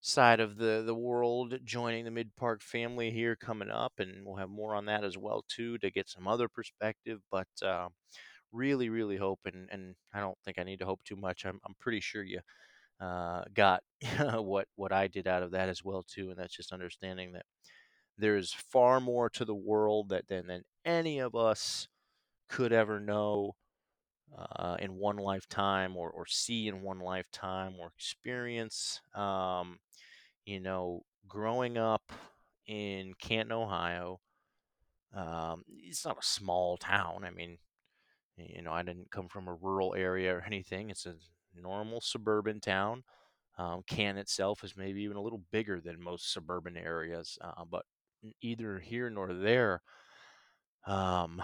side 0.00 0.40
of 0.40 0.56
the 0.56 0.82
the 0.86 0.94
world 0.94 1.58
joining 1.64 2.04
the 2.04 2.10
Mic1park 2.10 2.62
family 2.62 3.10
here 3.10 3.36
coming 3.36 3.70
up, 3.70 3.94
and 3.98 4.24
we'll 4.24 4.36
have 4.36 4.50
more 4.50 4.74
on 4.74 4.86
that 4.86 5.04
as 5.04 5.18
well 5.18 5.44
too 5.48 5.78
to 5.78 5.90
get 5.90 6.08
some 6.08 6.28
other 6.28 6.48
perspective. 6.48 7.20
But 7.30 7.48
uh, 7.62 7.88
really, 8.52 8.88
really 8.90 9.16
hope, 9.16 9.40
and, 9.46 9.68
and 9.72 9.96
I 10.14 10.20
don't 10.20 10.38
think 10.44 10.58
I 10.58 10.64
need 10.64 10.80
to 10.80 10.86
hope 10.86 11.02
too 11.04 11.16
much. 11.16 11.44
I'm 11.46 11.60
I'm 11.66 11.74
pretty 11.80 12.00
sure 12.00 12.22
you 12.24 12.40
uh, 13.00 13.44
got 13.54 13.82
what 14.34 14.68
what 14.76 14.92
I 14.92 15.08
did 15.08 15.28
out 15.28 15.42
of 15.44 15.52
that 15.52 15.68
as 15.68 15.84
well 15.84 16.04
too, 16.04 16.30
and 16.30 16.38
that's 16.38 16.56
just 16.56 16.72
understanding 16.72 17.32
that 17.32 17.46
there's 18.18 18.52
far 18.52 19.00
more 19.00 19.30
to 19.30 19.44
the 19.44 19.54
world 19.54 20.08
that 20.10 20.28
than 20.28 20.46
than 20.46 20.62
any 20.84 21.18
of 21.20 21.34
us 21.34 21.88
could 22.48 22.72
ever 22.72 23.00
know 23.00 23.56
uh, 24.56 24.76
in 24.80 24.96
one 24.96 25.16
lifetime 25.16 25.96
or, 25.96 26.10
or 26.10 26.26
see 26.26 26.68
in 26.68 26.82
one 26.82 27.00
lifetime 27.00 27.74
or 27.80 27.92
experience. 27.96 29.00
Um, 29.14 29.78
you 30.44 30.60
know, 30.60 31.02
growing 31.28 31.78
up 31.78 32.12
in 32.66 33.14
Canton, 33.20 33.52
Ohio, 33.52 34.20
um, 35.14 35.64
it's 35.68 36.04
not 36.04 36.18
a 36.18 36.26
small 36.26 36.76
town. 36.76 37.24
I 37.24 37.30
mean, 37.30 37.58
you 38.36 38.62
know, 38.62 38.72
I 38.72 38.82
didn't 38.82 39.10
come 39.10 39.28
from 39.28 39.48
a 39.48 39.54
rural 39.54 39.94
area 39.94 40.34
or 40.34 40.44
anything. 40.46 40.90
It's 40.90 41.06
a 41.06 41.14
normal 41.58 42.00
suburban 42.00 42.60
town. 42.60 43.02
Um, 43.58 43.82
Canton 43.86 44.18
itself 44.18 44.62
is 44.64 44.76
maybe 44.76 45.02
even 45.02 45.16
a 45.16 45.22
little 45.22 45.42
bigger 45.50 45.80
than 45.80 46.02
most 46.02 46.32
suburban 46.32 46.76
areas, 46.76 47.38
uh, 47.40 47.64
but 47.70 47.86
either 48.42 48.78
here 48.78 49.08
nor 49.08 49.32
there. 49.32 49.80
Um, 50.86 51.42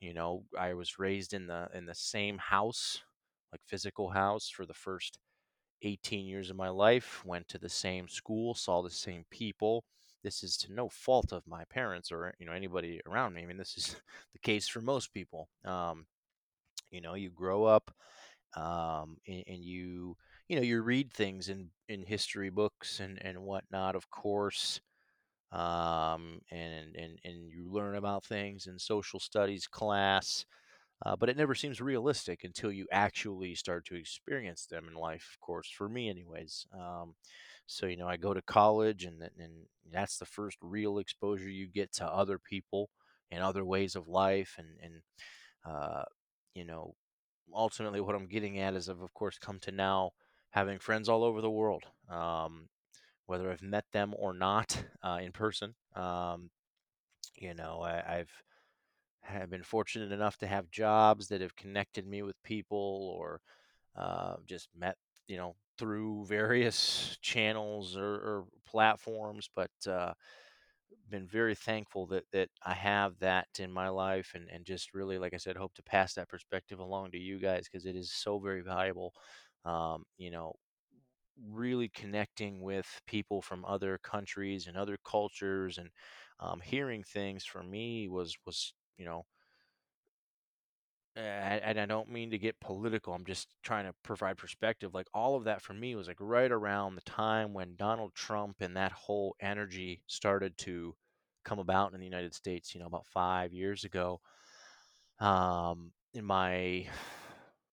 you 0.00 0.14
know, 0.14 0.44
I 0.58 0.74
was 0.74 0.98
raised 0.98 1.32
in 1.34 1.46
the 1.46 1.68
in 1.74 1.86
the 1.86 1.94
same 1.94 2.38
house, 2.38 3.02
like 3.52 3.60
physical 3.66 4.10
house, 4.10 4.48
for 4.50 4.66
the 4.66 4.74
first 4.74 5.18
18 5.82 6.26
years 6.26 6.50
of 6.50 6.56
my 6.56 6.68
life. 6.68 7.24
Went 7.24 7.48
to 7.48 7.58
the 7.58 7.68
same 7.68 8.08
school, 8.08 8.54
saw 8.54 8.82
the 8.82 8.90
same 8.90 9.24
people. 9.30 9.84
This 10.22 10.42
is 10.42 10.56
to 10.58 10.72
no 10.72 10.88
fault 10.88 11.32
of 11.32 11.46
my 11.46 11.64
parents 11.66 12.10
or 12.12 12.34
you 12.38 12.46
know 12.46 12.52
anybody 12.52 13.00
around 13.06 13.34
me. 13.34 13.42
I 13.42 13.46
mean, 13.46 13.58
this 13.58 13.76
is 13.76 13.96
the 14.32 14.38
case 14.40 14.68
for 14.68 14.80
most 14.80 15.12
people. 15.14 15.48
Um, 15.64 16.06
you 16.90 17.00
know, 17.00 17.14
you 17.14 17.30
grow 17.30 17.64
up 17.64 17.94
um, 18.56 19.18
and, 19.26 19.44
and 19.48 19.64
you 19.64 20.16
you 20.48 20.56
know 20.56 20.62
you 20.62 20.82
read 20.82 21.12
things 21.12 21.48
in 21.48 21.70
in 21.88 22.04
history 22.04 22.50
books 22.50 23.00
and 23.00 23.18
and 23.24 23.42
whatnot. 23.42 23.96
Of 23.96 24.10
course, 24.10 24.80
um, 25.52 26.40
and 26.50 26.94
and 26.96 27.18
and 27.24 27.50
you 27.50 27.70
learn 27.70 27.96
about 27.96 28.24
things 28.24 28.66
in 28.66 28.78
social 28.78 29.20
studies 29.20 29.66
class, 29.66 30.44
uh, 31.04 31.16
but 31.16 31.28
it 31.28 31.36
never 31.36 31.54
seems 31.54 31.80
realistic 31.80 32.44
until 32.44 32.72
you 32.72 32.86
actually 32.92 33.54
start 33.54 33.84
to 33.86 33.94
experience 33.96 34.66
them 34.66 34.88
in 34.88 34.94
life. 34.94 35.30
Of 35.34 35.40
course, 35.40 35.70
for 35.70 35.88
me, 35.88 36.08
anyways. 36.10 36.66
Um, 36.74 37.14
so 37.66 37.86
you 37.86 37.96
know, 37.96 38.08
I 38.08 38.16
go 38.16 38.34
to 38.34 38.42
college, 38.42 39.04
and 39.04 39.22
and 39.22 39.66
that's 39.92 40.18
the 40.18 40.26
first 40.26 40.58
real 40.62 40.98
exposure 40.98 41.50
you 41.50 41.68
get 41.68 41.92
to 41.94 42.06
other 42.06 42.38
people 42.38 42.90
and 43.30 43.42
other 43.42 43.64
ways 43.64 43.96
of 43.96 44.08
life, 44.08 44.56
and 44.58 44.68
and 44.82 45.02
uh, 45.64 46.04
you 46.54 46.64
know, 46.64 46.94
ultimately, 47.54 48.00
what 48.00 48.14
I'm 48.14 48.28
getting 48.28 48.58
at 48.58 48.74
is 48.74 48.88
I've 48.88 49.00
of 49.00 49.14
course 49.14 49.38
come 49.38 49.58
to 49.60 49.72
now 49.72 50.12
having 50.50 50.78
friends 50.78 51.08
all 51.08 51.24
over 51.24 51.40
the 51.40 51.50
world. 51.50 51.84
Um, 52.08 52.68
whether 53.26 53.50
I've 53.50 53.62
met 53.62 53.84
them 53.92 54.14
or 54.16 54.32
not 54.34 54.82
uh, 55.02 55.18
in 55.22 55.32
person. 55.32 55.74
Um, 55.94 56.50
you 57.36 57.54
know, 57.54 57.82
I, 57.82 58.18
I've 58.18 58.32
have 59.22 59.50
been 59.50 59.62
fortunate 59.62 60.12
enough 60.12 60.38
to 60.38 60.46
have 60.46 60.70
jobs 60.70 61.28
that 61.28 61.40
have 61.40 61.56
connected 61.56 62.06
me 62.06 62.22
with 62.22 62.42
people, 62.44 63.14
or 63.18 63.40
uh, 63.96 64.36
just 64.46 64.68
met, 64.76 64.96
you 65.28 65.36
know, 65.36 65.56
through 65.78 66.24
various 66.28 67.18
channels 67.22 67.96
or, 67.96 68.04
or 68.14 68.44
platforms. 68.66 69.48
But 69.54 69.70
uh, 69.90 70.14
been 71.08 71.26
very 71.26 71.54
thankful 71.54 72.06
that 72.06 72.24
that 72.32 72.48
I 72.64 72.74
have 72.74 73.18
that 73.20 73.48
in 73.58 73.70
my 73.70 73.88
life, 73.88 74.32
and 74.34 74.48
and 74.50 74.64
just 74.64 74.94
really, 74.94 75.18
like 75.18 75.34
I 75.34 75.38
said, 75.38 75.56
hope 75.56 75.74
to 75.74 75.82
pass 75.82 76.14
that 76.14 76.28
perspective 76.28 76.78
along 76.80 77.12
to 77.12 77.18
you 77.18 77.38
guys 77.38 77.66
because 77.70 77.86
it 77.86 77.96
is 77.96 78.12
so 78.12 78.38
very 78.38 78.62
valuable. 78.62 79.12
Um, 79.64 80.04
you 80.18 80.30
know, 80.30 80.54
really 81.50 81.88
connecting 81.88 82.60
with 82.62 82.86
people 83.06 83.42
from 83.42 83.64
other 83.64 83.98
countries 83.98 84.66
and 84.66 84.76
other 84.76 84.98
cultures 85.04 85.78
and 85.78 85.90
um, 86.40 86.60
hearing 86.60 87.02
things 87.04 87.44
for 87.44 87.62
me 87.62 88.08
was 88.08 88.36
was 88.46 88.74
you 88.98 89.04
know 89.04 89.24
and 91.16 91.78
I 91.78 91.86
don't 91.86 92.10
mean 92.10 92.30
to 92.30 92.38
get 92.38 92.60
political. 92.60 93.14
I'm 93.14 93.24
just 93.24 93.48
trying 93.62 93.86
to 93.86 93.94
provide 94.02 94.36
perspective. 94.36 94.92
Like 94.92 95.06
all 95.14 95.34
of 95.34 95.44
that 95.44 95.62
for 95.62 95.72
me 95.72 95.94
was 95.94 96.08
like 96.08 96.18
right 96.20 96.52
around 96.52 96.94
the 96.94 97.00
time 97.02 97.54
when 97.54 97.76
Donald 97.76 98.14
Trump 98.14 98.56
and 98.60 98.76
that 98.76 98.92
whole 98.92 99.34
energy 99.40 100.02
started 100.06 100.56
to 100.58 100.94
come 101.44 101.58
about 101.58 101.94
in 101.94 102.00
the 102.00 102.04
United 102.04 102.34
States. 102.34 102.74
You 102.74 102.80
know, 102.80 102.86
about 102.86 103.06
five 103.06 103.54
years 103.54 103.84
ago, 103.84 104.20
um, 105.20 105.92
in 106.14 106.24
my 106.24 106.86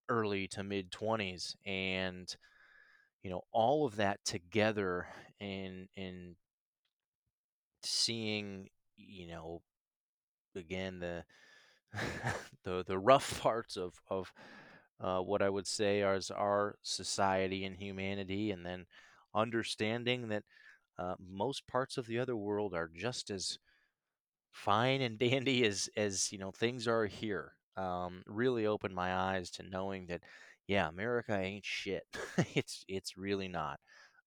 early 0.09 0.47
to 0.49 0.63
mid 0.63 0.91
20s, 0.91 1.55
and 1.65 2.35
you 3.23 3.29
know 3.29 3.41
all 3.51 3.85
of 3.85 3.97
that 3.97 4.23
together 4.25 5.07
and 5.39 5.87
and 5.97 6.35
seeing 7.81 8.69
you 8.97 9.27
know 9.27 9.61
again 10.55 10.99
the 10.99 11.23
the 12.63 12.83
the 12.87 12.99
rough 12.99 13.41
parts 13.41 13.77
of 13.77 13.95
of 14.09 14.33
uh, 15.01 15.19
what 15.21 15.41
I 15.41 15.49
would 15.49 15.67
say 15.67 16.01
is 16.01 16.31
our 16.31 16.77
society 16.83 17.65
and 17.65 17.75
humanity, 17.77 18.51
and 18.51 18.65
then 18.65 18.85
understanding 19.35 20.29
that 20.29 20.43
uh, 20.99 21.15
most 21.19 21.67
parts 21.67 21.97
of 21.97 22.07
the 22.07 22.19
other 22.19 22.35
world 22.37 22.73
are 22.73 22.89
just 22.95 23.29
as 23.31 23.59
fine 24.51 25.01
and 25.01 25.19
dandy 25.19 25.65
as 25.65 25.89
as 25.97 26.31
you 26.31 26.37
know 26.37 26.51
things 26.51 26.87
are 26.87 27.05
here. 27.05 27.53
Um, 27.75 28.21
really 28.27 28.67
opened 28.67 28.93
my 28.95 29.15
eyes 29.15 29.49
to 29.51 29.63
knowing 29.63 30.05
that, 30.07 30.21
yeah, 30.67 30.87
America 30.87 31.37
ain't 31.37 31.65
shit. 31.65 32.03
it's 32.55 32.85
it's 32.87 33.17
really 33.17 33.47
not. 33.47 33.79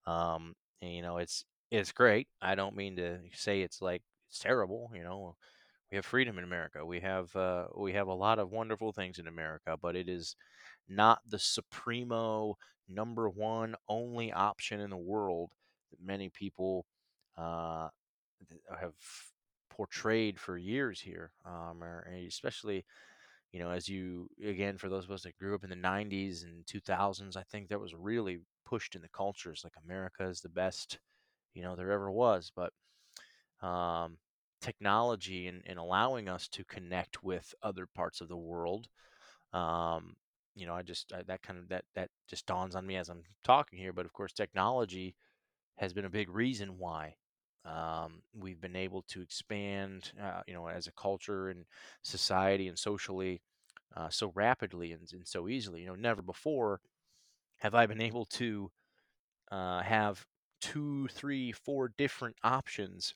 Um, 0.06 0.54
and, 0.82 0.92
you 0.92 1.02
know, 1.02 1.18
it's 1.18 1.44
it's 1.70 1.92
great. 1.92 2.28
I 2.40 2.54
don't 2.54 2.76
mean 2.76 2.96
to 2.96 3.18
say 3.34 3.62
it's 3.62 3.82
like 3.82 4.02
it's 4.28 4.38
terrible. 4.38 4.90
You 4.94 5.02
know, 5.04 5.36
we 5.90 5.96
have 5.96 6.06
freedom 6.06 6.38
in 6.38 6.44
America. 6.44 6.84
We 6.84 7.00
have 7.00 7.34
uh, 7.36 7.66
we 7.76 7.92
have 7.94 8.08
a 8.08 8.14
lot 8.14 8.38
of 8.38 8.50
wonderful 8.50 8.92
things 8.92 9.18
in 9.18 9.28
America, 9.28 9.76
but 9.80 9.96
it 9.96 10.08
is 10.08 10.36
not 10.88 11.20
the 11.28 11.38
supremo 11.38 12.56
number 12.88 13.28
one 13.28 13.74
only 13.88 14.32
option 14.32 14.80
in 14.80 14.90
the 14.90 14.96
world 14.96 15.50
that 15.90 16.00
many 16.04 16.28
people 16.30 16.86
uh, 17.36 17.88
have 18.80 18.94
portrayed 19.70 20.38
for 20.38 20.56
years 20.56 21.00
here, 21.00 21.30
um, 21.44 21.82
or 21.82 22.06
especially 22.26 22.84
you 23.52 23.60
know 23.60 23.70
as 23.70 23.88
you 23.88 24.28
again 24.44 24.78
for 24.78 24.88
those 24.88 25.04
of 25.04 25.10
us 25.10 25.22
that 25.22 25.38
grew 25.38 25.54
up 25.54 25.64
in 25.64 25.70
the 25.70 25.76
90s 25.76 26.44
and 26.44 26.66
2000s, 26.66 27.36
I 27.36 27.42
think 27.42 27.68
that 27.68 27.80
was 27.80 27.94
really 27.94 28.40
pushed 28.64 28.94
in 28.94 29.02
the 29.02 29.08
cultures 29.08 29.62
like 29.64 29.74
America 29.84 30.24
is 30.28 30.40
the 30.40 30.48
best 30.48 30.98
you 31.54 31.62
know 31.62 31.76
there 31.76 31.92
ever 31.92 32.10
was, 32.10 32.52
but 32.54 32.72
um, 33.66 34.18
technology 34.60 35.46
and, 35.46 35.62
and 35.66 35.78
allowing 35.78 36.28
us 36.28 36.48
to 36.48 36.64
connect 36.64 37.22
with 37.22 37.54
other 37.62 37.86
parts 37.86 38.20
of 38.20 38.28
the 38.28 38.36
world 38.36 38.88
um, 39.52 40.16
you 40.54 40.66
know 40.66 40.74
i 40.74 40.82
just 40.82 41.12
I, 41.12 41.22
that 41.24 41.42
kind 41.42 41.58
of 41.58 41.68
that 41.68 41.84
that 41.94 42.10
just 42.28 42.46
dawns 42.46 42.74
on 42.74 42.86
me 42.86 42.96
as 42.96 43.08
i'm 43.08 43.22
talking 43.44 43.78
here 43.78 43.92
but 43.92 44.06
of 44.06 44.12
course 44.12 44.32
technology 44.32 45.14
has 45.76 45.92
been 45.92 46.06
a 46.06 46.10
big 46.10 46.30
reason 46.30 46.78
why 46.78 47.14
um, 47.66 48.22
we've 48.38 48.60
been 48.60 48.76
able 48.76 49.02
to 49.08 49.20
expand, 49.20 50.12
uh, 50.22 50.42
you 50.46 50.54
know, 50.54 50.68
as 50.68 50.86
a 50.86 50.92
culture 50.92 51.48
and 51.48 51.64
society 52.02 52.68
and 52.68 52.78
socially 52.78 53.40
uh, 53.96 54.08
so 54.08 54.32
rapidly 54.34 54.92
and, 54.92 55.08
and 55.12 55.26
so 55.26 55.48
easily. 55.48 55.80
You 55.80 55.88
know, 55.88 55.94
never 55.94 56.22
before 56.22 56.80
have 57.58 57.74
I 57.74 57.86
been 57.86 58.00
able 58.00 58.26
to 58.26 58.70
uh, 59.50 59.82
have 59.82 60.24
two, 60.60 61.08
three, 61.08 61.52
four 61.52 61.92
different 61.96 62.36
options 62.44 63.14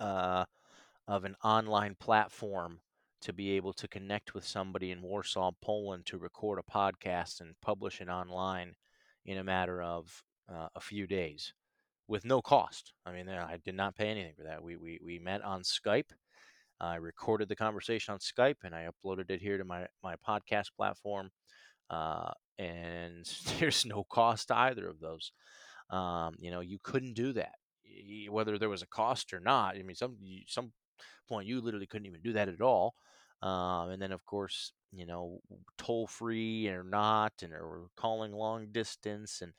uh, 0.00 0.44
of 1.08 1.24
an 1.24 1.36
online 1.44 1.96
platform 1.98 2.80
to 3.20 3.32
be 3.32 3.52
able 3.52 3.72
to 3.72 3.88
connect 3.88 4.34
with 4.34 4.44
somebody 4.46 4.90
in 4.90 5.02
Warsaw, 5.02 5.52
Poland, 5.60 6.06
to 6.06 6.18
record 6.18 6.58
a 6.58 6.70
podcast 6.70 7.40
and 7.40 7.54
publish 7.60 8.00
it 8.00 8.08
online 8.08 8.74
in 9.24 9.38
a 9.38 9.44
matter 9.44 9.80
of 9.82 10.24
uh, 10.52 10.68
a 10.74 10.80
few 10.80 11.06
days 11.06 11.52
with 12.08 12.24
no 12.24 12.42
cost. 12.42 12.92
I 13.06 13.12
mean, 13.12 13.28
I 13.28 13.58
did 13.64 13.74
not 13.74 13.96
pay 13.96 14.08
anything 14.08 14.34
for 14.36 14.44
that. 14.44 14.62
We 14.62 14.76
we 14.76 15.00
we 15.04 15.18
met 15.18 15.42
on 15.42 15.62
Skype. 15.62 16.10
I 16.80 16.96
recorded 16.96 17.48
the 17.48 17.56
conversation 17.56 18.12
on 18.12 18.18
Skype 18.18 18.64
and 18.64 18.74
I 18.74 18.88
uploaded 18.88 19.30
it 19.30 19.40
here 19.40 19.58
to 19.58 19.64
my 19.64 19.86
my 20.02 20.16
podcast 20.26 20.68
platform. 20.76 21.30
Uh, 21.90 22.32
and 22.58 23.30
there's 23.58 23.84
no 23.86 24.04
cost 24.04 24.48
to 24.48 24.56
either 24.56 24.88
of 24.88 25.00
those. 25.00 25.32
Um, 25.90 26.34
you 26.38 26.50
know, 26.50 26.60
you 26.60 26.78
couldn't 26.82 27.14
do 27.14 27.32
that 27.34 27.54
whether 28.28 28.58
there 28.58 28.68
was 28.68 28.82
a 28.82 28.86
cost 28.86 29.32
or 29.32 29.40
not. 29.40 29.76
I 29.76 29.82
mean, 29.82 29.96
some 29.96 30.16
some 30.46 30.72
point 31.28 31.46
you 31.46 31.60
literally 31.60 31.86
couldn't 31.86 32.06
even 32.06 32.22
do 32.22 32.32
that 32.32 32.48
at 32.48 32.60
all. 32.60 32.94
Um, 33.42 33.90
and 33.90 34.00
then 34.00 34.12
of 34.12 34.24
course, 34.24 34.72
you 34.92 35.06
know, 35.06 35.40
toll 35.78 36.06
free 36.06 36.68
or 36.68 36.84
not, 36.84 37.32
and 37.42 37.52
or 37.52 37.88
calling 37.96 38.32
long 38.32 38.68
distance, 38.70 39.40
and 39.42 39.52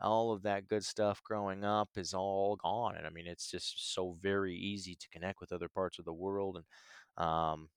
all 0.00 0.32
of 0.32 0.42
that 0.42 0.68
good 0.68 0.84
stuff 0.84 1.22
growing 1.22 1.64
up 1.64 1.88
is 1.96 2.14
all 2.14 2.56
gone. 2.56 2.96
And 2.96 3.06
I 3.06 3.10
mean, 3.10 3.26
it's 3.26 3.50
just 3.50 3.94
so 3.94 4.16
very 4.20 4.54
easy 4.54 4.94
to 4.94 5.08
connect 5.08 5.40
with 5.40 5.52
other 5.52 5.68
parts 5.68 5.98
of 5.98 6.04
the 6.04 6.12
world. 6.12 6.58
And 6.58 7.24
um, 7.26 7.68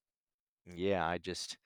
yeah, 0.65 1.07
I 1.07 1.17
just, 1.17 1.57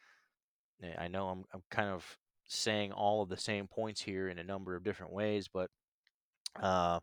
eh, 0.84 0.94
I 0.98 1.08
know 1.08 1.30
I'm, 1.30 1.44
I'm 1.54 1.64
kind 1.72 1.90
of 1.90 2.06
saying 2.48 2.92
all 2.92 3.22
of 3.22 3.30
the 3.30 3.38
same 3.38 3.68
points 3.68 4.02
here 4.02 4.30
in 4.30 4.38
a 4.38 4.44
number 4.44 4.76
of 4.76 4.84
different 4.84 5.14
ways, 5.14 5.48
but 5.48 5.70
uh, 6.62 7.00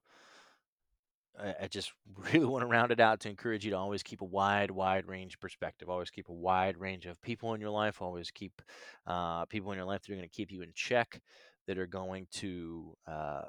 I, 1.39 1.55
I 1.63 1.69
just 1.69 1.93
really 2.33 2.47
want 2.47 2.63
to 2.63 2.67
round 2.67 2.93
it 2.93 3.01
out 3.01 3.21
to 3.21 3.29
encourage 3.29 3.65
you 3.65 3.71
to 3.73 3.77
always 3.77 4.03
keep 4.03 4.21
a 4.21 4.27
wide, 4.27 4.71
wide 4.71 5.07
range 5.07 5.39
perspective. 5.41 5.89
Always 5.89 6.11
keep 6.11 6.29
a 6.29 6.35
wide 6.35 6.77
range 6.79 7.07
of 7.07 7.21
people 7.23 7.55
in 7.55 7.61
your 7.61 7.71
life. 7.71 8.01
Always 8.01 8.31
keep 8.31 8.63
uh, 9.07 9.45
people 9.47 9.73
in 9.73 9.79
your 9.79 9.87
life 9.87 10.03
that 10.03 10.13
are 10.13 10.17
going 10.17 10.29
to 10.29 10.35
keep 10.35 10.51
you 10.51 10.63
in 10.63 10.73
check, 10.75 11.21
that 11.67 11.79
are 11.79 11.87
going 11.87 12.27
to, 12.33 12.97
uh, 13.07 13.43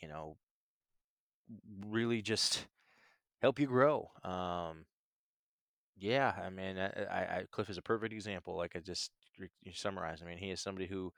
you 0.00 0.08
know, 0.08 0.36
really 1.86 2.22
just 2.22 2.66
help 3.40 3.58
you 3.58 3.66
grow. 3.66 4.10
Um, 4.24 4.84
yeah, 5.96 6.32
I 6.40 6.50
mean, 6.50 6.78
I, 6.78 6.88
I, 7.10 7.42
Cliff 7.50 7.70
is 7.70 7.78
a 7.78 7.82
perfect 7.82 8.12
example. 8.12 8.56
Like 8.56 8.76
I 8.76 8.80
just 8.80 9.10
summarized. 9.74 10.22
I 10.22 10.26
mean, 10.26 10.38
he 10.38 10.50
is 10.50 10.60
somebody 10.60 10.86
who, 10.86 11.12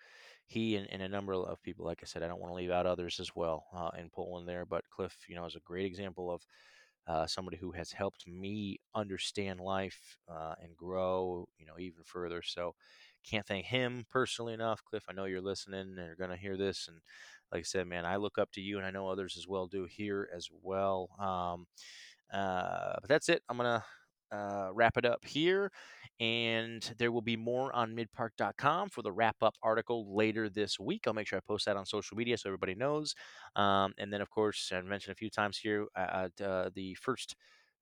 he 0.46 0.76
and, 0.76 0.88
and 0.90 1.02
a 1.02 1.08
number 1.08 1.34
of 1.34 1.62
people, 1.62 1.84
like 1.84 2.00
I 2.02 2.06
said, 2.06 2.22
I 2.22 2.28
don't 2.28 2.40
want 2.40 2.50
to 2.50 2.56
leave 2.56 2.70
out 2.70 2.86
others 2.86 3.20
as 3.20 3.30
well 3.34 3.66
uh, 3.74 3.90
in 3.98 4.10
Poland 4.10 4.48
there, 4.48 4.64
but 4.64 4.88
Cliff, 4.90 5.16
you 5.28 5.34
know, 5.34 5.44
is 5.44 5.56
a 5.56 5.60
great 5.60 5.86
example 5.86 6.32
of 6.32 6.42
uh, 7.06 7.26
somebody 7.26 7.56
who 7.56 7.72
has 7.72 7.92
helped 7.92 8.26
me 8.26 8.80
understand 8.94 9.60
life 9.60 10.16
uh, 10.28 10.54
and 10.62 10.76
grow, 10.76 11.48
you 11.58 11.66
know, 11.66 11.78
even 11.78 12.02
further. 12.04 12.42
So 12.42 12.74
can't 13.28 13.46
thank 13.46 13.66
him 13.66 14.04
personally 14.10 14.54
enough. 14.54 14.82
Cliff, 14.84 15.04
I 15.08 15.12
know 15.12 15.24
you're 15.24 15.40
listening 15.40 15.80
and 15.80 15.96
you're 15.96 16.16
going 16.16 16.30
to 16.30 16.36
hear 16.36 16.56
this. 16.56 16.88
And 16.88 16.98
like 17.52 17.60
I 17.60 17.62
said, 17.62 17.86
man, 17.86 18.04
I 18.04 18.16
look 18.16 18.38
up 18.38 18.50
to 18.52 18.60
you 18.60 18.78
and 18.78 18.86
I 18.86 18.90
know 18.90 19.08
others 19.08 19.36
as 19.36 19.48
well 19.48 19.66
do 19.66 19.86
here 19.88 20.28
as 20.34 20.48
well. 20.62 21.10
Um, 21.18 21.66
uh, 22.32 22.94
but 23.00 23.08
that's 23.08 23.28
it. 23.28 23.42
I'm 23.48 23.56
going 23.56 23.80
to 23.80 24.36
uh, 24.36 24.70
wrap 24.72 24.96
it 24.96 25.04
up 25.04 25.24
here. 25.24 25.70
And 26.20 26.82
there 26.98 27.12
will 27.12 27.22
be 27.22 27.36
more 27.36 27.74
on 27.74 27.96
Mic1park.com 27.96 28.90
for 28.90 29.00
the 29.00 29.10
wrap 29.10 29.36
up 29.42 29.54
article 29.62 30.14
later 30.14 30.50
this 30.50 30.78
week. 30.78 31.04
I'll 31.06 31.14
make 31.14 31.26
sure 31.26 31.38
I 31.38 31.42
post 31.46 31.64
that 31.64 31.78
on 31.78 31.86
social 31.86 32.16
media 32.16 32.36
so 32.36 32.50
everybody 32.50 32.74
knows. 32.74 33.14
Um, 33.56 33.94
and 33.96 34.12
then, 34.12 34.20
of 34.20 34.28
course, 34.28 34.70
I 34.74 34.82
mentioned 34.82 35.12
a 35.12 35.16
few 35.16 35.30
times 35.30 35.56
here 35.56 35.86
uh, 35.96 36.28
uh, 36.44 36.68
the 36.74 36.94
first 37.00 37.36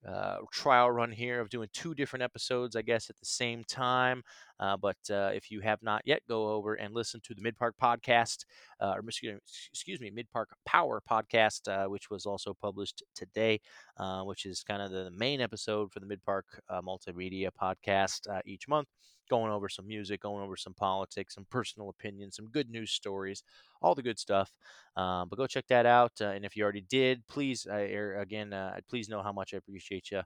uh, 0.07 0.39
trial 0.53 0.91
run 0.91 1.11
here 1.11 1.41
of 1.41 1.51
doing 1.51 1.69
two 1.73 1.95
different 1.95 2.23
episodes, 2.23 2.77
I 2.77 2.83
guess, 2.83 3.11
at 3.11 3.19
the 3.19 3.27
same 3.27 3.65
time. 3.65 4.23
Uh, 4.61 4.77
but 4.77 4.97
uh, 5.11 5.31
if 5.35 5.51
you 5.51 5.61
have 5.61 5.83
not 5.83 6.03
yet, 6.05 6.23
go 6.29 6.51
over 6.51 6.75
and 6.75 6.95
listen 6.95 7.21
to 7.25 7.35
the 7.35 7.43
Mic1park 7.43 7.73
podcast, 7.81 8.45
uh, 8.81 8.95
or 8.97 9.03
excuse 9.09 10.01
me, 10.01 10.11
Mic1park 10.11 10.47
Power 10.65 11.03
podcast, 11.09 11.69
uh, 11.69 11.89
which 11.89 12.11
was 12.11 12.27
also 12.27 12.55
published 12.55 13.03
today, 13.15 13.61
uh, 13.99 14.23
which 14.23 14.47
is 14.47 14.63
kind 14.63 14.83
of 14.83 14.91
the 14.91 15.11
main 15.11 15.41
episode 15.41 15.93
for 15.93 16.01
the 16.01 16.07
Mic1park 16.07 16.43
Multimedia 16.83 17.51
podcast 17.61 18.27
each 18.45 18.69
month 18.69 18.89
going 19.29 19.53
over 19.53 19.69
some 19.69 19.87
music, 19.87 20.21
going 20.23 20.43
over 20.43 20.57
some 20.57 20.75
politics, 20.75 21.35
some 21.35 21.47
personal 21.51 21.89
opinions, 21.89 22.37
some 22.37 22.49
good 22.49 22.71
news 22.71 22.91
stories, 22.91 23.43
all 23.83 23.95
the 23.95 24.03
good 24.03 24.19
stuff. 24.19 24.53
Um, 24.99 25.29
but 25.29 25.37
go 25.37 25.47
check 25.47 25.65
that 25.69 25.87
out. 25.87 26.13
Uh, 26.21 26.31
and 26.31 26.45
if 26.45 26.57
you 26.57 26.65
already 26.65 26.85
did, 26.89 27.25
please, 27.29 27.67
uh, 27.71 27.77
again, 28.19 28.53
uh, 28.53 28.79
please 28.91 29.09
know 29.09 29.23
how 29.23 29.33
much 29.33 29.55
I 29.55 29.59
appreciate 29.59 30.11
you. 30.11 30.23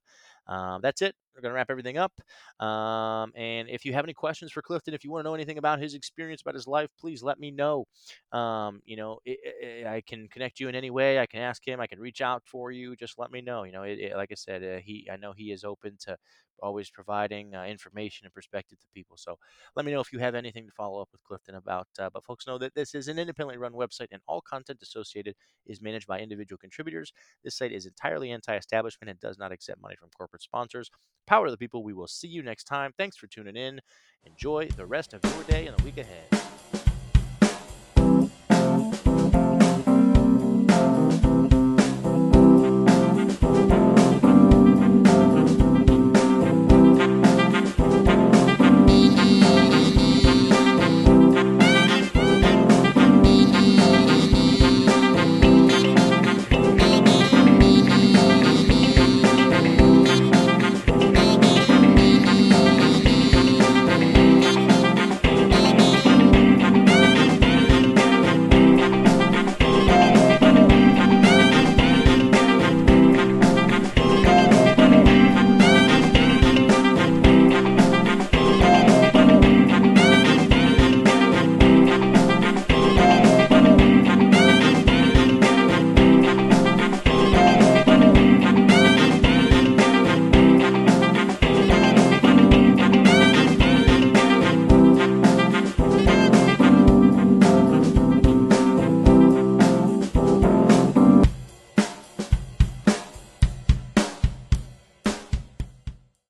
Um, 0.46 0.80
that's 0.82 1.02
it. 1.02 1.14
We're 1.34 1.42
going 1.42 1.50
to 1.50 1.56
wrap 1.56 1.70
everything 1.70 1.98
up. 1.98 2.12
Um, 2.58 3.32
and 3.36 3.68
if 3.68 3.84
you 3.84 3.92
have 3.92 4.04
any 4.04 4.14
questions 4.14 4.50
for 4.50 4.62
Clifton, 4.62 4.94
if 4.94 5.04
you 5.04 5.10
want 5.10 5.24
to 5.24 5.28
know 5.28 5.34
anything 5.34 5.58
about 5.58 5.78
his 5.78 5.94
experience, 5.94 6.40
about 6.40 6.54
his 6.54 6.66
life, 6.66 6.88
please 6.98 7.22
let 7.22 7.38
me 7.38 7.50
know. 7.50 7.84
Um, 8.32 8.80
you 8.86 8.96
know, 8.96 9.18
it, 9.26 9.38
it, 9.42 9.86
I 9.86 10.00
can 10.00 10.28
connect 10.28 10.58
you 10.58 10.68
in 10.68 10.74
any 10.74 10.90
way. 10.90 11.18
I 11.18 11.26
can 11.26 11.40
ask 11.40 11.66
him. 11.66 11.78
I 11.78 11.86
can 11.86 12.00
reach 12.00 12.22
out 12.22 12.42
for 12.46 12.70
you. 12.72 12.96
Just 12.96 13.18
let 13.18 13.30
me 13.30 13.42
know. 13.42 13.64
You 13.64 13.72
know, 13.72 13.82
it, 13.82 14.12
like 14.16 14.32
I 14.32 14.36
said, 14.36 14.64
uh, 14.64 14.80
he. 14.82 15.06
I 15.12 15.16
know 15.16 15.32
he 15.36 15.52
is 15.52 15.64
open 15.64 15.96
to 16.00 16.16
always 16.62 16.90
providing 16.90 17.54
uh, 17.54 17.64
information 17.64 18.24
and 18.24 18.32
perspective 18.32 18.78
to 18.80 18.86
people. 18.94 19.16
So 19.16 19.36
let 19.76 19.84
me 19.84 19.92
know 19.92 20.00
if 20.00 20.12
you 20.12 20.18
have 20.20 20.34
anything 20.34 20.66
to 20.66 20.72
follow 20.72 21.02
up 21.02 21.08
with 21.12 21.22
Clifton 21.24 21.56
about. 21.56 21.88
Uh, 21.98 22.08
but 22.12 22.24
folks 22.24 22.46
know 22.46 22.58
that 22.58 22.74
this 22.74 22.94
is 22.94 23.08
an 23.08 23.18
independently 23.18 23.58
run 23.58 23.72
website 23.72 24.08
and 24.12 24.22
all 24.26 24.40
content 24.62 24.82
associated 24.82 25.34
is 25.66 25.82
managed 25.82 26.06
by 26.06 26.20
individual 26.20 26.58
contributors. 26.58 27.12
This 27.44 27.56
site 27.56 27.72
is 27.72 27.86
entirely 27.86 28.30
anti 28.30 28.56
establishment 28.56 29.10
and 29.10 29.20
does 29.20 29.38
not 29.38 29.52
accept 29.52 29.82
money 29.82 29.96
from 29.96 30.10
corporate 30.16 30.42
sponsors. 30.42 30.90
Power 31.26 31.46
to 31.46 31.50
the 31.50 31.58
people. 31.58 31.82
We 31.82 31.92
will 31.92 32.08
see 32.08 32.28
you 32.28 32.42
next 32.42 32.64
time. 32.64 32.92
Thanks 32.96 33.16
for 33.16 33.26
tuning 33.26 33.56
in. 33.56 33.80
Enjoy 34.24 34.68
the 34.76 34.86
rest 34.86 35.14
of 35.14 35.20
your 35.24 35.44
day 35.44 35.66
and 35.66 35.76
the 35.76 35.84
week 35.84 35.98
ahead. 35.98 36.81